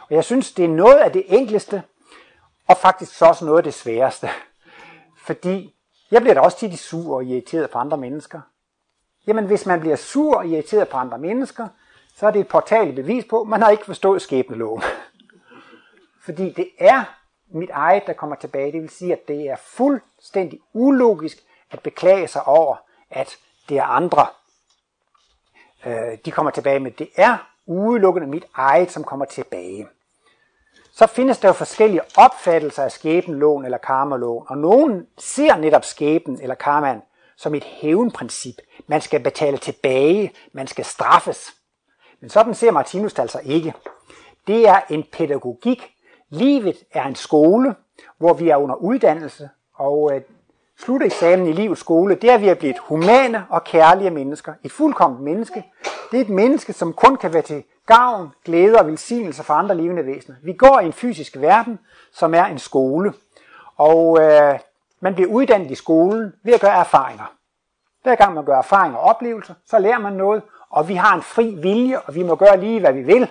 Og 0.08 0.14
jeg 0.14 0.24
synes, 0.24 0.52
det 0.52 0.64
er 0.64 0.68
noget 0.68 0.96
af 0.96 1.12
det 1.12 1.24
enkleste, 1.28 1.82
og 2.68 2.76
faktisk 2.76 3.16
så 3.16 3.26
også 3.26 3.44
noget 3.44 3.58
af 3.58 3.64
det 3.64 3.74
sværeste. 3.74 4.28
Fordi 5.26 5.74
jeg 6.10 6.22
bliver 6.22 6.34
da 6.34 6.40
også 6.40 6.58
tit 6.58 6.78
sur 6.78 7.16
og 7.16 7.24
irriteret 7.24 7.70
på 7.70 7.78
andre 7.78 7.96
mennesker. 7.96 8.40
Jamen, 9.26 9.46
hvis 9.46 9.66
man 9.66 9.80
bliver 9.80 9.96
sur 9.96 10.36
og 10.36 10.46
irriteret 10.46 10.88
på 10.88 10.96
andre 10.96 11.18
mennesker, 11.18 11.68
så 12.16 12.26
er 12.26 12.30
det 12.30 12.40
et 12.40 12.48
portal 12.48 12.92
bevis 12.92 13.24
på, 13.30 13.40
at 13.40 13.48
man 13.48 13.62
har 13.62 13.70
ikke 13.70 13.84
forstået 13.84 14.22
skæbneloven. 14.22 14.82
Fordi 16.24 16.52
det 16.52 16.68
er 16.78 17.04
mit 17.48 17.70
eget, 17.70 18.06
der 18.06 18.12
kommer 18.12 18.36
tilbage. 18.36 18.72
Det 18.72 18.82
vil 18.82 18.90
sige, 18.90 19.12
at 19.12 19.28
det 19.28 19.48
er 19.50 19.56
fuldstændig 19.56 20.60
ulogisk 20.72 21.38
at 21.70 21.80
beklage 21.80 22.28
sig 22.28 22.48
over, 22.48 22.76
at 23.10 23.36
det 23.68 23.78
er 23.78 23.84
andre, 23.84 24.26
øh, 25.86 26.18
de 26.24 26.30
kommer 26.30 26.50
tilbage 26.50 26.80
med. 26.80 26.90
Det 26.90 27.08
er 27.16 27.36
udelukkende 27.66 28.28
mit 28.28 28.44
eget, 28.54 28.90
som 28.90 29.04
kommer 29.04 29.24
tilbage. 29.24 29.88
Så 30.92 31.06
findes 31.06 31.38
der 31.38 31.48
jo 31.48 31.52
forskellige 31.52 32.00
opfattelser 32.16 32.82
af 32.82 32.92
skæbneloven 32.92 33.64
eller 33.64 33.78
karmaloven, 33.78 34.44
og 34.48 34.58
nogen 34.58 35.06
ser 35.18 35.56
netop 35.56 35.84
skæben 35.84 36.40
eller 36.42 36.54
karmaen 36.54 37.02
som 37.36 37.54
et 37.54 37.64
hævnprincip. 37.64 38.54
Man 38.86 39.00
skal 39.00 39.20
betale 39.20 39.58
tilbage, 39.58 40.32
man 40.52 40.66
skal 40.66 40.84
straffes. 40.84 41.54
Men 42.20 42.30
sådan 42.30 42.54
ser 42.54 42.70
Martinus 42.70 43.18
altså 43.18 43.40
ikke. 43.44 43.74
Det 44.46 44.68
er 44.68 44.80
en 44.90 45.04
pædagogik. 45.12 45.90
Livet 46.30 46.76
er 46.92 47.04
en 47.04 47.14
skole, 47.14 47.74
hvor 48.18 48.32
vi 48.32 48.48
er 48.48 48.56
under 48.56 48.74
uddannelse, 48.74 49.48
og 49.74 50.10
øh, 50.14 50.20
sluteksamen 50.78 51.46
i 51.46 51.52
livets 51.52 51.80
skole, 51.80 52.14
det 52.14 52.30
er, 52.30 52.34
at 52.34 52.40
vi 52.40 52.48
er 52.48 52.54
blevet 52.54 52.78
humane 52.78 53.46
og 53.50 53.64
kærlige 53.64 54.10
mennesker. 54.10 54.54
Et 54.62 54.72
fuldkomment 54.72 55.24
menneske. 55.24 55.64
Det 56.10 56.16
er 56.16 56.24
et 56.24 56.28
menneske, 56.28 56.72
som 56.72 56.92
kun 56.92 57.16
kan 57.16 57.32
være 57.32 57.42
til 57.42 57.64
gavn, 57.86 58.28
glæde 58.44 58.78
og 58.78 58.86
velsignelse 58.86 59.42
for 59.42 59.54
andre 59.54 59.76
levende 59.76 60.06
væsener. 60.06 60.36
Vi 60.42 60.52
går 60.52 60.80
i 60.80 60.86
en 60.86 60.92
fysisk 60.92 61.36
verden, 61.36 61.78
som 62.12 62.34
er 62.34 62.44
en 62.44 62.58
skole. 62.58 63.12
Og 63.76 64.20
øh, 64.22 64.58
man 65.00 65.14
bliver 65.14 65.30
uddannet 65.30 65.70
i 65.70 65.74
skolen 65.74 66.32
ved 66.42 66.54
at 66.54 66.60
gøre 66.60 66.78
erfaringer. 66.78 67.34
Hver 68.02 68.14
gang 68.14 68.34
man 68.34 68.44
gør 68.44 68.58
erfaringer 68.58 68.98
og 68.98 69.04
oplevelser, 69.04 69.54
så 69.66 69.78
lærer 69.78 69.98
man 69.98 70.12
noget, 70.12 70.42
og 70.70 70.88
vi 70.88 70.94
har 70.94 71.14
en 71.14 71.22
fri 71.22 71.54
vilje, 71.54 72.00
og 72.00 72.14
vi 72.14 72.22
må 72.22 72.36
gøre 72.36 72.60
lige, 72.60 72.80
hvad 72.80 72.92
vi 72.92 73.02
vil. 73.02 73.30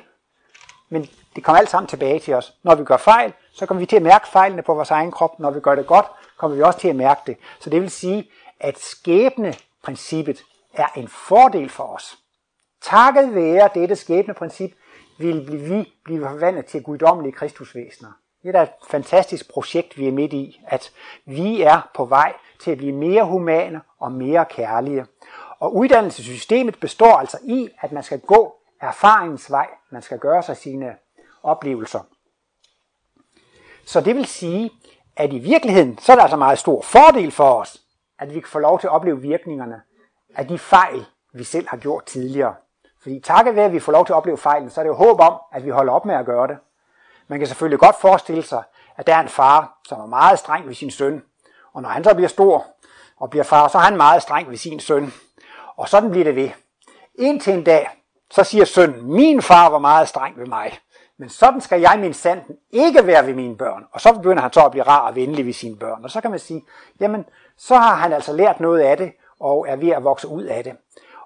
Men 0.89 1.09
det 1.35 1.43
kommer 1.43 1.59
alt 1.59 1.69
sammen 1.69 1.87
tilbage 1.87 2.19
til 2.19 2.33
os. 2.33 2.53
Når 2.63 2.75
vi 2.75 2.83
gør 2.83 2.97
fejl, 2.97 3.33
så 3.53 3.65
kommer 3.65 3.79
vi 3.79 3.85
til 3.85 3.95
at 3.95 4.01
mærke 4.01 4.27
fejlene 4.27 4.61
på 4.61 4.73
vores 4.73 4.91
egen 4.91 5.11
krop. 5.11 5.39
Når 5.39 5.51
vi 5.51 5.59
gør 5.59 5.75
det 5.75 5.87
godt, 5.87 6.05
kommer 6.37 6.57
vi 6.57 6.63
også 6.63 6.79
til 6.79 6.87
at 6.87 6.95
mærke 6.95 7.21
det. 7.27 7.37
Så 7.59 7.69
det 7.69 7.81
vil 7.81 7.91
sige, 7.91 8.29
at 8.59 8.79
skæbneprincippet 8.79 10.43
er 10.73 10.87
en 10.95 11.07
fordel 11.07 11.69
for 11.69 11.83
os. 11.83 12.17
Takket 12.81 13.35
være 13.35 13.69
dette 13.73 13.95
skæbneprincip, 13.95 14.71
vil 15.19 15.69
vi 15.69 15.93
blive 16.03 16.27
forvandlet 16.27 16.65
til 16.65 16.83
guddommelige 16.83 17.33
kristusvæsener. 17.33 18.11
Det 18.43 18.49
er 18.49 18.51
da 18.51 18.63
et 18.63 18.69
fantastisk 18.89 19.49
projekt, 19.53 19.97
vi 19.97 20.07
er 20.07 20.11
midt 20.11 20.33
i, 20.33 20.61
at 20.67 20.91
vi 21.25 21.61
er 21.61 21.89
på 21.95 22.05
vej 22.05 22.33
til 22.59 22.71
at 22.71 22.77
blive 22.77 22.91
mere 22.91 23.25
humane 23.25 23.81
og 23.99 24.11
mere 24.11 24.45
kærlige. 24.45 25.05
Og 25.59 25.75
uddannelsessystemet 25.75 26.79
består 26.79 27.13
altså 27.17 27.37
i, 27.43 27.69
at 27.81 27.91
man 27.91 28.03
skal 28.03 28.19
gå 28.19 28.55
erfaringens 28.81 29.51
vej. 29.51 29.67
Man 29.89 30.01
skal 30.01 30.19
gøre 30.19 30.43
sig 30.43 30.57
sine 30.57 30.95
oplevelser. 31.43 31.99
Så 33.85 34.01
det 34.01 34.15
vil 34.15 34.25
sige, 34.25 34.71
at 35.15 35.33
i 35.33 35.39
virkeligheden, 35.39 35.97
så 35.97 36.11
er 36.11 36.15
der 36.15 36.23
altså 36.23 36.37
meget 36.37 36.59
stor 36.59 36.81
fordel 36.81 37.31
for 37.31 37.53
os, 37.53 37.81
at 38.19 38.33
vi 38.33 38.39
kan 38.39 38.49
få 38.49 38.59
lov 38.59 38.79
til 38.79 38.87
at 38.87 38.93
opleve 38.93 39.21
virkningerne 39.21 39.81
af 40.35 40.47
de 40.47 40.59
fejl, 40.59 41.05
vi 41.33 41.43
selv 41.43 41.67
har 41.67 41.77
gjort 41.77 42.05
tidligere. 42.05 42.55
Fordi 43.01 43.19
takket 43.19 43.55
være, 43.55 43.65
at 43.65 43.73
vi 43.73 43.79
får 43.79 43.91
lov 43.91 44.05
til 44.05 44.13
at 44.13 44.17
opleve 44.17 44.37
fejlen, 44.37 44.69
så 44.69 44.81
er 44.81 44.83
det 44.83 44.89
jo 44.89 44.95
håb 44.95 45.19
om, 45.19 45.33
at 45.51 45.65
vi 45.65 45.69
holder 45.69 45.93
op 45.93 46.05
med 46.05 46.15
at 46.15 46.25
gøre 46.25 46.47
det. 46.47 46.57
Man 47.27 47.39
kan 47.39 47.47
selvfølgelig 47.47 47.79
godt 47.79 47.95
forestille 47.95 48.43
sig, 48.43 48.63
at 48.97 49.07
der 49.07 49.15
er 49.15 49.19
en 49.21 49.27
far, 49.27 49.79
som 49.87 49.99
er 49.99 50.05
meget 50.05 50.39
streng 50.39 50.67
ved 50.67 50.75
sin 50.75 50.91
søn. 50.91 51.23
Og 51.73 51.81
når 51.81 51.89
han 51.89 52.03
så 52.03 52.13
bliver 52.13 52.27
stor 52.27 52.65
og 53.19 53.29
bliver 53.29 53.43
far, 53.43 53.67
så 53.67 53.77
er 53.77 53.81
han 53.81 53.97
meget 53.97 54.21
streng 54.21 54.49
ved 54.49 54.57
sin 54.57 54.79
søn. 54.79 55.13
Og 55.75 55.89
sådan 55.89 56.11
bliver 56.11 56.23
det 56.23 56.35
ved. 56.35 56.49
Indtil 57.15 57.53
en 57.53 57.63
dag, 57.63 57.89
så 58.31 58.43
siger 58.43 58.65
sønnen, 58.65 59.13
min 59.13 59.41
far 59.41 59.69
var 59.69 59.79
meget 59.79 60.07
streng 60.07 60.39
ved 60.39 60.45
mig. 60.45 60.79
Men 61.17 61.29
sådan 61.29 61.61
skal 61.61 61.81
jeg 61.81 61.97
min 61.99 62.13
sanden 62.13 62.57
ikke 62.71 63.07
være 63.07 63.27
ved 63.27 63.33
mine 63.33 63.57
børn. 63.57 63.85
Og 63.91 64.01
så 64.01 64.13
begynder 64.13 64.41
han 64.41 64.53
så 64.53 64.65
at 64.65 64.71
blive 64.71 64.83
rar 64.83 65.07
og 65.07 65.15
venlig 65.15 65.45
ved 65.45 65.53
sine 65.53 65.75
børn. 65.77 66.03
Og 66.03 66.11
så 66.11 66.21
kan 66.21 66.31
man 66.31 66.39
sige, 66.39 66.65
jamen, 66.99 67.25
så 67.57 67.75
har 67.75 67.95
han 67.95 68.13
altså 68.13 68.33
lært 68.33 68.59
noget 68.59 68.79
af 68.79 68.97
det, 68.97 69.13
og 69.39 69.65
er 69.69 69.75
ved 69.75 69.89
at 69.89 70.03
vokse 70.03 70.27
ud 70.27 70.43
af 70.43 70.63
det. 70.63 70.73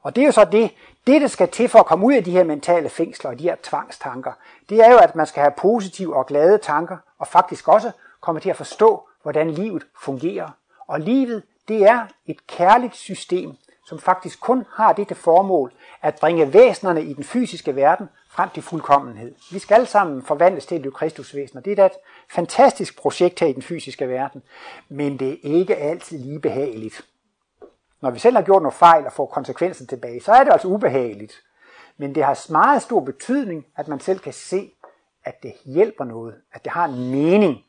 Og 0.08 0.16
det 0.16 0.22
er 0.22 0.26
jo 0.26 0.32
så 0.32 0.46
det, 0.46 0.72
det 1.08 1.22
der 1.22 1.28
skal 1.28 1.50
til 1.50 1.70
for 1.70 1.80
at 1.80 1.86
komme 1.86 2.06
ud 2.06 2.14
af 2.14 2.24
de 2.24 2.32
her 2.32 2.44
mentale 2.44 2.90
fængsler 2.90 3.32
og 3.32 3.40
de 3.40 3.44
her 3.44 3.56
tvangstanker, 3.64 4.32
det 4.70 4.80
er 4.80 4.92
jo, 4.92 4.98
at 4.98 5.16
man 5.16 5.26
skal 5.26 5.42
have 5.42 5.54
positive 5.58 6.16
og 6.16 6.26
glade 6.26 6.58
tanker, 6.58 6.98
og 7.20 7.28
faktisk 7.28 7.68
også 7.68 7.92
komme 8.22 8.42
til 8.42 8.50
at 8.50 8.56
forstå, 8.56 9.08
hvordan 9.24 9.52
livet 9.52 9.84
fungerer. 10.04 10.50
Og 10.88 11.00
livet, 11.00 11.44
det 11.68 11.84
er 11.84 12.08
et 12.26 12.48
kærligt 12.48 12.96
system, 12.96 13.52
som 13.86 14.00
faktisk 14.00 14.42
kun 14.42 14.66
har 14.74 14.94
det 14.94 15.08
til 15.08 15.18
formål 15.18 15.74
at 16.02 16.16
bringe 16.22 16.54
væsenerne 16.54 17.04
i 17.04 17.14
den 17.14 17.24
fysiske 17.24 17.76
verden 17.76 18.10
frem 18.30 18.50
til 18.54 18.64
fuldkommenhed. 18.64 19.36
Vi 19.52 19.60
skal 19.60 19.76
alle 19.76 19.88
sammen 19.88 20.24
forvandles 20.24 20.66
til 20.66 20.86
et 20.86 20.94
Kristusvæsen, 20.94 21.58
og 21.58 21.66
det 21.66 21.72
er 21.72 21.76
da 21.76 21.86
et 21.86 21.98
fantastisk 22.30 23.02
projekt 23.02 23.40
her 23.40 23.48
i 23.48 23.54
den 23.54 23.62
fysiske 23.62 24.10
verden, 24.10 24.44
men 24.90 25.20
det 25.20 25.32
er 25.32 25.38
ikke 25.44 25.76
altid 25.76 26.20
lige 26.20 26.40
behageligt. 26.40 27.06
Når 28.02 28.12
vi 28.12 28.20
selv 28.20 28.36
har 28.36 28.44
gjort 28.44 28.62
noget 28.62 28.74
fejl 28.74 29.06
og 29.06 29.12
får 29.12 29.26
konsekvenser 29.26 29.86
tilbage, 29.86 30.22
så 30.22 30.32
er 30.32 30.44
det 30.44 30.52
altså 30.52 30.68
ubehageligt. 30.68 31.44
Men 31.98 32.16
det 32.16 32.24
har 32.24 32.52
meget 32.52 32.82
stor 32.82 33.00
betydning, 33.00 33.66
at 33.76 33.88
man 33.88 34.00
selv 34.00 34.20
kan 34.20 34.34
se, 34.34 34.72
at 35.24 35.44
det 35.44 35.54
hjælper 35.66 36.04
noget, 36.04 36.36
at 36.54 36.64
det 36.64 36.72
har 36.72 36.86
en 36.86 37.12
mening. 37.12 37.64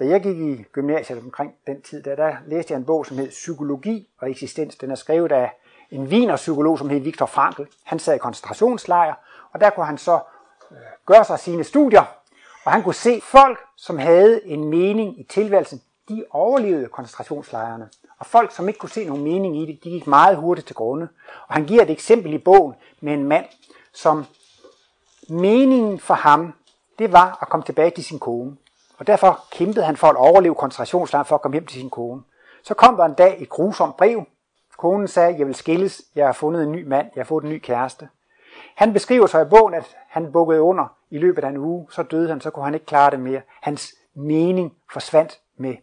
Da 0.00 0.04
jeg 0.04 0.22
gik 0.22 0.36
i 0.36 0.62
gymnasiet 0.62 1.18
omkring 1.18 1.54
den 1.66 1.82
tid, 1.82 2.02
der, 2.02 2.16
der 2.16 2.36
læste 2.46 2.72
jeg 2.72 2.78
en 2.78 2.84
bog, 2.84 3.06
som 3.06 3.18
hed 3.18 3.28
Psykologi 3.28 4.08
og 4.18 4.30
eksistens. 4.30 4.76
Den 4.76 4.90
er 4.90 4.94
skrevet 4.94 5.32
af 5.32 5.52
en 5.90 6.10
viner 6.10 6.36
psykolog, 6.36 6.78
som 6.78 6.90
hed 6.90 7.00
Viktor 7.00 7.26
Frankl. 7.26 7.62
Han 7.84 7.98
sad 7.98 8.14
i 8.14 8.18
koncentrationslejr, 8.18 9.14
og 9.52 9.60
der 9.60 9.70
kunne 9.70 9.86
han 9.86 9.98
så 9.98 10.20
øh, 10.70 10.76
gøre 11.06 11.24
sig 11.24 11.38
sine 11.38 11.64
studier, 11.64 12.04
og 12.64 12.72
han 12.72 12.82
kunne 12.82 12.94
se 12.94 13.20
folk, 13.20 13.58
som 13.76 13.98
havde 13.98 14.46
en 14.46 14.64
mening 14.64 15.20
i 15.20 15.22
tilværelsen, 15.22 15.82
de 16.08 16.24
overlevede 16.30 16.88
koncentrationslejrene. 16.88 17.88
Og 18.18 18.26
folk, 18.26 18.52
som 18.52 18.68
ikke 18.68 18.78
kunne 18.78 18.90
se 18.90 19.04
nogen 19.04 19.24
mening 19.24 19.56
i 19.62 19.66
det, 19.66 19.84
de 19.84 19.90
gik 19.90 20.06
meget 20.06 20.36
hurtigt 20.36 20.66
til 20.66 20.76
grunde. 20.76 21.08
Og 21.48 21.54
han 21.54 21.66
giver 21.66 21.82
et 21.82 21.90
eksempel 21.90 22.32
i 22.32 22.38
bogen 22.38 22.74
med 23.00 23.12
en 23.12 23.24
mand, 23.24 23.46
som 23.92 24.24
meningen 25.28 25.98
for 25.98 26.14
ham, 26.14 26.52
det 26.98 27.12
var 27.12 27.38
at 27.42 27.48
komme 27.48 27.64
tilbage 27.64 27.90
til 27.90 28.04
sin 28.04 28.18
kone. 28.18 28.56
Og 28.98 29.06
derfor 29.06 29.44
kæmpede 29.50 29.84
han 29.84 29.96
for 29.96 30.06
at 30.06 30.16
overleve 30.16 30.54
koncentrationslejren 30.54 31.26
for 31.26 31.34
at 31.34 31.42
komme 31.42 31.54
hjem 31.54 31.66
til 31.66 31.80
sin 31.80 31.90
kone. 31.90 32.22
Så 32.62 32.74
kom 32.74 32.96
der 32.96 33.04
en 33.04 33.14
dag 33.14 33.42
et 33.42 33.48
grusomt 33.48 33.96
brev. 33.96 34.24
Konen 34.78 35.08
sagde, 35.08 35.38
jeg 35.38 35.46
vil 35.46 35.54
skilles, 35.54 36.02
jeg 36.14 36.26
har 36.26 36.32
fundet 36.32 36.62
en 36.62 36.72
ny 36.72 36.86
mand, 36.86 37.06
jeg 37.14 37.20
har 37.20 37.26
fået 37.26 37.44
en 37.44 37.50
ny 37.50 37.58
kæreste. 37.58 38.08
Han 38.74 38.92
beskriver 38.92 39.26
sig 39.26 39.42
i 39.42 39.48
bogen, 39.48 39.74
at 39.74 39.96
han 40.08 40.32
bukkede 40.32 40.62
under 40.62 40.96
i 41.10 41.18
løbet 41.18 41.44
af 41.44 41.48
en 41.48 41.56
uge, 41.56 41.86
så 41.90 42.02
døde 42.02 42.28
han, 42.28 42.40
så 42.40 42.50
kunne 42.50 42.64
han 42.64 42.74
ikke 42.74 42.86
klare 42.86 43.10
det 43.10 43.20
mere. 43.20 43.40
Hans 43.62 43.94
mening 44.14 44.76
forsvandt 44.92 45.40
med 45.56 45.76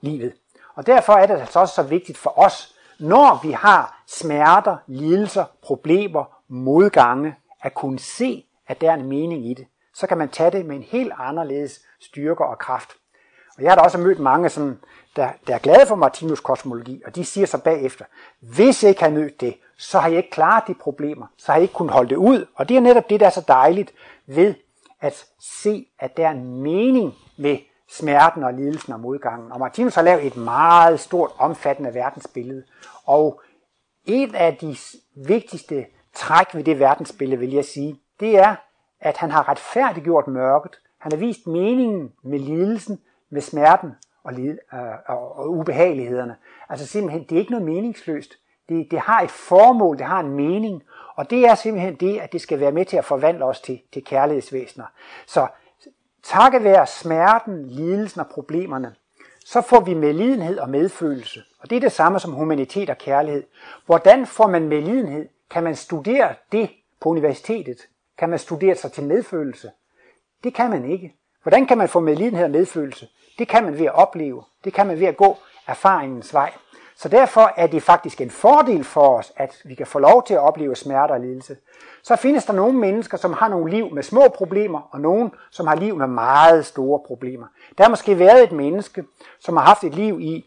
livet. 0.00 0.32
Og 0.74 0.86
derfor 0.86 1.12
er 1.12 1.26
det 1.26 1.34
altså 1.34 1.60
også 1.60 1.74
så 1.74 1.82
vigtigt 1.82 2.18
for 2.18 2.38
os, 2.38 2.74
når 2.98 3.40
vi 3.42 3.52
har 3.52 4.02
smerter, 4.06 4.76
lidelser, 4.86 5.44
problemer, 5.62 6.24
modgange, 6.48 7.34
at 7.62 7.74
kunne 7.74 7.98
se, 7.98 8.44
at 8.66 8.80
der 8.80 8.90
er 8.90 8.94
en 8.94 9.08
mening 9.08 9.46
i 9.46 9.54
det. 9.54 9.66
Så 9.94 10.06
kan 10.06 10.18
man 10.18 10.28
tage 10.28 10.50
det 10.50 10.66
med 10.66 10.76
en 10.76 10.82
helt 10.82 11.12
anderledes 11.18 11.80
styrke 12.00 12.44
og 12.44 12.58
kraft. 12.58 12.90
Og 13.56 13.62
jeg 13.62 13.70
har 13.70 13.76
da 13.76 13.82
også 13.82 13.98
mødt 13.98 14.18
mange, 14.18 14.48
som, 14.48 14.78
der, 15.16 15.28
der 15.46 15.54
er 15.54 15.58
glade 15.58 15.86
for 15.86 15.94
Martinus 15.94 16.40
kosmologi, 16.40 17.02
og 17.06 17.16
de 17.16 17.24
siger 17.24 17.46
så 17.46 17.58
bagefter, 17.58 18.04
hvis 18.40 18.82
jeg 18.82 18.88
ikke 18.88 19.02
har 19.02 19.10
mødt 19.10 19.40
det, 19.40 19.56
så 19.78 19.98
har 19.98 20.08
jeg 20.08 20.16
ikke 20.16 20.30
klaret 20.30 20.64
de 20.66 20.74
problemer, 20.74 21.26
så 21.36 21.52
har 21.52 21.54
jeg 21.54 21.62
ikke 21.62 21.74
kunnet 21.74 21.92
holde 21.92 22.10
det 22.10 22.16
ud. 22.16 22.46
Og 22.54 22.68
det 22.68 22.76
er 22.76 22.80
netop 22.80 23.10
det, 23.10 23.20
der 23.20 23.26
er 23.26 23.30
så 23.30 23.44
dejligt 23.48 23.92
ved 24.26 24.54
at 25.00 25.24
se, 25.40 25.86
at 25.98 26.16
der 26.16 26.26
er 26.26 26.30
en 26.30 26.62
mening 26.62 27.14
med 27.36 27.58
smerten 27.90 28.44
og 28.44 28.54
lidelsen 28.54 28.92
og 28.92 29.00
modgangen. 29.00 29.52
Og 29.52 29.58
Martinus 29.58 29.94
har 29.94 30.02
lavet 30.02 30.26
et 30.26 30.36
meget 30.36 31.00
stort, 31.00 31.30
omfattende 31.38 31.94
verdensbillede. 31.94 32.62
Og 33.04 33.42
et 34.04 34.34
af 34.34 34.56
de 34.56 34.76
vigtigste 35.14 35.86
træk 36.14 36.46
ved 36.54 36.64
det 36.64 36.78
verdensbillede, 36.78 37.40
vil 37.40 37.52
jeg 37.52 37.64
sige, 37.64 38.00
det 38.20 38.38
er, 38.38 38.54
at 39.00 39.16
han 39.16 39.30
har 39.30 39.48
retfærdiggjort 39.48 40.26
mørket. 40.26 40.80
Han 40.98 41.12
har 41.12 41.18
vist 41.18 41.46
meningen 41.46 42.12
med 42.22 42.38
lidelsen, 42.38 43.00
med 43.30 43.40
smerten 43.40 43.94
og, 44.24 44.32
lid, 44.32 44.58
øh, 44.74 44.80
og, 45.06 45.36
og 45.36 45.50
ubehagelighederne. 45.50 46.36
Altså 46.68 46.86
simpelthen, 46.86 47.22
det 47.22 47.32
er 47.32 47.38
ikke 47.40 47.50
noget 47.50 47.66
meningsløst. 47.66 48.34
Det, 48.68 48.90
det 48.90 48.98
har 48.98 49.20
et 49.20 49.30
formål, 49.30 49.98
det 49.98 50.06
har 50.06 50.20
en 50.20 50.30
mening, 50.30 50.82
og 51.16 51.30
det 51.30 51.46
er 51.46 51.54
simpelthen 51.54 51.94
det, 51.94 52.18
at 52.18 52.32
det 52.32 52.40
skal 52.40 52.60
være 52.60 52.72
med 52.72 52.84
til 52.84 52.96
at 52.96 53.04
forvandle 53.04 53.44
os 53.44 53.60
til, 53.60 53.80
til 53.92 54.04
kærlighedsvæsener. 54.04 54.84
Så 55.26 55.46
takket 56.22 56.64
være 56.64 56.86
smerten, 56.86 57.66
lidelsen 57.66 58.20
og 58.20 58.26
problemerne, 58.26 58.94
så 59.44 59.60
får 59.60 59.80
vi 59.80 59.94
medlidenhed 59.94 60.58
og 60.58 60.70
medfølelse. 60.70 61.42
Og 61.60 61.70
det 61.70 61.76
er 61.76 61.80
det 61.80 61.92
samme 61.92 62.20
som 62.20 62.32
humanitet 62.32 62.90
og 62.90 62.98
kærlighed. 62.98 63.44
Hvordan 63.86 64.26
får 64.26 64.46
man 64.46 64.68
medlidenhed? 64.68 65.28
Kan 65.50 65.64
man 65.64 65.76
studere 65.76 66.34
det 66.52 66.70
på 67.00 67.08
universitetet? 67.08 67.78
Kan 68.18 68.28
man 68.28 68.38
studere 68.38 68.74
sig 68.74 68.92
til 68.92 69.04
medfølelse? 69.04 69.70
Det 70.44 70.54
kan 70.54 70.70
man 70.70 70.84
ikke. 70.84 71.14
Hvordan 71.42 71.66
kan 71.66 71.78
man 71.78 71.88
få 71.88 72.00
medlidenhed 72.00 72.44
og 72.44 72.50
medfølelse? 72.50 73.08
Det 73.38 73.48
kan 73.48 73.64
man 73.64 73.78
ved 73.78 73.86
at 73.86 73.94
opleve. 73.94 74.44
Det 74.64 74.72
kan 74.72 74.86
man 74.86 75.00
ved 75.00 75.06
at 75.06 75.16
gå 75.16 75.36
erfaringens 75.66 76.34
vej. 76.34 76.52
Så 76.96 77.08
derfor 77.08 77.52
er 77.56 77.66
det 77.66 77.82
faktisk 77.82 78.20
en 78.20 78.30
fordel 78.30 78.84
for 78.84 79.18
os, 79.18 79.32
at 79.36 79.62
vi 79.64 79.74
kan 79.74 79.86
få 79.86 79.98
lov 79.98 80.26
til 80.26 80.34
at 80.34 80.40
opleve 80.40 80.76
smerte 80.76 81.12
og 81.12 81.20
lidelse. 81.20 81.56
Så 82.02 82.16
findes 82.16 82.44
der 82.44 82.52
nogle 82.52 82.78
mennesker, 82.78 83.16
som 83.18 83.32
har 83.32 83.48
nogle 83.48 83.70
liv 83.70 83.94
med 83.94 84.02
små 84.02 84.28
problemer, 84.28 84.80
og 84.90 85.00
nogen, 85.00 85.32
som 85.50 85.66
har 85.66 85.74
liv 85.74 85.96
med 85.96 86.06
meget 86.06 86.66
store 86.66 87.00
problemer. 87.06 87.46
Der 87.78 87.84
har 87.84 87.90
måske 87.90 88.18
været 88.18 88.42
et 88.42 88.52
menneske, 88.52 89.04
som 89.40 89.56
har 89.56 89.64
haft 89.64 89.84
et 89.84 89.94
liv 89.94 90.20
i 90.20 90.44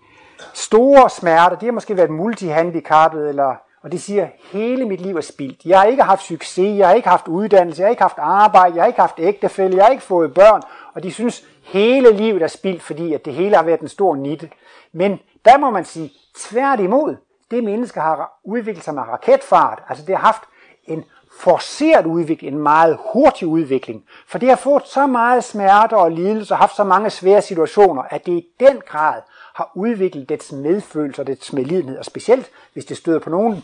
store 0.53 1.09
smerter. 1.09 1.55
Det 1.55 1.65
har 1.65 1.71
måske 1.71 1.97
været 1.97 2.09
multihandicappet, 2.09 3.29
eller, 3.29 3.55
og 3.83 3.91
det 3.91 4.01
siger, 4.01 4.27
hele 4.51 4.85
mit 4.85 5.01
liv 5.01 5.15
er 5.15 5.21
spildt. 5.21 5.65
Jeg 5.65 5.79
har 5.79 5.85
ikke 5.85 6.03
haft 6.03 6.23
succes, 6.23 6.77
jeg 6.77 6.87
har 6.87 6.95
ikke 6.95 7.09
haft 7.09 7.27
uddannelse, 7.27 7.81
jeg 7.81 7.85
har 7.85 7.91
ikke 7.91 8.01
haft 8.01 8.17
arbejde, 8.19 8.75
jeg 8.75 8.83
har 8.83 8.87
ikke 8.87 9.01
haft 9.01 9.19
ægtefælde, 9.19 9.77
jeg 9.77 9.85
har 9.85 9.91
ikke 9.91 10.03
fået 10.03 10.33
børn, 10.33 10.61
og 10.93 11.03
de 11.03 11.11
synes, 11.11 11.45
hele 11.63 12.11
livet 12.11 12.41
er 12.41 12.47
spildt, 12.47 12.81
fordi 12.81 13.13
at 13.13 13.25
det 13.25 13.33
hele 13.33 13.55
har 13.55 13.63
været 13.63 13.79
en 13.79 13.87
stor 13.87 14.15
nitte. 14.15 14.49
Men 14.91 15.19
der 15.45 15.57
må 15.57 15.69
man 15.69 15.85
sige, 15.85 16.11
tværtimod, 16.37 17.15
det 17.51 17.63
menneske 17.63 17.99
har 17.99 18.39
udviklet 18.43 18.83
sig 18.83 18.93
med 18.93 19.03
raketfart, 19.03 19.83
altså 19.89 20.05
det 20.05 20.15
har 20.15 20.25
haft 20.25 20.41
en 20.85 21.03
forceret 21.39 22.05
udvikling, 22.05 22.53
en 22.55 22.63
meget 22.63 22.97
hurtig 23.13 23.47
udvikling, 23.47 24.03
for 24.27 24.37
det 24.37 24.49
har 24.49 24.55
fået 24.55 24.87
så 24.87 25.07
meget 25.07 25.43
smerte 25.43 25.97
og 25.97 26.11
lidelse 26.11 26.53
og 26.53 26.57
haft 26.57 26.75
så 26.75 26.83
mange 26.83 27.09
svære 27.09 27.41
situationer, 27.41 28.01
at 28.01 28.25
det 28.25 28.31
i 28.31 28.45
den 28.59 28.81
grad 28.87 29.21
har 29.55 29.71
udviklet 29.75 30.29
dets 30.29 30.51
medfølelse 30.51 31.21
og 31.21 31.27
dets 31.27 31.53
medlidenhed, 31.53 31.97
og 31.97 32.05
specielt 32.05 32.49
hvis 32.73 32.85
det 32.85 32.97
støder 32.97 33.19
på 33.19 33.29
nogen, 33.29 33.63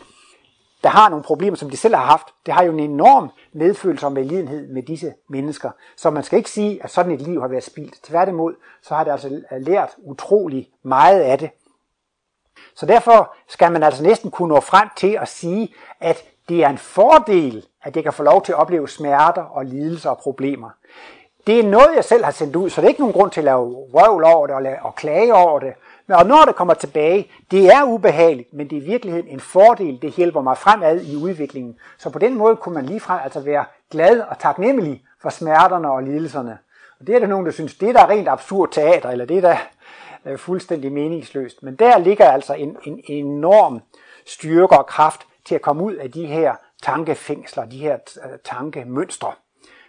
der 0.82 0.88
har 0.88 1.08
nogle 1.08 1.24
problemer, 1.24 1.56
som 1.56 1.70
de 1.70 1.76
selv 1.76 1.94
har 1.94 2.04
haft. 2.04 2.26
Det 2.46 2.54
har 2.54 2.62
jo 2.62 2.72
en 2.72 2.80
enorm 2.80 3.30
medfølelse 3.52 4.06
og 4.06 4.12
medlidenhed 4.12 4.68
med 4.68 4.82
disse 4.82 5.14
mennesker. 5.28 5.70
Så 5.96 6.10
man 6.10 6.22
skal 6.22 6.36
ikke 6.36 6.50
sige, 6.50 6.84
at 6.84 6.90
sådan 6.90 7.12
et 7.12 7.20
liv 7.20 7.40
har 7.40 7.48
været 7.48 7.64
spildt. 7.64 8.02
Tværtimod, 8.02 8.54
så 8.82 8.94
har 8.94 9.04
det 9.04 9.10
altså 9.10 9.42
lært 9.58 9.90
utrolig 9.98 10.68
meget 10.82 11.20
af 11.20 11.38
det. 11.38 11.50
Så 12.74 12.86
derfor 12.86 13.34
skal 13.48 13.72
man 13.72 13.82
altså 13.82 14.02
næsten 14.02 14.30
kunne 14.30 14.54
nå 14.54 14.60
frem 14.60 14.88
til 14.96 15.18
at 15.20 15.28
sige, 15.28 15.74
at 16.00 16.24
det 16.50 16.64
er 16.64 16.68
en 16.68 16.78
fordel, 16.78 17.66
at 17.82 17.96
jeg 17.96 18.04
kan 18.04 18.12
få 18.12 18.22
lov 18.22 18.42
til 18.42 18.52
at 18.52 18.58
opleve 18.58 18.88
smerter 18.88 19.42
og 19.42 19.64
lidelser 19.64 20.10
og 20.10 20.18
problemer. 20.18 20.70
Det 21.46 21.60
er 21.60 21.64
noget, 21.64 21.88
jeg 21.96 22.04
selv 22.04 22.24
har 22.24 22.30
sendt 22.30 22.56
ud, 22.56 22.70
så 22.70 22.80
det 22.80 22.86
er 22.86 22.88
ikke 22.88 23.00
nogen 23.00 23.12
grund 23.12 23.30
til 23.30 23.40
at 23.40 23.44
lave 23.44 23.88
røvl 23.94 24.24
over 24.24 24.46
det 24.46 24.56
og, 24.56 24.62
lave, 24.62 24.82
og 24.82 24.94
klage 24.94 25.34
over 25.34 25.58
det. 25.58 25.72
Men 26.06 26.16
og 26.16 26.26
når 26.26 26.44
det 26.46 26.56
kommer 26.56 26.74
tilbage, 26.74 27.30
det 27.50 27.66
er 27.66 27.84
ubehageligt, 27.84 28.54
men 28.54 28.70
det 28.70 28.78
er 28.78 28.82
i 28.82 28.84
virkeligheden 28.84 29.28
en 29.28 29.40
fordel. 29.40 30.02
Det 30.02 30.12
hjælper 30.12 30.40
mig 30.40 30.58
fremad 30.58 31.00
i 31.02 31.16
udviklingen. 31.16 31.76
Så 31.98 32.10
på 32.10 32.18
den 32.18 32.34
måde 32.34 32.56
kunne 32.56 32.74
man 32.74 32.86
ligefrem 32.86 33.18
altså 33.24 33.40
være 33.40 33.64
glad 33.90 34.20
og 34.20 34.38
taknemmelig 34.38 35.02
for 35.22 35.30
smerterne 35.30 35.90
og 35.90 36.02
lidelserne. 36.02 36.58
Og 37.00 37.06
det 37.06 37.14
er 37.14 37.18
der 37.18 37.26
nogen, 37.26 37.46
der 37.46 37.52
synes, 37.52 37.74
det 37.74 37.88
er 37.88 37.92
da 37.92 38.06
rent 38.06 38.28
absurd 38.28 38.68
teater, 38.72 39.10
eller 39.10 39.24
det 39.24 39.36
er 39.36 39.40
da 39.40 39.58
øh, 40.26 40.38
fuldstændig 40.38 40.92
meningsløst. 40.92 41.62
Men 41.62 41.76
der 41.76 41.98
ligger 41.98 42.30
altså 42.30 42.54
en, 42.54 42.76
en 42.84 43.00
enorm 43.08 43.80
styrke 44.26 44.78
og 44.78 44.86
kraft 44.86 45.26
til 45.50 45.54
at 45.54 45.62
komme 45.62 45.82
ud 45.82 45.94
af 45.94 46.10
de 46.12 46.26
her 46.26 46.54
tankefængsler, 46.82 47.64
de 47.64 47.78
her 47.78 47.98
øh, 48.24 48.38
tankemønstre. 48.44 49.32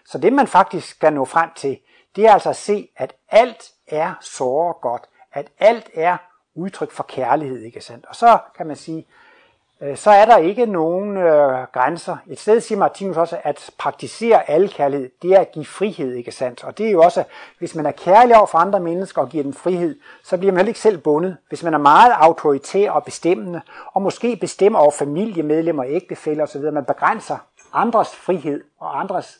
Så 0.06 0.18
det 0.18 0.34
man 0.34 0.48
faktisk 0.48 0.90
skal 0.90 1.14
nå 1.14 1.26
frem 1.26 1.50
til, 1.56 1.80
det 2.16 2.26
er 2.26 2.34
altså 2.34 2.50
at 2.50 2.56
se, 2.56 2.90
at 2.96 3.14
alt 3.30 3.72
er 3.88 4.14
såre 4.22 4.74
godt, 4.82 5.04
at 5.34 5.52
alt 5.60 5.90
er 5.94 6.18
udtryk 6.56 6.92
for 6.92 7.04
kærlighed, 7.04 7.62
ikke 7.62 7.82
sandt? 7.82 8.06
Og 8.06 8.16
så 8.16 8.40
kan 8.58 8.68
man 8.68 8.76
sige, 8.76 9.08
Øh, 9.84 9.98
så 9.98 10.12
er 10.12 10.26
der 10.26 10.38
ikke 10.38 10.66
nogen 10.66 11.18
øh, 11.18 11.68
grænser. 11.74 12.18
Et 12.28 12.40
sted 12.40 12.60
siger 12.60 12.80
Martinus 12.80 13.18
også, 13.18 13.38
at 13.44 13.70
praktisere 13.78 14.50
al 14.50 14.70
kærlighed, 14.70 15.10
det 15.22 15.32
er 15.32 15.40
at 15.40 15.52
give 15.52 15.66
frihed, 15.66 16.14
ikke 16.14 16.32
sandt? 16.32 16.64
Og 16.64 16.78
det 16.78 16.88
er 16.88 16.92
jo 16.92 17.02
også, 17.02 17.24
hvis 17.60 17.76
man 17.76 17.86
er 17.86 17.92
kærlig 17.92 18.38
over 18.38 18.46
for 18.46 18.58
andre 18.58 18.80
mennesker 18.80 19.22
og 19.22 19.30
giver 19.30 19.44
dem 19.44 19.54
frihed, 19.54 20.00
så 20.24 20.38
bliver 20.38 20.52
man 20.52 20.58
heller 20.58 20.70
ikke 20.70 20.80
selv 20.80 20.98
bundet. 20.98 21.38
Hvis 21.50 21.64
man 21.64 21.74
er 21.74 21.78
meget 21.78 22.14
autoritær 22.20 22.92
og 22.92 23.04
bestemmende, 23.04 23.62
og 23.94 24.02
måske 24.02 24.36
bestemmer 24.36 24.80
over 24.80 24.92
familiemedlemmer, 24.92 25.84
ægtefælder 25.88 26.44
osv., 26.44 26.62
man 26.62 26.86
begrænser 26.86 27.38
andres 27.74 28.16
frihed 28.16 28.64
og 28.80 29.00
andres 29.00 29.40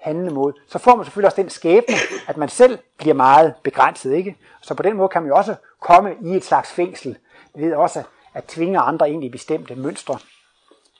handlemåde, 0.00 0.54
så 0.68 0.78
får 0.78 0.96
man 0.96 1.04
selvfølgelig 1.04 1.26
også 1.26 1.42
den 1.42 1.50
skæbne, 1.50 1.94
at 2.28 2.36
man 2.36 2.48
selv 2.48 2.78
bliver 2.98 3.14
meget 3.14 3.54
begrænset. 3.64 4.12
ikke? 4.12 4.36
Så 4.62 4.74
på 4.74 4.82
den 4.82 4.96
måde 4.96 5.08
kan 5.08 5.22
man 5.22 5.28
jo 5.28 5.36
også 5.36 5.54
komme 5.80 6.14
i 6.20 6.36
et 6.36 6.44
slags 6.44 6.72
fængsel 6.72 7.18
ved 7.54 7.74
også 7.74 8.02
at 8.36 8.44
tvinge 8.44 8.78
andre 8.78 9.10
ind 9.10 9.24
i 9.24 9.28
bestemte 9.28 9.74
mønstre. 9.74 10.18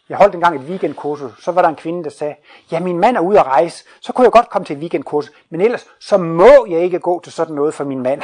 Jeg 0.08 0.16
holdt 0.16 0.34
engang 0.34 0.56
et 0.56 0.68
weekendkursus, 0.68 1.32
så 1.44 1.52
var 1.52 1.62
der 1.62 1.68
en 1.68 1.76
kvinde, 1.76 2.04
der 2.04 2.10
sagde, 2.10 2.34
ja, 2.72 2.80
min 2.80 2.98
mand 2.98 3.16
er 3.16 3.20
ude 3.20 3.40
at 3.40 3.46
rejse, 3.46 3.84
så 4.00 4.12
kunne 4.12 4.24
jeg 4.24 4.32
godt 4.32 4.48
komme 4.48 4.66
til 4.66 4.76
et 4.76 4.80
weekendkursus, 4.80 5.32
men 5.50 5.60
ellers 5.60 5.86
så 6.00 6.18
må 6.18 6.66
jeg 6.68 6.80
ikke 6.80 6.98
gå 6.98 7.20
til 7.20 7.32
sådan 7.32 7.54
noget 7.54 7.74
for 7.74 7.84
min 7.84 8.02
mand. 8.02 8.22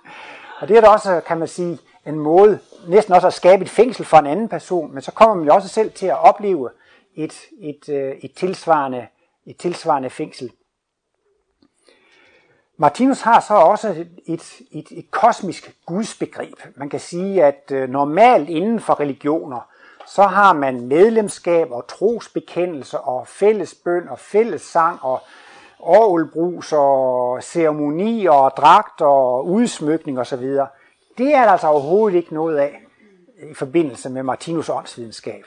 Og 0.60 0.68
det 0.68 0.76
er 0.76 0.80
da 0.80 0.88
også, 0.88 1.20
kan 1.26 1.38
man 1.38 1.48
sige, 1.48 1.78
en 2.06 2.18
måde, 2.18 2.58
næsten 2.88 3.14
også 3.14 3.26
at 3.26 3.32
skabe 3.32 3.62
et 3.62 3.70
fængsel 3.70 4.04
for 4.04 4.16
en 4.16 4.26
anden 4.26 4.48
person, 4.48 4.92
men 4.92 5.02
så 5.02 5.12
kommer 5.12 5.34
man 5.34 5.46
jo 5.46 5.54
også 5.54 5.68
selv 5.68 5.92
til 5.92 6.06
at 6.06 6.18
opleve 6.18 6.70
et, 7.16 7.34
et, 7.60 7.88
øh, 7.88 8.14
et, 8.22 8.34
tilsvarende, 8.34 9.06
et 9.46 9.56
tilsvarende 9.56 10.10
fængsel. 10.10 10.50
Martinus 12.78 13.20
har 13.20 13.40
så 13.40 13.54
også 13.54 13.88
et, 14.26 14.60
et, 14.70 14.86
et, 14.90 15.10
kosmisk 15.10 15.76
gudsbegreb. 15.86 16.54
Man 16.74 16.88
kan 16.88 17.00
sige, 17.00 17.44
at 17.44 17.70
øh, 17.72 17.88
normalt 17.88 18.48
inden 18.48 18.80
for 18.80 19.00
religioner, 19.00 19.68
så 20.06 20.22
har 20.22 20.52
man 20.52 20.86
medlemskab 20.86 21.70
og 21.70 21.86
trosbekendelse 21.86 23.00
og 23.00 23.26
fællesbøn 23.26 24.08
og 24.08 24.18
fællessang 24.18 24.98
og 25.02 25.20
orgelbrus 25.78 26.72
og 26.72 27.42
ceremonier 27.42 28.30
og 28.30 28.52
dragt 28.56 29.00
og 29.00 29.46
udsmykning 29.46 30.18
osv. 30.18 30.44
Det 31.18 31.34
er 31.34 31.44
der 31.44 31.50
altså 31.50 31.66
overhovedet 31.66 32.16
ikke 32.16 32.34
noget 32.34 32.58
af 32.58 32.82
i 33.50 33.54
forbindelse 33.54 34.10
med 34.10 34.22
Martinus 34.22 34.68
åndsvidenskab. 34.68 35.44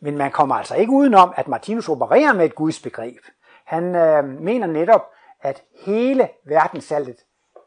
Men 0.00 0.18
man 0.18 0.30
kommer 0.30 0.54
altså 0.54 0.74
ikke 0.74 0.92
udenom, 0.92 1.32
at 1.36 1.48
Martinus 1.48 1.88
opererer 1.88 2.32
med 2.32 2.44
et 2.44 2.54
gudsbegreb. 2.54 3.18
Han 3.64 3.94
øh, 3.94 4.24
mener 4.24 4.66
netop, 4.66 5.11
at 5.42 5.62
hele 5.86 6.28
verdensaltet 6.44 7.16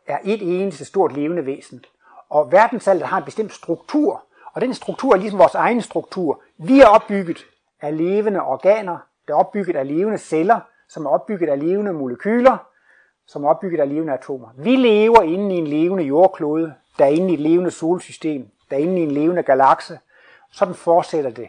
er 0.08 0.18
et 0.24 0.62
eneste 0.62 0.86
stort 0.86 1.14
levende 1.14 1.46
væsen. 1.46 1.86
Og 2.30 2.52
verdensaltet 2.52 3.08
har 3.08 3.18
en 3.18 3.24
bestemt 3.24 3.54
struktur, 3.54 4.24
og 4.54 4.62
den 4.62 4.74
struktur 4.74 5.14
er 5.14 5.18
ligesom 5.18 5.40
vores 5.40 5.56
egen 5.56 5.82
struktur. 5.82 6.42
Vi 6.58 6.82
er 6.82 6.88
opbygget 6.88 7.46
af 7.82 7.98
levende 7.98 8.42
organer, 8.42 8.98
der 9.28 9.34
er 9.34 9.38
opbygget 9.38 9.76
af 9.76 9.88
levende 9.88 10.18
celler, 10.18 10.60
som 10.90 11.06
er 11.06 11.10
opbygget 11.10 11.50
af 11.50 11.60
levende 11.60 11.94
molekyler, 11.94 12.58
som 13.28 13.44
er 13.44 13.50
opbygget 13.50 13.80
af 13.80 13.90
levende 13.90 14.14
atomer. 14.14 14.48
Vi 14.58 14.76
lever 14.76 15.22
inde 15.22 15.56
i 15.56 15.58
en 15.58 15.68
levende 15.68 16.04
jordklode, 16.04 16.74
der 16.98 17.06
er 17.06 17.10
inde 17.10 17.32
i 17.32 17.34
et 17.34 17.40
levende 17.40 17.72
solsystem, 17.72 18.50
der 18.70 18.76
er 18.76 18.80
inde 18.80 19.00
i 19.00 19.04
en 19.04 19.12
levende 19.12 19.44
galakse. 19.44 20.00
Sådan 20.52 20.76
fortsætter 20.76 21.30
det. 21.30 21.48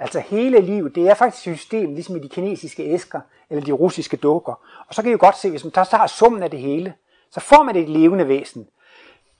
Altså 0.00 0.20
hele 0.20 0.60
livet, 0.60 0.94
det 0.94 1.08
er 1.08 1.14
faktisk 1.14 1.48
et 1.48 1.56
system, 1.56 1.94
ligesom 1.94 2.16
i 2.16 2.18
de 2.18 2.28
kinesiske 2.28 2.84
æsker, 2.84 3.20
eller 3.50 3.64
de 3.64 3.72
russiske 3.72 4.16
dukker. 4.16 4.52
Og 4.88 4.94
så 4.94 5.02
kan 5.02 5.08
I 5.08 5.12
jo 5.12 5.18
godt 5.20 5.38
se, 5.38 5.50
hvis 5.50 5.64
man 5.64 5.72
tager 5.72 6.06
summen 6.06 6.42
af 6.42 6.50
det 6.50 6.60
hele, 6.60 6.94
så 7.30 7.40
får 7.40 7.62
man 7.62 7.76
et 7.76 7.88
levende 7.88 8.28
væsen. 8.28 8.68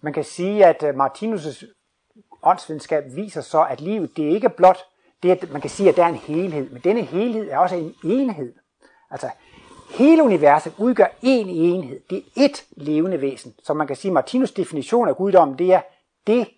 Man 0.00 0.12
kan 0.12 0.24
sige, 0.24 0.66
at 0.66 0.82
øh, 0.82 0.94
Martinus' 0.94 1.64
åndsvidenskab 2.42 3.04
viser 3.16 3.40
så, 3.40 3.62
at 3.64 3.80
livet, 3.80 4.16
det 4.16 4.28
er 4.28 4.34
ikke 4.34 4.48
blot 4.48 4.78
det, 5.22 5.30
at 5.30 5.52
man 5.52 5.61
kan 5.61 5.70
sige, 5.70 5.88
at 5.88 5.96
der 5.96 6.04
er 6.04 6.08
en 6.08 6.14
helhed, 6.14 6.70
men 6.70 6.80
denne 6.84 7.02
helhed 7.02 7.50
er 7.50 7.58
også 7.58 7.76
en 7.76 7.94
enhed. 8.04 8.54
Altså, 9.11 9.30
hele 9.90 10.22
universet 10.22 10.72
udgør 10.78 11.06
én 11.06 11.48
enhed. 11.48 12.00
Det 12.11 12.24
er 12.36 12.48
ét 12.48 12.64
levende 12.76 13.20
væsen. 13.20 13.54
Så 13.62 13.74
man 13.74 13.86
kan 13.86 13.96
sige, 13.96 14.11
at 14.11 14.14
Martinus 14.14 14.52
definition 14.52 15.08
af 15.08 15.16
guddommen, 15.16 15.58
det 15.58 15.72
er 15.72 15.80
det 16.26 16.48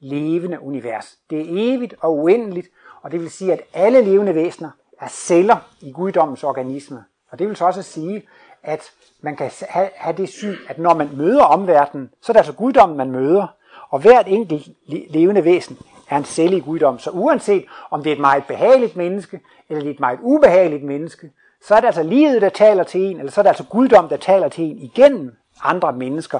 levende 0.00 0.60
univers. 0.60 1.18
Det 1.30 1.40
er 1.40 1.44
evigt 1.48 1.94
og 2.00 2.18
uendeligt, 2.18 2.68
og 3.04 3.10
det 3.10 3.20
vil 3.20 3.30
sige, 3.30 3.52
at 3.52 3.60
alle 3.72 4.00
levende 4.00 4.34
væsener 4.34 4.70
er 5.00 5.08
celler 5.08 5.56
i 5.80 5.92
guddommens 5.92 6.44
organisme. 6.44 7.04
Og 7.30 7.38
det 7.38 7.48
vil 7.48 7.56
så 7.56 7.64
også 7.64 7.82
sige, 7.82 8.28
at 8.62 8.92
man 9.20 9.36
kan 9.36 9.50
have, 9.68 10.16
det 10.16 10.28
syn, 10.28 10.56
at 10.68 10.78
når 10.78 10.94
man 10.94 11.10
møder 11.16 11.42
omverdenen, 11.42 12.10
så 12.20 12.32
er 12.32 12.34
det 12.34 12.38
altså 12.38 12.52
guddommen, 12.52 12.98
man 12.98 13.10
møder. 13.10 13.46
Og 13.90 13.98
hvert 13.98 14.28
enkelt 14.28 14.68
levende 14.86 15.44
væsen 15.44 15.78
er 16.10 16.16
en 16.16 16.24
celle 16.24 16.56
i 16.56 16.60
guddommen. 16.60 16.98
Så 16.98 17.10
uanset 17.10 17.64
om 17.90 18.02
det 18.02 18.10
er 18.10 18.14
et 18.14 18.20
meget 18.20 18.44
behageligt 18.46 18.96
menneske, 18.96 19.40
eller 19.68 19.82
det 19.82 19.90
er 19.90 19.94
et 19.94 20.00
meget 20.00 20.18
ubehageligt 20.22 20.84
menneske, 20.84 21.30
så 21.62 21.74
er 21.74 21.80
det 21.80 21.86
altså 21.86 22.02
livet, 22.02 22.42
der 22.42 22.48
taler 22.48 22.84
til 22.84 23.00
en, 23.00 23.18
eller 23.18 23.32
så 23.32 23.40
er 23.40 23.42
det 23.42 23.48
altså 23.48 23.64
guddom, 23.64 24.08
der 24.08 24.16
taler 24.16 24.48
til 24.48 24.64
en 24.64 24.78
igennem 24.78 25.36
andre 25.62 25.92
mennesker. 25.92 26.38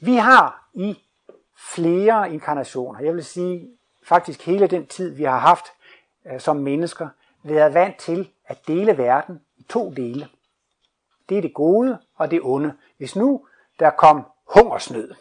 Vi 0.00 0.14
har 0.14 0.68
i 0.74 0.98
flere 1.74 2.32
inkarnationer, 2.32 3.00
jeg 3.00 3.14
vil 3.14 3.24
sige 3.24 3.68
faktisk 4.08 4.46
hele 4.46 4.66
den 4.66 4.86
tid, 4.86 5.14
vi 5.14 5.24
har 5.24 5.38
haft 5.38 5.64
øh, 6.32 6.40
som 6.40 6.56
mennesker, 6.56 7.08
været 7.42 7.74
vant 7.74 7.96
til 7.96 8.28
at 8.46 8.58
dele 8.66 8.98
verden 8.98 9.40
i 9.56 9.62
to 9.62 9.90
dele. 9.90 10.28
Det 11.28 11.38
er 11.38 11.42
det 11.42 11.54
gode 11.54 11.98
og 12.16 12.30
det 12.30 12.40
onde. 12.42 12.72
Hvis 12.98 13.16
nu 13.16 13.46
der 13.80 13.90
kom 13.90 14.26
hungersnød, 14.54 15.14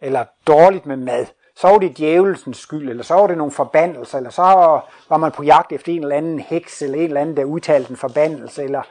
eller 0.00 0.24
dårligt 0.46 0.86
med 0.86 0.96
mad, 0.96 1.26
så 1.56 1.68
var 1.68 1.78
det 1.78 1.98
djævelsens 1.98 2.58
skyld, 2.58 2.90
eller 2.90 3.02
så 3.02 3.14
var 3.14 3.26
det 3.26 3.38
nogle 3.38 3.52
forbandelser, 3.52 4.18
eller 4.18 4.30
så 4.30 4.42
var 5.08 5.16
man 5.16 5.32
på 5.32 5.42
jagt 5.42 5.72
efter 5.72 5.92
en 5.92 6.02
eller 6.02 6.16
anden 6.16 6.40
heks, 6.40 6.82
eller 6.82 6.98
en 6.98 7.04
eller 7.04 7.20
anden, 7.20 7.36
der 7.36 7.44
udtalte 7.44 7.90
en 7.90 7.96
forbandelse. 7.96 8.64
Eller... 8.64 8.82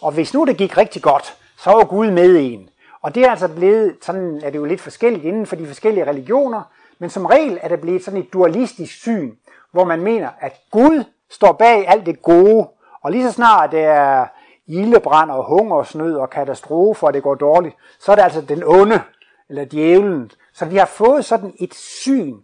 Og 0.00 0.12
hvis 0.12 0.34
nu 0.34 0.44
det 0.44 0.56
gik 0.56 0.76
rigtig 0.76 1.02
godt, 1.02 1.36
så 1.58 1.70
var 1.70 1.84
Gud 1.84 2.10
med 2.10 2.36
en. 2.40 2.70
Og 3.02 3.14
det 3.14 3.22
er 3.24 3.30
altså 3.30 3.48
blevet, 3.48 3.96
sådan 4.02 4.40
er 4.44 4.50
det 4.50 4.58
jo 4.58 4.64
lidt 4.64 4.80
forskelligt 4.80 5.24
inden 5.24 5.46
for 5.46 5.56
de 5.56 5.66
forskellige 5.66 6.06
religioner, 6.06 6.62
men 6.98 7.10
som 7.10 7.26
regel 7.26 7.58
er 7.62 7.68
det 7.68 7.80
blevet 7.80 8.04
sådan 8.04 8.20
et 8.20 8.32
dualistisk 8.32 9.00
syn, 9.00 9.36
hvor 9.72 9.84
man 9.84 10.00
mener, 10.00 10.28
at 10.40 10.60
Gud 10.70 11.04
står 11.30 11.52
bag 11.52 11.88
alt 11.88 12.06
det 12.06 12.22
gode, 12.22 12.68
og 13.02 13.12
lige 13.12 13.24
så 13.24 13.32
snart 13.32 13.72
det 13.72 13.84
er 13.84 14.26
ildebrand 14.66 15.30
og 15.30 15.44
hungersnød 15.48 16.16
og 16.16 16.30
katastrofer, 16.30 17.06
og 17.06 17.14
det 17.14 17.22
går 17.22 17.34
dårligt, 17.34 17.76
så 18.00 18.12
er 18.12 18.16
det 18.16 18.22
altså 18.22 18.40
den 18.40 18.62
onde, 18.64 19.02
eller 19.48 19.64
djævlen. 19.64 20.30
Så 20.52 20.64
vi 20.64 20.76
har 20.76 20.86
fået 20.86 21.24
sådan 21.24 21.54
et 21.60 21.74
syn, 21.74 22.36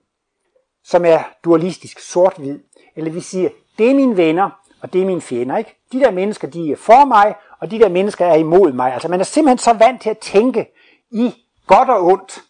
som 0.85 1.05
er 1.05 1.19
dualistisk, 1.45 1.99
sort-hvid. 1.99 2.61
Eller 2.97 3.11
vi 3.11 3.21
siger, 3.21 3.49
det 3.79 3.91
er 3.91 3.95
mine 3.95 4.17
venner, 4.17 4.51
og 4.83 4.93
det 4.93 5.03
er 5.03 5.07
mine 5.07 5.21
fjender. 5.21 5.57
Ikke? 5.57 5.81
De 5.93 6.01
der 6.01 6.11
mennesker, 6.11 6.49
de 6.49 6.73
er 6.73 6.77
for 6.77 7.05
mig, 7.05 7.35
og 7.61 7.71
de 7.71 7.79
der 7.79 7.89
mennesker 7.89 8.27
er 8.27 8.35
imod 8.35 8.73
mig. 8.73 8.93
Altså 8.93 9.09
man 9.09 9.21
er 9.21 9.25
simpelthen 9.25 9.59
så 9.59 9.73
vant 9.73 10.03
til 10.03 10.11
at 10.11 10.19
tænke 10.19 10.67
i 11.11 11.35
godt 11.67 11.91
og 11.91 12.05
ondt, 12.05 12.41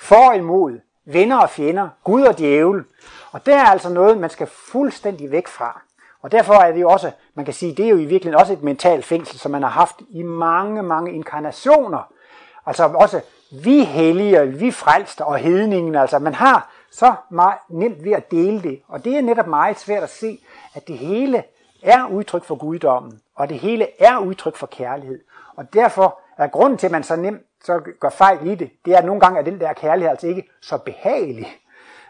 for 0.00 0.28
og 0.28 0.36
imod, 0.36 0.80
venner 1.06 1.38
og 1.38 1.50
fjender, 1.50 1.88
Gud 2.04 2.22
og 2.22 2.38
djævel. 2.38 2.84
Og 3.32 3.46
det 3.46 3.54
er 3.54 3.64
altså 3.64 3.88
noget, 3.88 4.18
man 4.18 4.30
skal 4.30 4.46
fuldstændig 4.46 5.30
væk 5.30 5.48
fra. 5.48 5.80
Og 6.22 6.32
derfor 6.32 6.54
er 6.54 6.72
det 6.72 6.80
jo 6.80 6.88
også, 6.88 7.10
man 7.34 7.44
kan 7.44 7.54
sige, 7.54 7.74
det 7.74 7.84
er 7.84 7.88
jo 7.88 7.96
i 7.96 8.04
virkeligheden 8.04 8.40
også 8.40 8.52
et 8.52 8.62
mentalt 8.62 9.04
fængsel, 9.04 9.38
som 9.38 9.52
man 9.52 9.62
har 9.62 9.70
haft 9.70 9.96
i 10.10 10.22
mange, 10.22 10.82
mange 10.82 11.12
inkarnationer. 11.12 12.12
Altså 12.66 12.84
også 12.84 13.20
vi 13.50 13.84
hellige, 13.84 14.46
vi 14.46 14.70
frelste 14.70 15.24
og 15.24 15.38
hedningen, 15.38 15.94
altså 15.94 16.18
man 16.18 16.34
har 16.34 16.70
så 16.90 17.14
meget 17.30 17.58
nemt 17.70 18.04
ved 18.04 18.12
at 18.12 18.30
dele 18.30 18.62
det. 18.62 18.80
Og 18.88 19.04
det 19.04 19.16
er 19.16 19.22
netop 19.22 19.46
meget 19.46 19.78
svært 19.78 20.02
at 20.02 20.10
se, 20.10 20.38
at 20.74 20.88
det 20.88 20.98
hele 20.98 21.44
er 21.82 22.06
udtryk 22.06 22.44
for 22.44 22.54
guddommen, 22.54 23.20
og 23.34 23.48
det 23.48 23.58
hele 23.58 23.86
er 23.98 24.18
udtryk 24.18 24.56
for 24.56 24.66
kærlighed. 24.66 25.20
Og 25.56 25.74
derfor 25.74 26.20
er 26.38 26.46
grunden 26.46 26.78
til, 26.78 26.86
at 26.86 26.92
man 26.92 27.02
så 27.02 27.16
nemt 27.16 27.42
så 27.64 27.80
gør 28.00 28.08
fejl 28.08 28.46
i 28.46 28.54
det, 28.54 28.70
det 28.84 28.92
er, 28.94 28.98
at 28.98 29.04
nogle 29.04 29.20
gange 29.20 29.38
er 29.38 29.44
den 29.44 29.60
der 29.60 29.72
kærlighed 29.72 30.10
altså 30.10 30.26
ikke 30.26 30.48
så 30.62 30.78
behagelig. 30.78 31.46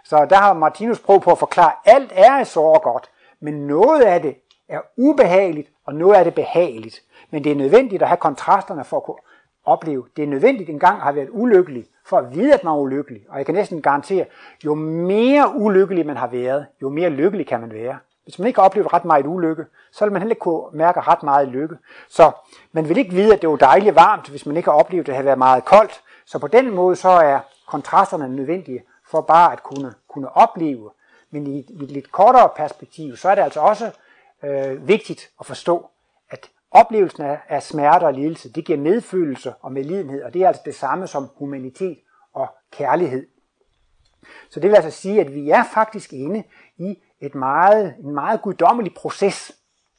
Så 0.05 0.27
der 0.31 0.37
har 0.37 0.55
Martinus 0.55 1.01
prøvet 1.01 1.23
på 1.23 1.31
at 1.31 1.39
forklare, 1.39 1.73
at 1.85 1.95
alt 1.95 2.13
er 2.15 2.45
så 2.45 2.81
godt, 2.83 3.11
men 3.41 3.67
noget 3.67 4.03
af 4.03 4.23
det 4.23 4.37
er 4.69 4.81
ubehageligt, 4.97 5.71
og 5.87 5.95
noget 5.95 6.15
af 6.15 6.25
det 6.25 6.35
behageligt. 6.35 7.03
Men 7.31 7.45
det 7.45 7.53
er 7.53 7.57
nødvendigt 7.57 8.03
at 8.03 8.09
have 8.09 8.17
kontrasterne 8.17 8.85
for 8.85 8.97
at 8.97 9.03
kunne 9.03 9.17
opleve. 9.65 10.05
Det 10.17 10.25
er 10.25 10.29
nødvendigt 10.29 10.71
engang 10.71 10.97
at 10.97 11.03
have 11.03 11.17
været 11.17 11.29
ulykkelig, 11.31 11.85
for 12.07 12.19
at 12.19 12.35
vide, 12.35 12.55
at 12.55 12.65
man 12.65 12.73
er 12.73 12.79
ulykkelig. 12.79 13.23
Og 13.29 13.39
jeg 13.39 13.47
kan 13.47 13.55
næsten 13.55 13.83
garantere, 13.83 14.27
jo 14.65 14.75
mere 14.75 15.53
ulykkelig 15.57 16.07
man 16.07 16.17
har 16.17 16.27
været, 16.27 16.67
jo 16.83 16.89
mere 16.89 17.11
lykkelig 17.11 17.47
kan 17.47 17.61
man 17.61 17.73
være. 17.73 17.99
Hvis 18.25 18.39
man 18.39 18.47
ikke 18.49 18.61
har 18.61 18.65
oplevet 18.65 18.93
ret 18.93 19.05
meget 19.05 19.27
ulykke, 19.27 19.65
så 19.93 20.05
vil 20.05 20.13
man 20.13 20.23
heller 20.23 20.33
ikke 20.33 20.41
kunne 20.41 20.65
mærke 20.73 21.01
ret 21.01 21.23
meget 21.23 21.49
lykke. 21.49 21.77
Så 22.09 22.33
man 22.73 22.89
vil 22.89 22.99
ikke 22.99 23.15
vide, 23.15 23.35
at 23.35 23.43
det 23.43 23.51
var 23.51 23.57
dejligt 23.57 23.95
varmt, 23.95 24.29
hvis 24.29 24.47
man 24.47 24.57
ikke 24.57 24.71
har 24.71 24.79
oplevet, 24.79 25.03
at 25.03 25.07
det 25.07 25.15
havde 25.15 25.27
været 25.27 25.39
meget 25.39 25.65
koldt. 25.65 26.03
Så 26.27 26.39
på 26.39 26.49
den 26.49 26.75
måde 26.75 26.97
så 26.97 27.09
er 27.09 27.41
kontrasterne 27.67 28.37
nødvendige 28.37 28.83
for 29.11 29.21
bare 29.21 29.53
at 29.53 29.63
kunne, 29.63 29.95
kunne 30.09 30.37
opleve. 30.37 30.91
Men 31.31 31.47
i, 31.47 31.59
i 31.59 31.85
et 31.85 31.91
lidt 31.91 32.13
kortere 32.13 32.49
perspektiv, 32.57 33.17
så 33.17 33.29
er 33.29 33.35
det 33.35 33.43
altså 33.43 33.61
også 33.61 33.91
øh, 34.45 34.89
vigtigt 34.89 35.31
at 35.41 35.47
forstå, 35.47 35.91
at 36.31 36.51
oplevelsen 36.71 37.23
af, 37.23 37.39
af 37.49 37.63
smerte 37.63 38.05
og 38.05 38.15
lidelse, 38.15 38.53
det 38.53 38.65
giver 38.65 38.79
medfølelse 38.79 39.55
og 39.61 39.73
medlidenhed, 39.73 40.23
og 40.23 40.35
det 40.35 40.43
er 40.43 40.49
altså 40.49 40.63
det 40.65 40.75
samme 40.75 41.07
som 41.07 41.31
humanitet 41.37 41.99
og 42.33 42.49
kærlighed. 42.71 43.27
Så 44.51 44.61
det 44.61 44.71
vil 44.71 44.77
altså 44.77 44.91
sige, 44.91 45.21
at 45.21 45.35
vi 45.35 45.51
er 45.51 45.65
faktisk 45.75 46.13
inde 46.13 46.43
i 46.77 46.99
et 47.27 47.35
meget, 47.35 47.95
en 48.05 48.15
meget 48.15 48.43
guddommelig 48.43 48.95
proces. 48.95 49.53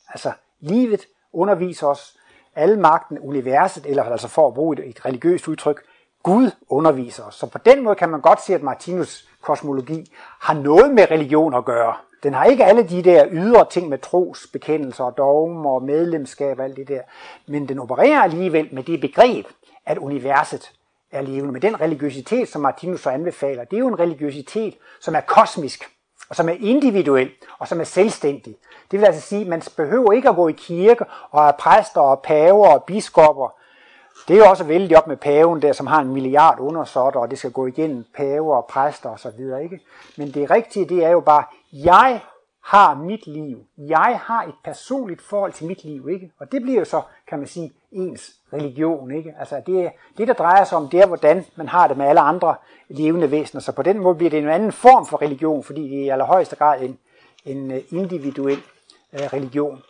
Altså 0.09 0.31
livet 0.59 1.05
underviser 1.33 1.87
os 1.87 2.17
alle 2.55 2.79
magten, 2.79 3.19
universet, 3.19 3.85
eller 3.85 4.03
altså 4.03 4.27
for 4.27 4.47
at 4.47 4.53
bruge 4.53 4.79
et, 4.79 4.89
et 4.89 5.05
religiøst 5.05 5.47
udtryk, 5.47 5.81
Gud 6.23 6.51
underviser 6.69 7.23
os. 7.23 7.35
Så 7.35 7.47
på 7.47 7.57
den 7.57 7.83
måde 7.83 7.95
kan 7.95 8.09
man 8.09 8.21
godt 8.21 8.41
se, 8.41 8.55
at 8.55 8.63
Martinus 8.63 9.29
kosmologi 9.41 10.11
har 10.39 10.53
noget 10.53 10.93
med 10.93 11.11
religion 11.11 11.53
at 11.53 11.65
gøre. 11.65 11.93
Den 12.23 12.33
har 12.33 12.45
ikke 12.45 12.65
alle 12.65 12.89
de 12.89 13.03
der 13.03 13.27
ydre 13.31 13.65
ting 13.69 13.89
med 13.89 13.97
trosbekendelser 13.97 15.03
og 15.03 15.17
dogmer 15.17 15.69
og 15.69 15.83
medlemskab 15.83 16.59
og 16.59 16.65
alt 16.65 16.75
det 16.75 16.87
der. 16.87 17.01
Men 17.47 17.69
den 17.69 17.79
opererer 17.79 18.21
alligevel 18.21 18.69
med 18.71 18.83
det 18.83 19.01
begreb, 19.01 19.45
at 19.85 19.97
universet 19.97 20.71
er 21.11 21.21
levende. 21.21 21.51
Med 21.51 21.61
den 21.61 21.81
religiøsitet, 21.81 22.49
som 22.49 22.61
Martinus 22.61 23.01
så 23.01 23.09
anbefaler, 23.09 23.63
det 23.63 23.75
er 23.75 23.79
jo 23.79 23.87
en 23.87 23.99
religiøsitet, 23.99 24.77
som 24.99 25.15
er 25.15 25.21
kosmisk, 25.21 25.94
og 26.29 26.35
som 26.35 26.49
er 26.49 26.55
individuel, 26.59 27.31
og 27.59 27.67
som 27.67 27.79
er 27.79 27.83
selvstændig. 27.83 28.55
Det 28.91 28.99
vil 28.99 29.05
altså 29.05 29.21
sige, 29.21 29.41
at 29.41 29.47
man 29.47 29.61
behøver 29.77 30.11
ikke 30.11 30.29
at 30.29 30.35
gå 30.35 30.47
i 30.47 30.55
kirke 30.57 31.05
og 31.31 31.43
have 31.43 31.53
præster 31.59 32.01
og 32.01 32.21
paver 32.21 32.67
og 32.67 32.83
biskopper 32.83 33.53
Det 34.27 34.33
er 34.33 34.37
jo 34.37 34.49
også 34.49 34.63
vældig 34.63 34.97
op 34.97 35.07
med 35.07 35.17
paven 35.17 35.61
der, 35.61 35.73
som 35.73 35.87
har 35.87 36.01
en 36.01 36.13
milliard 36.13 36.59
undersåtter, 36.59 37.19
og 37.19 37.31
det 37.31 37.39
skal 37.39 37.51
gå 37.51 37.67
igennem 37.67 38.05
paver 38.17 38.55
og 38.55 38.65
præster 38.65 39.09
og 39.09 39.19
så 39.19 39.31
videre, 39.37 39.63
ikke? 39.63 39.79
Men 40.17 40.31
det 40.31 40.51
rigtige, 40.51 40.89
det 40.89 41.05
er 41.05 41.09
jo 41.09 41.19
bare, 41.19 41.43
jeg 41.73 42.21
har 42.65 42.95
mit 42.95 43.27
liv. 43.27 43.65
Jeg 43.77 44.19
har 44.23 44.43
et 44.43 44.53
personligt 44.63 45.21
forhold 45.21 45.53
til 45.53 45.65
mit 45.65 45.83
liv, 45.83 46.09
ikke? 46.09 46.31
Og 46.39 46.51
det 46.51 46.61
bliver 46.61 46.79
jo 46.79 46.85
så, 46.85 47.01
kan 47.27 47.39
man 47.39 47.47
sige, 47.47 47.73
ens 47.91 48.35
religion, 48.53 49.11
ikke? 49.11 49.33
Altså 49.39 49.61
det, 49.65 49.91
det 50.17 50.27
der 50.27 50.33
drejer 50.33 50.63
sig 50.63 50.77
om, 50.77 50.89
det 50.89 50.99
er, 50.99 51.07
hvordan 51.07 51.45
man 51.55 51.67
har 51.67 51.87
det 51.87 51.97
med 51.97 52.05
alle 52.05 52.21
andre 52.21 52.55
levende 52.87 53.31
væsener. 53.31 53.61
Så 53.61 53.71
på 53.71 53.81
den 53.81 53.99
måde 53.99 54.15
bliver 54.15 54.29
det 54.29 54.39
en 54.39 54.49
anden 54.49 54.71
form 54.71 55.05
for 55.05 55.21
religion, 55.21 55.63
fordi 55.63 55.81
det 55.89 55.99
er 55.99 56.03
i 56.03 56.09
allerhøjeste 56.09 56.55
grad 56.55 56.81
en, 56.81 56.97
en 57.45 57.71
øh, 57.71 57.81
individuel 57.91 58.59
øh, 59.13 59.19
religion. 59.33 59.83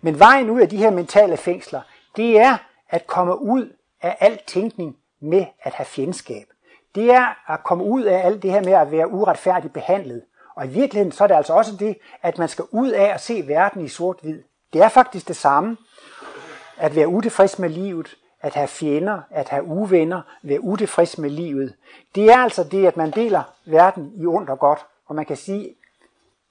Men 0.00 0.18
vejen 0.18 0.50
ud 0.50 0.60
af 0.60 0.68
de 0.68 0.76
her 0.76 0.90
mentale 0.90 1.36
fængsler, 1.36 1.80
det 2.16 2.40
er 2.40 2.56
at 2.88 3.06
komme 3.06 3.42
ud 3.42 3.72
af 4.02 4.16
al 4.20 4.38
tænkning 4.46 4.96
med 5.20 5.46
at 5.62 5.74
have 5.74 5.86
fjendskab. 5.86 6.46
Det 6.94 7.10
er 7.10 7.52
at 7.52 7.64
komme 7.64 7.84
ud 7.84 8.02
af 8.02 8.26
alt 8.26 8.42
det 8.42 8.52
her 8.52 8.62
med 8.64 8.72
at 8.72 8.90
være 8.90 9.08
uretfærdigt 9.08 9.72
behandlet. 9.72 10.22
Og 10.54 10.66
i 10.66 10.68
virkeligheden 10.68 11.12
så 11.12 11.24
er 11.24 11.28
det 11.28 11.34
altså 11.34 11.52
også 11.52 11.76
det, 11.76 11.96
at 12.22 12.38
man 12.38 12.48
skal 12.48 12.64
ud 12.70 12.90
af 12.90 13.14
at 13.14 13.20
se 13.20 13.44
verden 13.46 13.84
i 13.84 13.88
sort-hvid. 13.88 14.42
Det 14.72 14.82
er 14.82 14.88
faktisk 14.88 15.28
det 15.28 15.36
samme. 15.36 15.76
At 16.76 16.96
være 16.96 17.08
utilfreds 17.08 17.58
med 17.58 17.68
livet, 17.68 18.16
at 18.40 18.54
have 18.54 18.68
fjender, 18.68 19.20
at 19.30 19.48
have 19.48 19.64
uvenner, 19.64 20.22
være 20.42 20.60
utilfreds 20.60 21.18
med 21.18 21.30
livet. 21.30 21.74
Det 22.14 22.24
er 22.30 22.38
altså 22.38 22.64
det, 22.64 22.86
at 22.86 22.96
man 22.96 23.10
deler 23.10 23.42
verden 23.64 24.12
i 24.16 24.26
ondt 24.26 24.50
og 24.50 24.58
godt. 24.58 24.86
Og 25.06 25.14
man 25.14 25.24
kan 25.24 25.36
sige, 25.36 25.74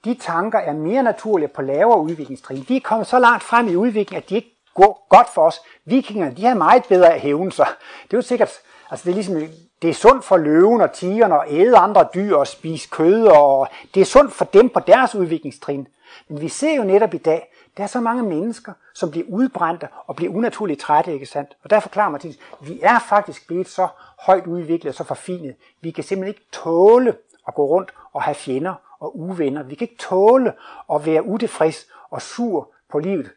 de 0.04 0.14
tanker 0.14 0.58
er 0.58 0.72
mere 0.72 1.02
naturlige 1.02 1.48
på 1.48 1.62
lavere 1.62 2.00
udviklingstrin. 2.00 2.64
De 2.68 2.76
er 2.76 2.80
kommet 2.80 3.06
så 3.06 3.18
langt 3.18 3.42
frem 3.42 3.68
i 3.68 3.76
udviklingen, 3.76 4.22
at 4.22 4.30
de 4.30 4.34
ikke 4.34 4.56
går 4.74 5.06
godt 5.08 5.28
for 5.28 5.42
os. 5.42 5.60
Vikingerne, 5.84 6.36
de 6.36 6.44
har 6.44 6.54
meget 6.54 6.84
bedre 6.88 7.14
at 7.14 7.20
hævne 7.20 7.52
sig. 7.52 7.66
Det 8.04 8.12
er 8.12 8.18
jo 8.18 8.22
sikkert, 8.22 8.52
altså 8.90 9.04
det 9.04 9.10
er 9.10 9.14
ligesom, 9.14 9.42
det 9.82 9.90
er 9.90 9.94
sundt 9.94 10.24
for 10.24 10.36
løven 10.36 10.80
og 10.80 10.92
tigeren 10.92 11.32
at 11.32 11.42
æde 11.48 11.76
andre 11.76 12.08
dyr 12.14 12.36
og 12.36 12.46
spise 12.46 12.88
kød, 12.90 13.26
og 13.26 13.68
det 13.94 14.00
er 14.00 14.04
sundt 14.04 14.32
for 14.32 14.44
dem 14.44 14.68
på 14.68 14.80
deres 14.80 15.14
udviklingstrin. 15.14 15.88
Men 16.28 16.40
vi 16.40 16.48
ser 16.48 16.74
jo 16.76 16.84
netop 16.84 17.14
i 17.14 17.18
dag, 17.18 17.54
der 17.76 17.82
er 17.82 17.86
så 17.86 18.00
mange 18.00 18.22
mennesker, 18.22 18.72
som 18.94 19.10
bliver 19.10 19.26
udbrændte 19.28 19.88
og 20.06 20.16
bliver 20.16 20.34
unaturligt 20.34 20.80
trætte, 20.80 21.12
ikke 21.12 21.26
sandt? 21.26 21.56
Og 21.64 21.70
der 21.70 21.80
forklarer 21.80 22.10
Martinus, 22.10 22.38
vi 22.60 22.80
er 22.82 22.98
faktisk 22.98 23.46
blevet 23.46 23.68
så 23.68 23.88
højt 24.18 24.46
udviklet 24.46 24.88
og 24.90 24.94
så 24.94 25.04
forfinet. 25.04 25.54
Vi 25.80 25.90
kan 25.90 26.04
simpelthen 26.04 26.34
ikke 26.34 26.46
tåle 26.52 27.16
at 27.48 27.54
gå 27.54 27.66
rundt 27.66 27.94
og 28.12 28.22
have 28.22 28.34
fjender 28.34 28.74
og 28.98 29.18
uvenner. 29.20 29.62
Vi 29.62 29.74
kan 29.74 29.84
ikke 29.84 30.02
tåle 30.02 30.52
at 30.94 31.06
være 31.06 31.26
utilfreds 31.26 31.86
og 32.10 32.22
sur 32.22 32.70
på 32.90 32.98
livet. 32.98 33.30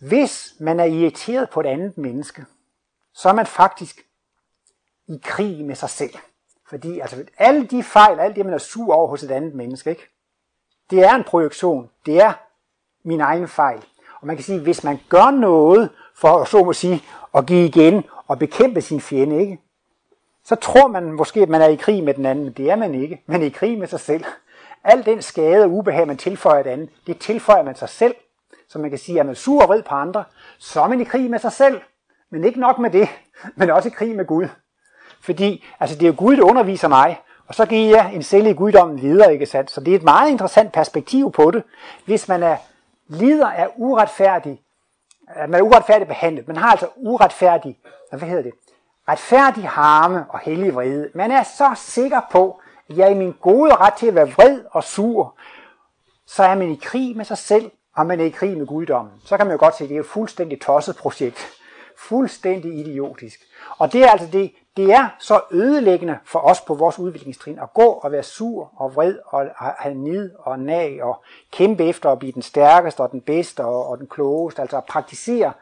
Hvis 0.00 0.54
man 0.60 0.80
er 0.80 0.84
irriteret 0.84 1.50
på 1.50 1.60
et 1.60 1.66
andet 1.66 1.98
menneske, 1.98 2.44
så 3.14 3.28
er 3.28 3.32
man 3.32 3.46
faktisk 3.46 4.00
i 5.08 5.20
krig 5.22 5.64
med 5.64 5.74
sig 5.74 5.90
selv. 5.90 6.14
Fordi 6.68 7.00
altså, 7.00 7.24
alle 7.38 7.66
de 7.66 7.82
fejl, 7.82 8.20
alt 8.20 8.36
det, 8.36 8.44
man 8.44 8.54
er 8.54 8.58
sur 8.58 8.94
over 8.94 9.08
hos 9.08 9.22
et 9.22 9.30
andet 9.30 9.54
menneske, 9.54 9.90
ikke? 9.90 10.08
det 10.90 11.04
er 11.04 11.14
en 11.14 11.24
projektion. 11.24 11.90
Det 12.06 12.20
er 12.20 12.32
min 13.04 13.20
egen 13.20 13.48
fejl. 13.48 13.84
Og 14.20 14.26
man 14.26 14.36
kan 14.36 14.44
sige, 14.44 14.60
hvis 14.60 14.84
man 14.84 14.98
gør 15.08 15.30
noget 15.30 15.90
for, 16.14 16.44
så 16.44 16.64
må 16.64 16.72
sige, 16.72 17.02
at 17.34 17.46
give 17.46 17.66
igen 17.66 18.04
og 18.26 18.38
bekæmpe 18.38 18.80
sin 18.80 19.00
fjende, 19.00 19.40
ikke? 19.40 19.58
så 20.44 20.54
tror 20.54 20.88
man 20.88 21.12
måske, 21.12 21.40
at 21.40 21.48
man 21.48 21.62
er 21.62 21.68
i 21.68 21.76
krig 21.76 22.04
med 22.04 22.14
den 22.14 22.26
anden, 22.26 22.44
men 22.44 22.52
det 22.52 22.70
er 22.70 22.76
man 22.76 22.94
ikke. 22.94 23.22
Man 23.26 23.42
er 23.42 23.46
i 23.46 23.48
krig 23.48 23.78
med 23.78 23.86
sig 23.86 24.00
selv. 24.00 24.24
Al 24.84 25.06
den 25.06 25.22
skade 25.22 25.64
og 25.64 25.70
ubehag, 25.70 26.06
man 26.06 26.16
tilføjer 26.16 26.60
et 26.60 26.66
andet, 26.66 26.90
det 27.06 27.18
tilføjer 27.18 27.62
man 27.62 27.74
sig 27.74 27.88
selv. 27.88 28.14
Så 28.68 28.78
man 28.78 28.90
kan 28.90 28.98
sige, 28.98 29.20
at 29.20 29.26
man 29.26 29.30
er 29.30 29.36
sur 29.36 29.62
og 29.62 29.68
vred 29.68 29.82
på 29.82 29.94
andre, 29.94 30.24
så 30.58 30.80
er 30.80 30.88
man 30.88 31.00
i 31.00 31.04
krig 31.04 31.30
med 31.30 31.38
sig 31.38 31.52
selv. 31.52 31.80
Men 32.30 32.44
ikke 32.44 32.60
nok 32.60 32.78
med 32.78 32.90
det, 32.90 33.08
men 33.56 33.70
også 33.70 33.88
i 33.88 33.92
krig 33.92 34.16
med 34.16 34.24
Gud. 34.26 34.48
Fordi 35.22 35.64
altså, 35.80 35.96
det 35.96 36.02
er 36.02 36.06
jo 36.06 36.14
Gud, 36.18 36.36
der 36.36 36.42
underviser 36.42 36.88
mig, 36.88 37.20
og 37.48 37.54
så 37.54 37.66
giver 37.66 37.96
jeg 37.96 38.14
en 38.14 38.22
selv 38.22 38.46
i 38.46 38.52
guddommen 38.52 39.02
videre, 39.02 39.32
ikke 39.32 39.46
sandt? 39.46 39.70
Så 39.70 39.80
det 39.80 39.92
er 39.92 39.96
et 39.96 40.02
meget 40.02 40.30
interessant 40.30 40.72
perspektiv 40.72 41.32
på 41.32 41.50
det, 41.50 41.62
hvis 42.04 42.28
man 42.28 42.42
er 42.42 42.56
lider 43.08 43.50
af 43.50 43.68
uretfærdig, 43.76 44.60
at 45.28 45.50
man 45.50 45.60
er 45.60 45.64
uretfærdigt 45.64 46.08
behandlet. 46.08 46.48
Man 46.48 46.56
har 46.56 46.70
altså 46.70 46.88
uretfærdig, 46.96 47.78
hvad 48.10 48.28
hedder 48.28 48.42
det? 48.42 48.52
Retfærdig 49.08 49.68
harme 49.68 50.26
og 50.28 50.38
hellig 50.38 50.74
vrede. 50.74 51.10
Man 51.14 51.30
er 51.30 51.42
så 51.42 51.70
sikker 51.76 52.20
på, 52.30 52.60
at 52.90 52.96
jeg 52.96 53.06
er 53.06 53.10
i 53.10 53.14
min 53.14 53.34
gode 53.40 53.74
ret 53.74 53.94
til 53.94 54.06
at 54.06 54.14
være 54.14 54.30
vred 54.30 54.60
og 54.70 54.84
sur. 54.84 55.34
Så 56.26 56.42
er 56.42 56.54
man 56.54 56.70
i 56.70 56.80
krig 56.82 57.16
med 57.16 57.24
sig 57.24 57.38
selv, 57.38 57.70
og 57.96 58.06
man 58.06 58.20
er 58.20 58.24
i 58.24 58.28
krig 58.28 58.58
med 58.58 58.66
guddommen. 58.66 59.12
Så 59.24 59.36
kan 59.36 59.46
man 59.46 59.52
jo 59.52 59.58
godt 59.58 59.76
se, 59.76 59.84
at 59.84 59.90
det 59.90 59.96
er 59.96 60.00
et 60.00 60.06
fuldstændig 60.06 60.60
tosset 60.60 60.96
projekt. 60.96 61.48
Fuldstændig 61.98 62.74
idiotisk. 62.74 63.40
Og 63.78 63.92
det 63.92 64.04
er 64.04 64.10
altså 64.10 64.28
det, 64.32 64.52
det 64.76 64.92
er 64.92 65.08
så 65.18 65.40
ødelæggende 65.50 66.18
for 66.24 66.38
os 66.38 66.60
på 66.60 66.74
vores 66.74 66.98
udviklingstrin 66.98 67.58
at 67.58 67.74
gå 67.74 67.82
og 67.82 68.12
være 68.12 68.22
sur 68.22 68.72
og 68.76 68.94
vred 68.94 69.18
og 69.26 69.46
have 69.56 69.94
nid 69.94 70.30
og 70.38 70.58
nag 70.58 71.02
og 71.02 71.22
kæmpe 71.50 71.84
efter 71.84 72.10
at 72.10 72.18
blive 72.18 72.32
den 72.32 72.42
stærkeste 72.42 73.00
og 73.00 73.12
den 73.12 73.20
bedste 73.20 73.64
og, 73.64 73.86
og 73.86 73.98
den 73.98 74.06
klogeste. 74.06 74.62
Altså 74.62 74.76
at 74.76 74.84
praktisere 74.84 75.52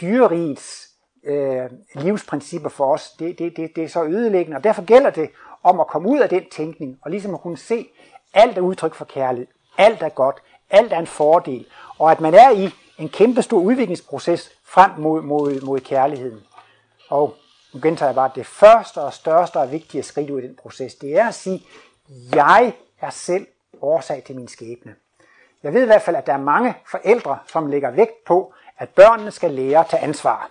dyrerigets 0.00 0.88
øh, 1.24 1.70
livsprincipper 1.94 2.68
for 2.68 2.94
os, 2.94 3.10
det, 3.10 3.38
det, 3.38 3.56
det, 3.56 3.76
det 3.76 3.84
er 3.84 3.88
så 3.88 4.04
ødelæggende. 4.04 4.56
Og 4.56 4.64
derfor 4.64 4.84
gælder 4.84 5.10
det 5.10 5.30
om 5.62 5.80
at 5.80 5.86
komme 5.86 6.08
ud 6.08 6.18
af 6.18 6.28
den 6.28 6.44
tænkning 6.52 6.98
og 7.02 7.10
ligesom 7.10 7.34
at 7.34 7.40
kunne 7.40 7.58
se, 7.58 7.88
alt 8.34 8.58
er 8.58 8.62
udtryk 8.62 8.94
for 8.94 9.04
kærlighed. 9.04 9.46
Alt 9.78 10.02
er 10.02 10.08
godt. 10.08 10.36
Alt 10.70 10.92
er 10.92 10.98
en 10.98 11.06
fordel. 11.06 11.66
Og 11.98 12.10
at 12.10 12.20
man 12.20 12.34
er 12.34 12.50
i 12.50 12.70
en 12.98 13.08
kæmpe 13.08 13.42
stor 13.42 13.60
udviklingsproces 13.60 14.50
frem 14.64 14.90
mod, 14.98 15.22
mod, 15.22 15.60
mod 15.60 15.80
kærligheden. 15.80 16.40
Og 17.10 17.34
nu 17.78 17.82
gentager 17.82 18.08
jeg 18.08 18.14
bare, 18.14 18.30
at 18.30 18.36
det 18.36 18.46
første 18.46 19.00
og 19.00 19.12
største 19.12 19.56
og 19.56 19.72
vigtige 19.72 20.02
skridt 20.02 20.30
ud 20.30 20.40
i 20.40 20.46
den 20.46 20.56
proces, 20.62 20.94
det 20.94 21.18
er 21.18 21.28
at 21.28 21.34
sige, 21.34 21.66
jeg 22.34 22.72
er 23.00 23.10
selv 23.10 23.46
årsag 23.80 24.22
til 24.26 24.36
min 24.36 24.48
skæbne. 24.48 24.94
Jeg 25.62 25.74
ved 25.74 25.82
i 25.82 25.86
hvert 25.86 26.02
fald, 26.02 26.16
at 26.16 26.26
der 26.26 26.32
er 26.32 26.38
mange 26.38 26.74
forældre, 26.90 27.38
som 27.46 27.66
lægger 27.66 27.90
vægt 27.90 28.24
på, 28.26 28.52
at 28.78 28.88
børnene 28.88 29.30
skal 29.30 29.50
lære 29.50 29.80
at 29.80 29.86
tage 29.86 30.02
ansvar. 30.02 30.50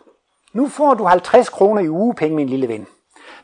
Nu 0.53 0.67
får 0.67 0.93
du 0.93 1.03
50 1.03 1.49
kroner 1.49 1.81
i 1.81 1.89
ugepenge, 1.89 2.35
min 2.35 2.49
lille 2.49 2.67
ven. 2.67 2.87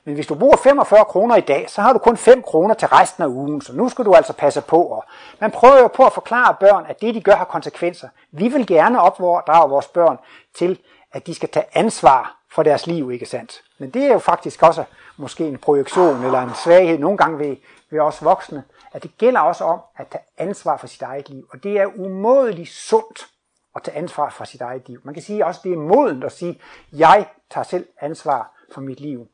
Men 0.06 0.16
hvis 0.16 0.28
du 0.28 0.36
bruger 0.36 0.58
45 0.58 1.06
kroner 1.06 1.36
i 1.36 1.42
dag, 1.42 1.70
så 1.70 1.82
har 1.82 1.94
du 1.94 2.00
kun 2.00 2.18
5 2.18 2.42
kroner 2.42 2.74
til 2.74 2.88
resten 2.88 3.24
af 3.24 3.28
ugen, 3.28 3.62
så 3.62 3.74
nu 3.74 3.90
skal 3.90 4.06
du 4.06 4.14
altså 4.14 4.34
passe 4.34 4.62
på. 4.62 4.84
Og 4.84 5.04
man 5.40 5.52
prøver 5.52 5.80
jo 5.80 5.88
på 5.88 6.06
at 6.06 6.14
forklare 6.14 6.56
børn, 6.60 6.86
at 6.88 7.02
det 7.02 7.16
de 7.16 7.22
gør 7.22 7.36
har 7.36 7.46
konsekvenser. 7.46 8.08
Vi 8.32 8.48
vil 8.48 8.68
gerne 8.68 9.02
opdrage 9.02 9.70
vores 9.70 9.88
børn 9.88 10.18
til, 10.56 10.80
at 11.14 11.28
de 11.28 11.36
skal 11.36 11.50
tage 11.50 11.66
ansvar 11.74 12.38
for 12.52 12.64
deres 12.64 12.88
liv, 12.88 13.12
ikke 13.12 13.26
sandt? 13.26 13.62
Men 13.78 13.90
det 13.90 14.04
er 14.04 14.14
jo 14.14 14.20
faktisk 14.20 14.64
også 14.64 14.84
måske 15.18 15.48
en 15.48 15.58
projektion 15.58 16.24
eller 16.24 16.40
en 16.42 16.56
svaghed 16.64 16.98
nogle 16.98 17.18
gange 17.18 17.40
ved, 17.40 17.56
ved 17.90 18.00
os 18.00 18.24
voksne, 18.24 18.64
at 18.92 19.04
det 19.04 19.18
gælder 19.18 19.40
også 19.40 19.64
om 19.64 19.80
at 19.98 20.08
tage 20.08 20.24
ansvar 20.38 20.78
for 20.78 20.88
sit 20.88 21.02
eget 21.02 21.30
liv. 21.30 21.48
Og 21.52 21.64
det 21.64 21.80
er 21.80 21.86
umådeligt 21.86 22.70
sundt 22.70 23.28
at 23.76 23.84
tage 23.84 23.98
ansvar 23.98 24.30
for 24.30 24.44
sit 24.44 24.62
eget 24.62 24.88
liv. 24.88 25.02
Man 25.04 25.14
kan 25.14 25.24
sige 25.24 25.46
også, 25.46 25.60
at 25.60 25.64
det 25.64 25.74
er 25.74 25.78
modent 25.78 26.24
at 26.24 26.32
sige, 26.32 26.62
jeg 26.92 27.28
tager 27.52 27.64
selv 27.64 27.88
ansvar 28.02 28.52
for 28.74 28.82
mit 28.82 29.00
liv. 29.00 29.28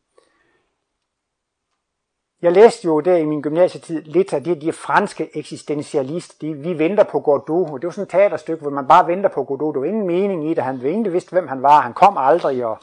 Jeg 2.41 2.51
læste 2.51 2.85
jo 2.85 2.99
der 2.99 3.15
i 3.15 3.25
min 3.25 3.41
gymnasietid 3.41 4.01
lidt 4.01 4.33
af 4.33 4.43
det, 4.43 4.61
de 4.61 4.73
franske 4.73 5.37
eksistentialister. 5.37 6.35
De, 6.41 6.53
vi 6.53 6.79
venter 6.79 7.03
på 7.03 7.19
Godot. 7.19 7.81
Det 7.81 7.85
var 7.85 7.91
sådan 7.91 8.03
et 8.03 8.09
teaterstykke, 8.09 8.61
hvor 8.61 8.71
man 8.71 8.87
bare 8.87 9.07
venter 9.07 9.29
på 9.29 9.43
Godot. 9.43 9.73
Der 9.73 9.79
var 9.79 9.87
ingen 9.87 10.07
mening 10.07 10.51
i 10.51 10.53
det. 10.53 10.63
Han 10.63 10.85
ikke 10.85 11.11
vidste, 11.11 11.31
hvem 11.31 11.47
han 11.47 11.63
var. 11.63 11.81
Han 11.81 11.93
kom 11.93 12.17
aldrig. 12.17 12.65
Og 12.65 12.77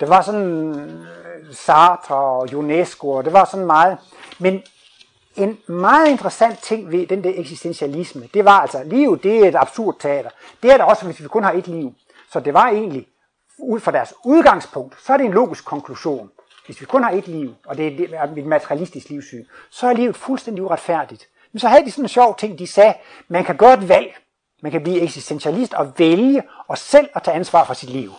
det 0.00 0.08
var 0.08 0.22
sådan 0.22 0.80
øh, 0.80 1.54
Sartre 1.54 2.16
og 2.16 2.48
UNESCO, 2.54 3.10
og 3.10 3.24
det 3.24 3.32
var 3.32 3.44
sådan 3.44 3.66
meget. 3.66 3.98
Men 4.38 4.62
en 5.36 5.58
meget 5.66 6.08
interessant 6.08 6.58
ting 6.58 6.92
ved 6.92 7.06
den 7.06 7.24
der 7.24 7.32
eksistentialisme, 7.34 8.28
det 8.34 8.44
var 8.44 8.60
altså, 8.60 8.82
livet 8.84 9.22
det 9.22 9.44
er 9.44 9.48
et 9.48 9.56
absurd 9.56 9.96
teater. 10.00 10.30
Det 10.62 10.72
er 10.72 10.76
det 10.76 10.86
også, 10.86 11.04
hvis 11.04 11.22
vi 11.22 11.28
kun 11.28 11.44
har 11.44 11.52
et 11.52 11.68
liv. 11.68 11.94
Så 12.32 12.40
det 12.40 12.54
var 12.54 12.68
egentlig, 12.68 13.06
ud 13.58 13.80
fra 13.80 13.92
deres 13.92 14.14
udgangspunkt, 14.24 14.96
så 15.06 15.12
er 15.12 15.16
det 15.16 15.26
en 15.26 15.32
logisk 15.32 15.64
konklusion. 15.64 16.30
Hvis 16.70 16.80
vi 16.80 16.86
kun 16.86 17.02
har 17.02 17.10
et 17.10 17.28
liv, 17.28 17.54
og 17.66 17.76
det 17.76 18.14
er 18.14 18.22
et 18.22 18.46
materialistisk 18.46 19.08
livssyn, 19.08 19.44
så 19.70 19.86
er 19.86 19.92
livet 19.92 20.16
fuldstændig 20.16 20.64
uretfærdigt. 20.64 21.28
Men 21.52 21.60
så 21.60 21.68
havde 21.68 21.84
de 21.84 21.90
sådan 21.90 22.04
en 22.04 22.08
sjov 22.08 22.36
ting, 22.36 22.58
de 22.58 22.66
sagde, 22.66 22.94
man 23.28 23.44
kan 23.44 23.56
gøre 23.56 23.74
et 23.74 23.88
valg. 23.88 24.16
Man 24.62 24.72
kan 24.72 24.82
blive 24.82 25.00
eksistentialist 25.00 25.74
og 25.74 25.92
vælge 25.98 26.42
og 26.66 26.78
selv 26.78 27.08
at 27.14 27.22
tage 27.22 27.34
ansvar 27.34 27.64
for 27.64 27.74
sit 27.74 27.90
liv. 27.90 28.12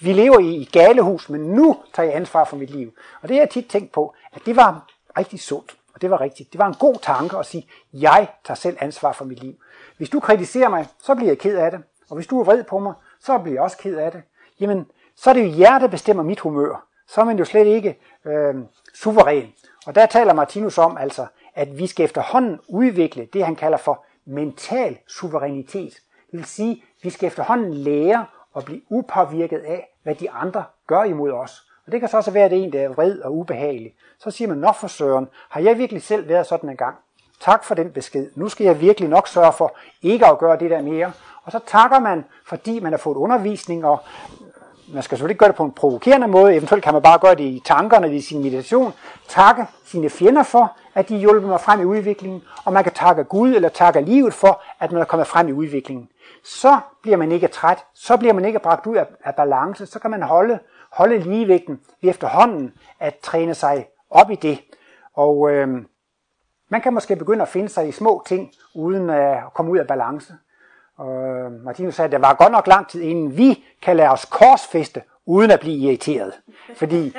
Vi 0.00 0.12
lever 0.12 0.38
i 0.38 0.62
et 0.62 0.72
galehus, 0.72 1.28
men 1.28 1.40
nu 1.40 1.76
tager 1.94 2.06
jeg 2.06 2.16
ansvar 2.16 2.44
for 2.44 2.56
mit 2.56 2.70
liv. 2.70 2.92
Og 3.22 3.28
det 3.28 3.36
har 3.36 3.42
jeg 3.42 3.50
tit 3.50 3.66
tænkt 3.66 3.92
på, 3.92 4.14
at 4.32 4.46
det 4.46 4.56
var 4.56 4.86
rigtig 5.18 5.40
sundt. 5.40 5.76
Og 5.94 6.02
det 6.02 6.10
var 6.10 6.20
rigtigt. 6.20 6.52
Det 6.52 6.58
var 6.58 6.66
en 6.66 6.74
god 6.74 6.96
tanke 7.02 7.36
at 7.36 7.46
sige, 7.46 7.68
jeg 7.92 8.28
tager 8.44 8.56
selv 8.56 8.76
ansvar 8.80 9.12
for 9.12 9.24
mit 9.24 9.40
liv. 9.40 9.54
Hvis 9.96 10.10
du 10.10 10.20
kritiserer 10.20 10.68
mig, 10.68 10.86
så 11.02 11.14
bliver 11.14 11.30
jeg 11.30 11.38
ked 11.38 11.56
af 11.56 11.70
det. 11.70 11.80
Og 12.10 12.16
hvis 12.16 12.26
du 12.26 12.40
er 12.40 12.44
vred 12.44 12.64
på 12.64 12.78
mig, 12.78 12.94
så 13.20 13.38
bliver 13.38 13.54
jeg 13.54 13.62
også 13.62 13.78
ked 13.78 13.96
af 13.96 14.12
det. 14.12 14.22
Jamen, 14.60 14.86
så 15.16 15.30
er 15.30 15.34
det 15.34 15.44
jo 15.44 15.58
jer, 15.58 15.78
der 15.78 15.86
bestemmer 15.86 16.22
mit 16.22 16.40
humør 16.40 16.93
så 17.08 17.20
er 17.20 17.24
man 17.24 17.38
jo 17.38 17.44
slet 17.44 17.66
ikke 17.66 17.98
øh, 18.24 18.54
suveræn. 18.94 19.52
Og 19.86 19.94
der 19.94 20.06
taler 20.06 20.32
Martinus 20.32 20.78
om 20.78 20.96
altså, 20.96 21.26
at 21.54 21.78
vi 21.78 21.86
skal 21.86 22.04
efterhånden 22.04 22.60
udvikle 22.68 23.28
det, 23.32 23.44
han 23.44 23.56
kalder 23.56 23.78
for 23.78 24.04
mental 24.24 24.98
suverænitet. 25.08 25.92
Det 26.30 26.38
vil 26.38 26.44
sige, 26.44 26.72
at 26.72 27.04
vi 27.04 27.10
skal 27.10 27.26
efterhånden 27.26 27.74
lære 27.74 28.26
at 28.56 28.64
blive 28.64 28.80
upåvirket 28.90 29.58
af, 29.58 29.88
hvad 30.02 30.14
de 30.14 30.30
andre 30.30 30.64
gør 30.86 31.02
imod 31.02 31.32
os. 31.32 31.70
Og 31.86 31.92
det 31.92 32.00
kan 32.00 32.08
så 32.08 32.16
også 32.16 32.30
være, 32.30 32.44
at 32.44 32.50
det 32.50 32.58
er 32.58 32.62
en, 32.62 32.72
der 32.72 32.80
er 32.80 32.88
vred 32.88 33.18
og 33.18 33.36
ubehagelig. 33.36 33.94
Så 34.18 34.30
siger 34.30 34.48
man, 34.48 34.58
nok 34.58 34.76
for 34.76 34.86
søren, 34.86 35.28
har 35.48 35.60
jeg 35.60 35.78
virkelig 35.78 36.02
selv 36.02 36.28
været 36.28 36.46
sådan 36.46 36.70
en 36.70 36.76
gang? 36.76 36.96
Tak 37.40 37.64
for 37.64 37.74
den 37.74 37.90
besked. 37.90 38.30
Nu 38.34 38.48
skal 38.48 38.64
jeg 38.64 38.80
virkelig 38.80 39.08
nok 39.08 39.28
sørge 39.28 39.52
for 39.52 39.76
ikke 40.02 40.26
at 40.26 40.38
gøre 40.38 40.58
det 40.58 40.70
der 40.70 40.82
mere. 40.82 41.12
Og 41.42 41.52
så 41.52 41.60
takker 41.66 41.98
man, 41.98 42.24
fordi 42.46 42.80
man 42.80 42.92
har 42.92 42.98
fået 42.98 43.16
undervisning, 43.16 43.84
og 43.84 43.98
man 44.88 45.02
skal 45.02 45.16
selvfølgelig 45.18 45.34
ikke 45.34 45.38
gøre 45.38 45.48
det 45.48 45.56
på 45.56 45.64
en 45.64 45.72
provokerende 45.72 46.28
måde. 46.28 46.54
Eventuelt 46.54 46.84
kan 46.84 46.92
man 46.92 47.02
bare 47.02 47.18
gøre 47.18 47.34
det 47.34 47.44
i 47.44 47.62
tankerne, 47.64 48.16
i 48.16 48.20
sin 48.20 48.42
meditation. 48.42 48.92
Takke 49.28 49.66
sine 49.84 50.10
fjender 50.10 50.42
for, 50.42 50.76
at 50.94 51.08
de 51.08 51.16
hjælper 51.16 51.48
mig 51.48 51.60
frem 51.60 51.80
i 51.80 51.84
udviklingen. 51.84 52.42
Og 52.64 52.72
man 52.72 52.84
kan 52.84 52.92
takke 52.92 53.24
Gud 53.24 53.54
eller 53.54 53.68
takke 53.68 54.00
livet 54.00 54.34
for, 54.34 54.62
at 54.80 54.92
man 54.92 55.00
er 55.00 55.04
kommet 55.04 55.26
frem 55.26 55.48
i 55.48 55.52
udviklingen. 55.52 56.08
Så 56.44 56.78
bliver 57.02 57.16
man 57.16 57.32
ikke 57.32 57.48
træt. 57.48 57.84
Så 57.94 58.16
bliver 58.16 58.34
man 58.34 58.44
ikke 58.44 58.58
bragt 58.58 58.86
ud 58.86 58.96
af, 58.96 59.06
af 59.24 59.34
balance. 59.34 59.86
Så 59.86 59.98
kan 59.98 60.10
man 60.10 60.22
holde, 60.22 60.58
holde 60.92 61.18
ligevægten 61.18 61.80
ved 62.02 62.10
efterhånden 62.10 62.72
at 63.00 63.14
træne 63.22 63.54
sig 63.54 63.86
op 64.10 64.30
i 64.30 64.34
det. 64.34 64.60
Og 65.14 65.50
øh, 65.50 65.68
man 66.68 66.80
kan 66.80 66.94
måske 66.94 67.16
begynde 67.16 67.42
at 67.42 67.48
finde 67.48 67.68
sig 67.68 67.88
i 67.88 67.92
små 67.92 68.22
ting, 68.26 68.52
uden 68.74 69.10
at 69.10 69.38
komme 69.54 69.72
ud 69.72 69.78
af 69.78 69.86
balance. 69.86 70.34
Og 70.96 71.24
øh, 71.24 71.52
Martinus 71.64 71.94
sagde, 71.94 72.06
at 72.06 72.12
det 72.12 72.20
var 72.20 72.34
godt 72.34 72.52
nok 72.52 72.66
lang 72.66 72.88
tid, 72.88 73.00
inden 73.00 73.36
vi 73.36 73.64
kan 73.82 73.96
lade 73.96 74.08
os 74.10 74.24
korsfeste, 74.24 75.02
uden 75.26 75.50
at 75.50 75.60
blive 75.60 75.76
irriteret. 75.76 76.32
Fordi 76.76 77.16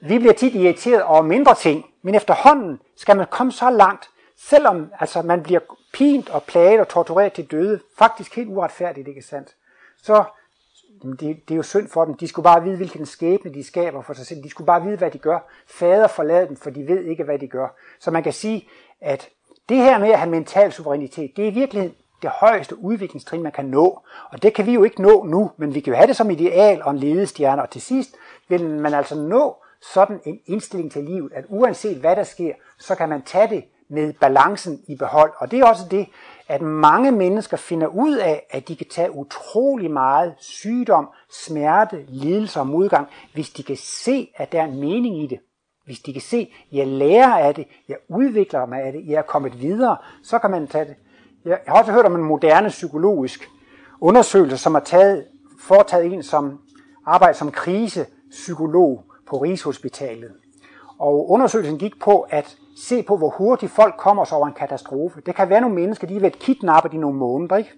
vi 0.00 0.18
bliver 0.18 0.34
tit 0.34 0.54
irriteret 0.54 1.02
over 1.02 1.22
mindre 1.22 1.54
ting, 1.54 1.84
men 2.02 2.14
efterhånden 2.14 2.80
skal 2.96 3.16
man 3.16 3.26
komme 3.30 3.52
så 3.52 3.70
langt, 3.70 4.10
selvom 4.36 4.92
altså, 5.00 5.22
man 5.22 5.42
bliver 5.42 5.60
pint 5.92 6.30
og 6.30 6.42
plaget 6.42 6.80
og 6.80 6.88
tortureret 6.88 7.32
til 7.32 7.50
døde, 7.50 7.80
faktisk 7.98 8.36
helt 8.36 8.48
uretfærdigt, 8.48 9.08
ikke 9.08 9.22
sandt? 9.22 9.54
Så 10.02 10.24
det, 11.02 11.20
det 11.20 11.50
er 11.50 11.56
jo 11.56 11.62
synd 11.62 11.88
for 11.88 12.04
dem. 12.04 12.14
De 12.14 12.28
skulle 12.28 12.44
bare 12.44 12.62
vide, 12.62 12.76
hvilken 12.76 13.06
skæbne 13.06 13.54
de 13.54 13.64
skaber 13.64 14.02
for 14.02 14.12
sig 14.12 14.26
selv. 14.26 14.42
De 14.42 14.50
skulle 14.50 14.66
bare 14.66 14.82
vide, 14.82 14.96
hvad 14.96 15.10
de 15.10 15.18
gør. 15.18 15.38
Fader 15.66 16.06
forlad 16.06 16.46
dem, 16.46 16.56
for 16.56 16.70
de 16.70 16.88
ved 16.88 17.04
ikke, 17.04 17.24
hvad 17.24 17.38
de 17.38 17.48
gør. 17.48 17.76
Så 18.00 18.10
man 18.10 18.22
kan 18.22 18.32
sige, 18.32 18.68
at 19.00 19.28
det 19.68 19.76
her 19.76 19.98
med 19.98 20.10
at 20.10 20.18
have 20.18 20.30
mental 20.30 20.72
suverænitet, 20.72 21.32
det 21.36 21.44
er 21.44 21.50
i 21.50 21.54
virkeligheden 21.54 21.94
det 22.22 22.30
højeste 22.30 22.78
udviklingstrin, 22.78 23.42
man 23.42 23.52
kan 23.52 23.64
nå. 23.64 24.00
Og 24.30 24.42
det 24.42 24.54
kan 24.54 24.66
vi 24.66 24.72
jo 24.72 24.84
ikke 24.84 25.02
nå 25.02 25.24
nu, 25.24 25.50
men 25.56 25.74
vi 25.74 25.80
kan 25.80 25.92
jo 25.92 25.96
have 25.96 26.06
det 26.06 26.16
som 26.16 26.30
ideal 26.30 26.82
og 26.82 26.90
en 26.90 26.98
ledestjerne. 26.98 27.62
Og 27.62 27.70
til 27.70 27.80
sidst 27.80 28.16
vil 28.48 28.68
man 28.68 28.94
altså 28.94 29.14
nå 29.14 29.56
sådan 29.94 30.20
en 30.24 30.40
indstilling 30.46 30.92
til 30.92 31.04
livet, 31.04 31.32
at 31.34 31.44
uanset 31.48 31.96
hvad 31.96 32.16
der 32.16 32.24
sker, 32.24 32.52
så 32.78 32.94
kan 32.94 33.08
man 33.08 33.22
tage 33.22 33.48
det 33.48 33.64
med 33.88 34.12
balancen 34.12 34.80
i 34.88 34.96
behold. 34.96 35.32
Og 35.36 35.50
det 35.50 35.60
er 35.60 35.66
også 35.66 35.84
det, 35.90 36.06
at 36.48 36.62
mange 36.62 37.12
mennesker 37.12 37.56
finder 37.56 37.86
ud 37.86 38.16
af, 38.16 38.46
at 38.50 38.68
de 38.68 38.76
kan 38.76 38.86
tage 38.90 39.10
utrolig 39.10 39.90
meget 39.90 40.34
sygdom, 40.38 41.08
smerte, 41.30 42.04
lidelse 42.08 42.60
og 42.60 42.66
modgang, 42.66 43.08
hvis 43.32 43.50
de 43.50 43.62
kan 43.62 43.76
se, 43.76 44.32
at 44.36 44.52
der 44.52 44.60
er 44.60 44.64
en 44.64 44.80
mening 44.80 45.22
i 45.22 45.26
det. 45.26 45.38
Hvis 45.84 46.00
de 46.00 46.12
kan 46.12 46.22
se, 46.22 46.52
at 46.70 46.78
jeg 46.78 46.86
lærer 46.86 47.38
af 47.38 47.54
det, 47.54 47.66
jeg 47.88 47.96
udvikler 48.08 48.66
mig 48.66 48.82
af 48.82 48.92
det, 48.92 49.02
jeg 49.06 49.14
er 49.14 49.22
kommet 49.22 49.60
videre, 49.60 49.96
så 50.22 50.38
kan 50.38 50.50
man 50.50 50.66
tage 50.66 50.84
det. 50.84 50.96
Jeg 51.44 51.58
har 51.66 51.78
også 51.78 51.92
hørt 51.92 52.06
om 52.06 52.14
en 52.14 52.24
moderne 52.24 52.68
psykologisk 52.68 53.50
undersøgelse, 54.00 54.56
som 54.56 54.74
har 54.74 54.80
taget, 54.80 55.24
foretaget 55.60 56.12
en, 56.12 56.22
som 56.22 56.58
arbejder 57.06 57.34
som 57.34 57.50
krisepsykolog 57.50 59.04
på 59.26 59.36
Rigshospitalet. 59.36 60.30
Og 60.98 61.30
undersøgelsen 61.30 61.78
gik 61.78 62.00
på 62.00 62.20
at 62.20 62.56
se 62.76 63.02
på, 63.02 63.16
hvor 63.16 63.30
hurtigt 63.30 63.72
folk 63.72 63.94
kommer 63.98 64.24
sig 64.24 64.38
over 64.38 64.46
en 64.46 64.54
katastrofe. 64.54 65.20
Det 65.26 65.34
kan 65.34 65.48
være 65.48 65.60
nogle 65.60 65.76
mennesker, 65.76 66.06
de 66.06 66.14
har 66.14 66.20
været 66.20 66.38
kidnappet 66.38 66.92
i 66.92 66.96
nogle 66.96 67.18
måneder. 67.18 67.56
Ikke? 67.56 67.70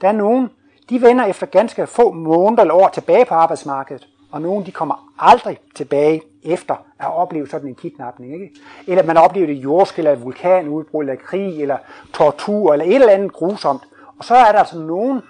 Der 0.00 0.08
er 0.08 0.12
nogen, 0.12 0.48
de 0.90 1.02
vender 1.02 1.24
efter 1.24 1.46
ganske 1.46 1.86
få 1.86 2.12
måneder 2.12 2.62
eller 2.62 2.74
år 2.74 2.88
tilbage 2.88 3.24
på 3.24 3.34
arbejdsmarkedet, 3.34 4.08
og 4.32 4.42
nogen 4.42 4.66
de 4.66 4.72
kommer 4.72 5.12
aldrig 5.18 5.58
tilbage 5.74 6.22
efter 6.42 6.74
at 6.74 6.80
have 6.98 7.14
oplevet 7.14 7.50
sådan 7.50 7.68
en 7.68 7.74
kidnapning. 7.74 8.34
Ikke? 8.34 8.50
Eller 8.86 9.02
man 9.02 9.16
har 9.16 9.24
oplevet 9.24 9.50
et 9.50 9.56
jordskæld, 9.62 10.06
eller 10.06 10.18
et 10.18 10.24
vulkanudbrud, 10.24 11.04
eller 11.04 11.16
krig, 11.16 11.62
eller 11.62 11.76
tortur, 12.12 12.72
eller 12.72 12.86
et 12.86 12.94
eller 12.94 13.08
andet 13.08 13.32
grusomt. 13.32 13.82
Og 14.18 14.24
så 14.24 14.34
er 14.34 14.52
der 14.52 14.58
altså 14.58 14.78
nogen, 14.78 15.20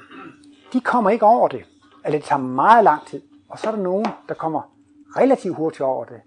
de 0.72 0.80
kommer 0.80 1.11
ikke 1.11 1.26
over 1.26 1.48
det. 1.48 1.64
Eller 2.05 2.18
det 2.18 2.28
tager 2.28 2.42
meget 2.42 2.84
lang 2.84 3.07
tid. 3.07 3.22
Og 3.48 3.59
så 3.59 3.68
er 3.70 3.74
der 3.74 3.82
nogen, 3.82 4.07
der 4.28 4.34
kommer 4.34 4.61
relativt 5.16 5.57
hurtigt 5.57 5.80
over 5.80 6.05
det. 6.05 6.20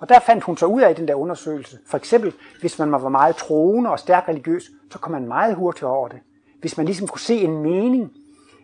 Og 0.00 0.08
der 0.08 0.20
fandt 0.20 0.44
hun 0.44 0.56
så 0.56 0.66
ud 0.66 0.80
af 0.80 0.90
i 0.90 0.94
den 0.94 1.08
der 1.08 1.14
undersøgelse. 1.14 1.78
For 1.86 1.96
eksempel, 1.96 2.32
hvis 2.60 2.78
man 2.78 2.92
var 2.92 3.08
meget 3.08 3.36
troende 3.36 3.90
og 3.90 3.98
stærkt 3.98 4.28
religiøs, 4.28 4.70
så 4.90 4.98
kom 4.98 5.12
man 5.12 5.28
meget 5.28 5.54
hurtigt 5.54 5.84
over 5.84 6.08
det. 6.08 6.18
Hvis 6.60 6.76
man 6.76 6.86
ligesom 6.86 7.08
kunne 7.08 7.20
se 7.20 7.34
en 7.34 7.62
mening 7.62 8.12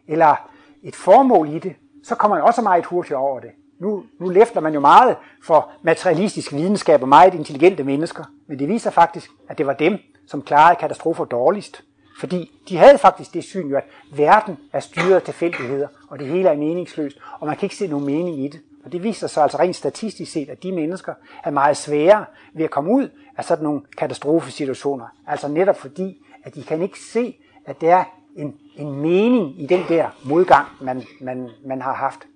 eller 0.08 0.50
et 0.82 0.96
formål 0.96 1.48
i 1.48 1.58
det, 1.58 1.76
så 2.06 2.14
kommer 2.14 2.36
man 2.36 2.46
også 2.46 2.62
meget 2.62 2.86
hurtigt 2.86 3.14
over 3.14 3.40
det. 3.40 3.50
Nu, 3.78 4.04
nu 4.20 4.28
læfter 4.28 4.60
man 4.60 4.74
jo 4.74 4.80
meget 4.80 5.16
for 5.44 5.70
materialistisk 5.82 6.52
videnskab 6.52 7.02
og 7.02 7.08
meget 7.08 7.34
intelligente 7.34 7.84
mennesker, 7.84 8.24
men 8.46 8.58
det 8.58 8.68
viser 8.68 8.90
faktisk, 8.90 9.30
at 9.48 9.58
det 9.58 9.66
var 9.66 9.72
dem, 9.72 9.98
som 10.26 10.42
klarede 10.42 10.76
katastrofer 10.76 11.24
dårligst. 11.24 11.82
Fordi 12.20 12.60
de 12.68 12.76
havde 12.76 12.98
faktisk 12.98 13.34
det 13.34 13.44
syn, 13.44 13.68
jo, 13.68 13.76
at 13.76 13.84
verden 14.12 14.58
er 14.72 14.80
styret 14.80 15.14
af 15.14 15.22
tilfældigheder, 15.22 15.88
og 16.08 16.18
det 16.18 16.26
hele 16.26 16.48
er 16.48 16.56
meningsløst, 16.56 17.18
og 17.40 17.46
man 17.46 17.56
kan 17.56 17.66
ikke 17.66 17.76
se 17.76 17.86
nogen 17.86 18.06
mening 18.06 18.44
i 18.44 18.48
det. 18.48 18.60
Og 18.84 18.92
det 18.92 19.02
viser 19.02 19.26
sig 19.26 19.42
altså 19.42 19.58
rent 19.58 19.76
statistisk 19.76 20.32
set, 20.32 20.48
at 20.48 20.62
de 20.62 20.72
mennesker 20.72 21.14
er 21.44 21.50
meget 21.50 21.76
svære 21.76 22.24
ved 22.54 22.64
at 22.64 22.70
komme 22.70 22.90
ud 22.90 23.08
af 23.36 23.44
sådan 23.44 23.64
nogle 23.64 23.80
katastrofesituationer. 23.98 25.06
Altså 25.26 25.48
netop 25.48 25.76
fordi, 25.76 26.26
at 26.44 26.54
de 26.54 26.62
kan 26.62 26.82
ikke 26.82 27.00
se, 27.00 27.36
at 27.66 27.80
der 27.80 27.96
er 27.96 28.04
en, 28.36 28.54
en 28.76 28.92
mening 28.92 29.62
i 29.62 29.66
den 29.66 29.84
der 29.88 30.08
modgang, 30.24 30.66
man, 30.80 31.02
man, 31.20 31.50
man 31.64 31.82
har 31.82 31.94
haft. 31.94 32.26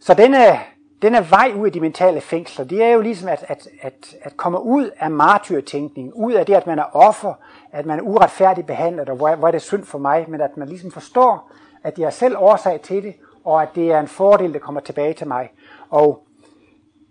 Så 0.00 0.14
denne, 0.14 0.60
denne 1.02 1.30
vej 1.30 1.52
ud 1.56 1.66
af 1.66 1.72
de 1.72 1.80
mentale 1.80 2.20
fængsler, 2.20 2.64
det 2.64 2.82
er 2.82 2.88
jo 2.88 3.00
ligesom 3.00 3.28
at, 3.28 3.44
at, 3.48 3.68
at, 3.80 4.16
at 4.20 4.36
komme 4.36 4.62
ud 4.62 4.90
af 4.98 5.10
martyrtænkningen, 5.10 6.12
ud 6.12 6.32
af 6.32 6.46
det, 6.46 6.54
at 6.54 6.66
man 6.66 6.78
er 6.78 6.96
offer, 6.96 7.34
at 7.72 7.86
man 7.86 7.98
er 7.98 8.02
uretfærdigt 8.02 8.66
behandlet, 8.66 9.08
og 9.08 9.16
hvor, 9.16 9.34
hvor 9.34 9.48
er 9.48 9.52
det 9.52 9.62
synd 9.62 9.84
for 9.84 9.98
mig, 9.98 10.24
men 10.28 10.40
at 10.40 10.56
man 10.56 10.68
ligesom 10.68 10.90
forstår, 10.90 11.50
at 11.82 11.98
jeg 11.98 12.06
er 12.06 12.10
selv 12.10 12.36
årsag 12.38 12.80
til 12.80 13.02
det, 13.02 13.14
og 13.44 13.62
at 13.62 13.68
det 13.74 13.92
er 13.92 14.00
en 14.00 14.08
fordel, 14.08 14.52
der 14.52 14.58
kommer 14.58 14.80
tilbage 14.80 15.14
til 15.14 15.28
mig. 15.28 15.50
Og 15.90 16.26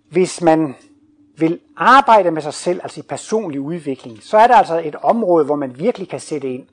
hvis 0.09 0.41
man 0.41 0.75
vil 1.37 1.59
arbejde 1.77 2.31
med 2.31 2.41
sig 2.41 2.53
selv, 2.53 2.79
altså 2.83 2.99
i 2.99 3.03
personlig 3.03 3.61
udvikling, 3.61 4.23
så 4.23 4.37
er 4.37 4.47
det 4.47 4.55
altså 4.55 4.81
et 4.85 4.95
område, 4.95 5.45
hvor 5.45 5.55
man 5.55 5.79
virkelig 5.79 6.09
kan 6.09 6.19
sætte 6.19 6.53
ind. 6.53 6.63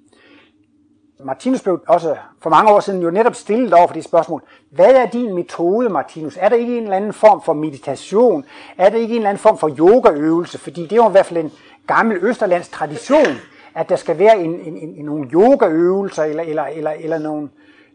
Martinus 1.24 1.62
blev 1.62 1.80
også 1.88 2.16
for 2.42 2.50
mange 2.50 2.70
år 2.70 2.80
siden 2.80 3.02
jo 3.02 3.10
netop 3.10 3.34
stillet 3.34 3.74
over 3.74 3.86
for 3.86 3.94
det 3.94 4.04
spørgsmål. 4.04 4.42
Hvad 4.70 4.94
er 4.94 5.06
din 5.06 5.34
metode, 5.34 5.88
Martinus? 5.88 6.38
Er 6.40 6.48
der 6.48 6.56
ikke 6.56 6.76
en 6.76 6.82
eller 6.82 6.96
anden 6.96 7.12
form 7.12 7.42
for 7.42 7.52
meditation? 7.52 8.44
Er 8.78 8.90
der 8.90 8.96
ikke 8.96 9.12
en 9.12 9.16
eller 9.16 9.30
anden 9.30 9.40
form 9.40 9.58
for 9.58 9.68
yogaøvelse? 9.78 10.58
Fordi 10.58 10.82
det 10.82 10.92
er 10.92 10.96
jo 10.96 11.08
i 11.08 11.12
hvert 11.12 11.26
fald 11.26 11.44
en 11.44 11.52
gammel 11.86 12.18
østerlands 12.22 12.68
tradition, 12.68 13.36
at 13.74 13.88
der 13.88 13.96
skal 13.96 14.18
være 14.18 14.40
en, 14.40 14.60
en, 14.60 14.76
en, 14.76 15.04
nogle 15.04 15.28
yogaøvelser 15.32 16.24
eller, 16.24 16.42
eller, 16.42 16.64
eller, 16.64 16.90
eller 16.90 17.18
nogle 17.18 17.48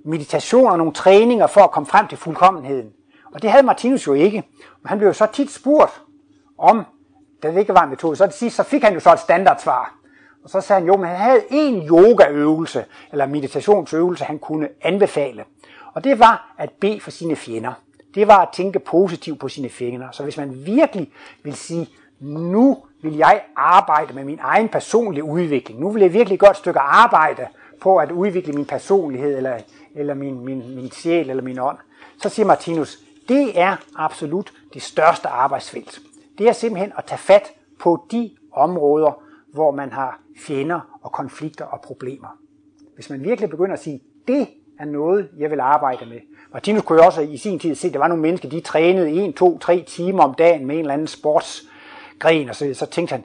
meditationer, 0.05 0.75
nogle 0.75 0.93
træninger 0.93 1.47
for 1.47 1.61
at 1.61 1.71
komme 1.71 1.87
frem 1.87 2.07
til 2.07 2.17
fuldkommenheden. 2.17 2.89
Og 3.33 3.41
det 3.41 3.51
havde 3.51 3.65
Martinus 3.65 4.07
jo 4.07 4.13
ikke. 4.13 4.43
Men 4.81 4.89
han 4.89 4.97
blev 4.97 5.07
jo 5.07 5.13
så 5.13 5.27
tit 5.33 5.51
spurgt 5.51 6.01
om, 6.57 6.83
da 7.43 7.51
det 7.51 7.59
ikke 7.59 7.73
var 7.73 7.83
en 7.83 7.89
metode. 7.89 8.15
Så 8.15 8.27
til 8.27 8.33
sidst 8.33 8.55
så 8.55 8.63
fik 8.63 8.83
han 8.83 8.93
jo 8.93 8.99
så 8.99 9.13
et 9.13 9.19
standardsvar. 9.19 9.95
Og 10.43 10.49
så 10.49 10.61
sagde 10.61 10.79
han 10.79 10.87
jo, 10.87 10.97
men 10.97 11.07
han 11.07 11.17
havde 11.17 11.41
en 11.51 11.87
yogaøvelse, 11.87 12.85
eller 13.11 13.25
meditationsøvelse, 13.25 14.23
han 14.23 14.39
kunne 14.39 14.69
anbefale. 14.81 15.43
Og 15.93 16.03
det 16.03 16.19
var 16.19 16.55
at 16.57 16.69
bede 16.81 16.99
for 16.99 17.11
sine 17.11 17.35
fjender. 17.35 17.73
Det 18.15 18.27
var 18.27 18.37
at 18.37 18.49
tænke 18.53 18.79
positivt 18.79 19.39
på 19.39 19.49
sine 19.49 19.69
fjender. 19.69 20.11
Så 20.11 20.23
hvis 20.23 20.37
man 20.37 20.65
virkelig 20.65 21.11
vil 21.43 21.55
sige, 21.55 21.89
nu 22.19 22.77
vil 23.01 23.15
jeg 23.15 23.41
arbejde 23.55 24.13
med 24.13 24.23
min 24.23 24.39
egen 24.41 24.69
personlige 24.69 25.23
udvikling. 25.23 25.79
Nu 25.79 25.89
vil 25.89 26.01
jeg 26.01 26.13
virkelig 26.13 26.39
godt 26.39 26.57
stykke 26.57 26.79
arbejde 26.79 27.47
på 27.81 27.97
at 27.97 28.11
udvikle 28.11 28.53
min 28.53 28.65
personlighed, 28.65 29.37
eller, 29.37 29.57
eller 29.95 30.13
min, 30.13 30.45
min, 30.45 30.75
min 30.75 30.91
sjæl, 30.91 31.29
eller 31.29 31.43
min 31.43 31.59
ånd. 31.59 31.77
Så 32.21 32.29
siger 32.29 32.45
Martinus, 32.45 32.99
det 33.29 33.59
er 33.59 33.75
absolut 33.95 34.53
det 34.73 34.81
største 34.81 35.27
arbejdsfelt. 35.27 35.99
Det 36.37 36.47
er 36.47 36.51
simpelthen 36.51 36.91
at 36.97 37.05
tage 37.05 37.19
fat 37.19 37.53
på 37.79 38.05
de 38.11 38.31
områder, 38.53 39.21
hvor 39.53 39.71
man 39.71 39.91
har 39.91 40.19
fjender 40.37 40.99
og 41.01 41.11
konflikter 41.11 41.65
og 41.65 41.81
problemer. 41.81 42.37
Hvis 42.95 43.09
man 43.09 43.23
virkelig 43.23 43.49
begynder 43.49 43.73
at 43.73 43.83
sige, 43.83 44.01
det 44.27 44.47
er 44.79 44.85
noget, 44.85 45.29
jeg 45.37 45.51
vil 45.51 45.59
arbejde 45.59 46.05
med. 46.05 46.19
Martinus 46.53 46.83
kunne 46.83 47.01
jo 47.01 47.05
også 47.05 47.21
i 47.21 47.37
sin 47.37 47.59
tid 47.59 47.75
se, 47.75 47.87
at 47.87 47.93
der 47.93 47.99
var 47.99 48.07
nogle 48.07 48.21
mennesker, 48.21 48.49
de 48.49 48.59
trænede 48.59 49.27
1, 49.27 49.35
2, 49.35 49.57
3 49.57 49.83
timer 49.87 50.23
om 50.23 50.33
dagen 50.33 50.65
med 50.65 50.75
en 50.75 50.81
eller 50.81 50.93
anden 50.93 51.07
sportsgren, 51.07 52.49
og 52.49 52.55
så, 52.55 52.73
så 52.73 52.85
tænkte 52.85 53.13
han, 53.13 53.23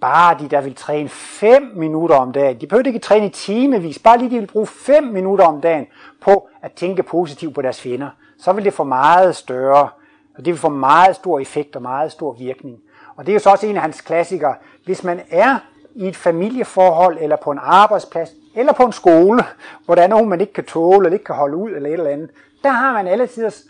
bare 0.00 0.38
de 0.38 0.48
der 0.48 0.60
vil 0.60 0.74
træne 0.74 1.08
5 1.08 1.62
minutter 1.74 2.16
om 2.16 2.32
dagen, 2.32 2.60
de 2.60 2.66
behøver 2.66 2.86
ikke 2.86 2.98
træne 2.98 3.26
i 3.26 3.30
timevis, 3.30 3.98
bare 3.98 4.18
lige 4.18 4.30
de 4.30 4.38
vil 4.38 4.46
bruge 4.46 4.66
5 4.66 5.04
minutter 5.04 5.44
om 5.44 5.60
dagen 5.60 5.86
på 6.20 6.48
at 6.62 6.72
tænke 6.72 7.02
positivt 7.02 7.54
på 7.54 7.62
deres 7.62 7.80
fjender, 7.80 8.10
så 8.38 8.52
vil 8.52 8.64
det 8.64 8.72
få 8.72 8.84
meget 8.84 9.36
større, 9.36 9.88
og 10.36 10.44
det 10.44 10.46
vil 10.46 10.60
få 10.60 10.68
meget 10.68 11.16
stor 11.16 11.40
effekt 11.40 11.76
og 11.76 11.82
meget 11.82 12.12
stor 12.12 12.32
virkning. 12.32 12.78
Og 13.16 13.26
det 13.26 13.32
er 13.32 13.34
jo 13.34 13.40
så 13.40 13.50
også 13.50 13.66
en 13.66 13.76
af 13.76 13.82
hans 13.82 14.00
klassikere. 14.00 14.54
Hvis 14.84 15.04
man 15.04 15.20
er 15.30 15.58
i 15.94 16.08
et 16.08 16.16
familieforhold 16.16 17.18
eller 17.20 17.36
på 17.36 17.50
en 17.50 17.58
arbejdsplads, 17.62 18.30
eller 18.54 18.72
på 18.72 18.82
en 18.82 18.92
skole, 18.92 19.44
hvor 19.84 19.94
der 19.94 20.02
er 20.02 20.06
nogen, 20.06 20.28
man 20.28 20.40
ikke 20.40 20.52
kan 20.52 20.64
tåle, 20.64 21.06
eller 21.06 21.12
ikke 21.12 21.24
kan 21.24 21.34
holde 21.34 21.56
ud, 21.56 21.70
eller 21.70 21.88
et 21.88 21.92
eller 21.92 22.10
andet. 22.10 22.30
Der 22.62 22.70
har 22.70 22.92
man 22.92 23.06
alle 23.06 23.26
tiders 23.26 23.62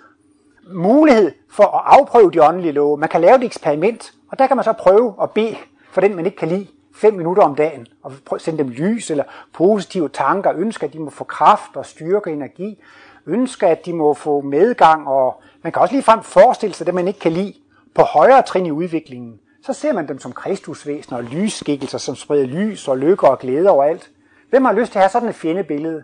mulighed 0.73 1.33
for 1.51 1.65
at 1.65 1.83
afprøve 1.85 2.31
de 2.31 2.43
åndelige 2.43 2.73
love. 2.73 2.97
Man 2.97 3.09
kan 3.09 3.21
lave 3.21 3.37
et 3.37 3.45
eksperiment, 3.45 4.13
og 4.31 4.39
der 4.39 4.47
kan 4.47 4.57
man 4.57 4.65
så 4.65 4.73
prøve 4.73 5.15
at 5.23 5.31
bede 5.31 5.57
for 5.91 6.01
den, 6.01 6.17
man 6.17 6.27
ikke 6.27 6.39
kan 6.39 6.49
lide, 6.49 6.67
fem 6.95 7.15
minutter 7.15 7.43
om 7.43 7.55
dagen, 7.55 7.87
og 8.03 8.41
sende 8.41 8.59
dem 8.59 8.69
lys 8.69 9.11
eller 9.11 9.25
positive 9.53 10.09
tanker, 10.09 10.53
ønsker, 10.57 10.87
at 10.87 10.93
de 10.93 10.99
må 10.99 11.11
få 11.11 11.25
kraft 11.25 11.77
og 11.77 11.87
styrke 11.87 12.31
energi, 12.31 12.83
ønsker, 13.27 13.69
at 13.69 13.87
de 13.87 13.93
må 13.93 14.15
få 14.15 14.41
medgang, 14.41 15.09
og 15.09 15.43
man 15.63 15.73
kan 15.73 15.83
også 15.83 15.95
ligefrem 15.95 16.23
forestille 16.23 16.75
sig 16.75 16.87
det, 16.87 16.95
man 16.95 17.09
ikke 17.09 17.21
kan 17.21 17.33
lide, 17.33 17.55
på 17.95 18.03
højere 18.03 18.43
trin 18.43 18.67
i 18.67 18.71
udviklingen. 18.71 19.41
Så 19.65 19.73
ser 19.73 19.93
man 19.93 20.09
dem 20.09 20.19
som 20.19 20.33
kristusvæsener 20.33 21.19
og 21.19 21.25
lysskikkelser, 21.25 21.99
som 21.99 22.17
spreder 22.17 22.47
lys 22.47 22.89
og 22.89 22.99
lykke 22.99 23.29
og 23.29 23.39
glæde 23.39 23.71
overalt. 23.71 24.11
Hvem 24.51 24.65
har 24.65 24.73
lyst 24.73 24.93
til 24.93 24.99
at 24.99 25.03
have 25.03 25.11
sådan 25.11 25.29
et 25.29 25.35
fjendebillede? 25.35 26.03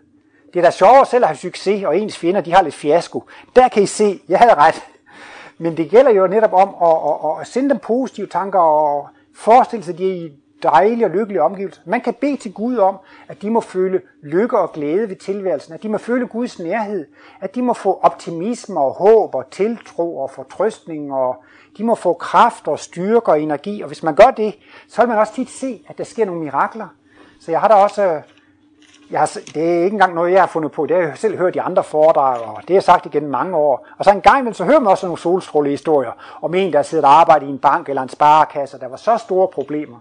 Det 0.55 0.59
er 0.59 0.63
da 0.63 0.71
sjovere 0.71 1.07
selv 1.07 1.25
at 1.25 1.29
have 1.29 1.37
succes, 1.37 1.85
og 1.85 1.99
ens 1.99 2.19
fjender 2.19 2.41
de 2.41 2.53
har 2.53 2.63
lidt 2.63 2.75
fiasko. 2.75 3.25
Der 3.57 3.69
kan 3.69 3.83
I 3.83 3.87
se, 3.87 4.21
jeg 4.29 4.39
havde 4.39 4.55
ret. 4.55 4.83
Men 5.59 5.77
det 5.77 5.91
gælder 5.91 6.11
jo 6.11 6.27
netop 6.27 6.53
om 6.53 6.69
at, 6.83 7.31
at, 7.31 7.41
at 7.41 7.47
sende 7.47 7.71
dem 7.71 7.79
positive 7.79 8.27
tanker 8.27 8.59
og 8.59 9.09
forestille 9.35 9.85
sig, 9.85 9.93
at 9.93 9.99
de 9.99 10.17
i 10.17 10.33
dejlige 10.63 11.07
og 11.07 11.11
lykkelige 11.11 11.43
omgivelser. 11.43 11.83
Man 11.85 12.01
kan 12.01 12.15
bede 12.15 12.37
til 12.37 12.53
Gud 12.53 12.77
om, 12.77 12.97
at 13.29 13.43
de 13.43 13.51
må 13.51 13.61
føle 13.61 14.01
lykke 14.23 14.59
og 14.59 14.73
glæde 14.73 15.09
ved 15.09 15.17
tilværelsen, 15.17 15.75
at 15.75 15.83
de 15.83 15.89
må 15.89 15.99
føle 15.99 16.27
Guds 16.27 16.59
nærhed, 16.59 17.07
at 17.41 17.55
de 17.55 17.63
må 17.63 17.73
få 17.73 17.99
optimisme 18.03 18.81
og 18.81 18.93
håb 18.93 19.35
og 19.35 19.51
tiltro 19.51 20.19
og 20.19 20.31
fortrøstning, 20.31 21.13
og 21.13 21.43
de 21.79 21.85
må 21.85 21.95
få 21.95 22.13
kraft 22.13 22.69
og 22.69 22.79
styrke 22.79 23.29
og 23.29 23.41
energi. 23.41 23.81
Og 23.83 23.87
hvis 23.87 24.03
man 24.03 24.15
gør 24.15 24.31
det, 24.31 24.55
så 24.89 25.03
vil 25.03 25.09
man 25.09 25.19
også 25.19 25.35
tit 25.35 25.51
se, 25.51 25.85
at 25.89 25.99
der 25.99 26.05
sker 26.05 26.25
nogle 26.25 26.41
mirakler. 26.41 26.89
Så 27.41 27.51
jeg 27.51 27.61
har 27.61 27.69
da 27.69 27.75
også 27.75 28.21
jeg 29.11 29.21
har, 29.21 29.39
det 29.55 29.57
er 29.57 29.85
ikke 29.85 29.95
engang 29.95 30.15
noget, 30.15 30.33
jeg 30.33 30.43
har 30.43 30.47
fundet 30.47 30.73
på. 30.73 30.87
Det 30.87 30.97
har 30.97 31.03
jeg 31.03 31.19
selv 31.19 31.39
hørt 31.39 31.57
i 31.57 31.59
andre 31.59 31.85
foredrag, 31.85 32.41
og 32.41 32.57
det 32.61 32.69
har 32.69 32.75
jeg 32.75 32.83
sagt 32.83 33.07
igen 33.07 33.27
mange 33.27 33.57
år. 33.57 33.87
Og 33.99 34.05
så 34.05 34.11
en 34.11 34.21
gang 34.21 34.39
imellem, 34.39 34.55
så 34.55 34.65
hører 34.65 34.81
man 34.81 34.91
også 34.91 35.07
nogle 35.07 35.19
solstrålehistorier 35.19 36.13
om 36.43 36.55
en, 36.55 36.73
der 36.73 36.83
sidder 36.83 37.09
og 37.09 37.21
arbejder 37.21 37.47
i 37.47 37.51
en 37.51 37.59
bank 37.59 37.89
eller 37.89 38.03
en 38.03 38.09
sparekasse, 38.09 38.77
og 38.77 38.81
der 38.81 38.89
var 38.89 38.97
så 38.97 39.17
store 39.17 39.49
problemer. 39.49 39.97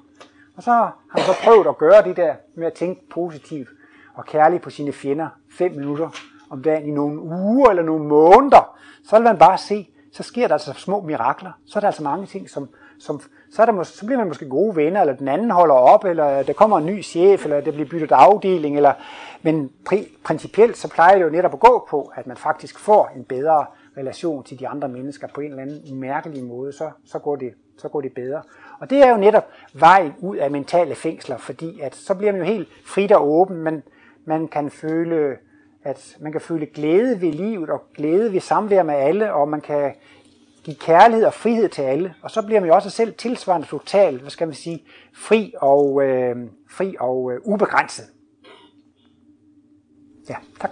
Og 0.58 0.64
så 0.64 0.72
har 0.72 0.98
han 1.12 1.22
så 1.24 1.32
prøvet 1.44 1.68
at 1.68 1.78
gøre 1.78 2.04
det 2.04 2.18
der 2.18 2.36
med 2.56 2.68
at 2.68 2.74
tænke 2.74 3.02
positivt 3.10 3.68
og 4.16 4.26
kærligt 4.26 4.64
på 4.64 4.70
sine 4.70 4.92
fjender 4.92 5.28
fem 5.58 5.72
minutter 5.72 6.10
om 6.50 6.64
dagen 6.64 6.88
i 6.88 6.92
nogle 6.92 7.20
uger 7.22 7.70
eller 7.70 7.84
nogle 7.84 8.06
måneder. 8.06 8.78
Så 9.04 9.16
vil 9.16 9.24
man 9.24 9.38
bare 9.38 9.58
se, 9.58 9.90
så 10.14 10.24
sker 10.24 10.48
der 10.48 10.56
altså 10.56 10.74
små 10.74 11.02
mirakler. 11.02 11.52
Så 11.66 11.80
er 11.80 11.82
der 11.82 11.88
altså 11.88 12.04
mange 12.04 12.26
ting, 12.26 12.50
som, 12.50 12.70
som 13.00 13.22
så, 13.52 13.62
er 13.62 13.66
der 13.66 13.74
mås- 13.74 13.98
så 14.00 14.06
bliver 14.06 14.18
man 14.20 14.28
måske 14.28 14.50
gode 14.50 14.76
venner, 14.76 15.02
eller 15.02 15.14
den 15.16 15.28
anden 15.28 15.52
holder 15.52 15.76
op, 15.76 16.06
eller 16.06 16.44
der 16.44 16.54
kommer 16.54 16.78
en 16.78 16.86
ny 16.86 17.04
chef, 17.04 17.44
eller 17.44 17.62
der 17.62 17.72
bliver 17.72 17.90
byttet 17.90 18.12
afdeling, 18.12 18.76
eller, 18.76 18.94
men 19.42 19.72
pri- 19.90 20.18
principielt 20.24 20.78
så 20.78 20.90
plejer 20.90 21.16
det 21.18 21.24
jo 21.26 21.30
netop 21.30 21.54
at 21.54 21.60
gå 21.60 21.88
på, 21.90 22.12
at 22.16 22.28
man 22.28 22.38
faktisk 22.38 22.80
får 22.80 23.12
en 23.16 23.24
bedre 23.24 23.66
relation 23.98 24.44
til 24.44 24.60
de 24.60 24.68
andre 24.68 24.88
mennesker 24.88 25.28
på 25.28 25.42
en 25.42 25.50
eller 25.50 25.64
anden 25.64 26.00
mærkelig 26.00 26.44
måde, 26.44 26.74
så, 26.74 26.90
så, 27.06 27.20
går 27.20 27.36
det, 27.36 27.54
så 27.78 27.88
går 27.90 28.02
det 28.02 28.14
bedre. 28.14 28.42
Og 28.80 28.90
det 28.90 28.98
er 28.98 29.10
jo 29.10 29.18
netop 29.18 29.48
vejen 29.74 30.14
ud 30.20 30.38
af 30.38 30.52
mentale 30.52 30.96
fængsler, 30.96 31.38
fordi 31.38 31.80
at 31.80 31.96
så 31.96 32.14
bliver 32.14 32.32
man 32.32 32.42
jo 32.42 32.48
helt 32.48 32.70
frit 32.86 33.12
og 33.12 33.28
åben, 33.28 33.58
men 33.58 33.84
man 34.26 34.48
kan 34.48 34.72
føle, 34.72 35.38
at 35.84 36.18
man 36.20 36.32
kan 36.32 36.42
føle 36.42 36.66
glæde 36.66 37.22
ved 37.22 37.32
livet 37.32 37.70
og 37.70 37.82
glæde 37.96 38.34
ved 38.34 38.40
samvær 38.40 38.84
med 38.84 38.96
alle, 38.96 39.34
og 39.34 39.50
man 39.50 39.62
kan 39.62 39.94
give 40.64 40.76
kærlighed 40.76 41.26
og 41.26 41.34
frihed 41.34 41.70
til 41.70 41.82
alle. 41.82 42.14
Og 42.22 42.32
så 42.32 42.42
bliver 42.42 42.60
man 42.60 42.70
jo 42.70 42.76
også 42.76 42.90
selv 42.90 43.14
tilsvarende 43.14 43.68
totalt, 43.68 44.22
hvad 44.22 44.32
skal 44.32 44.48
man 44.48 44.56
sige, 44.56 44.84
fri 45.16 45.54
og, 45.58 46.04
øh, 46.04 46.36
fri 46.70 46.96
og 47.00 47.32
øh, 47.32 47.40
ubegrænset. 47.44 48.06
Ja, 50.30 50.36
tak. 50.62 50.72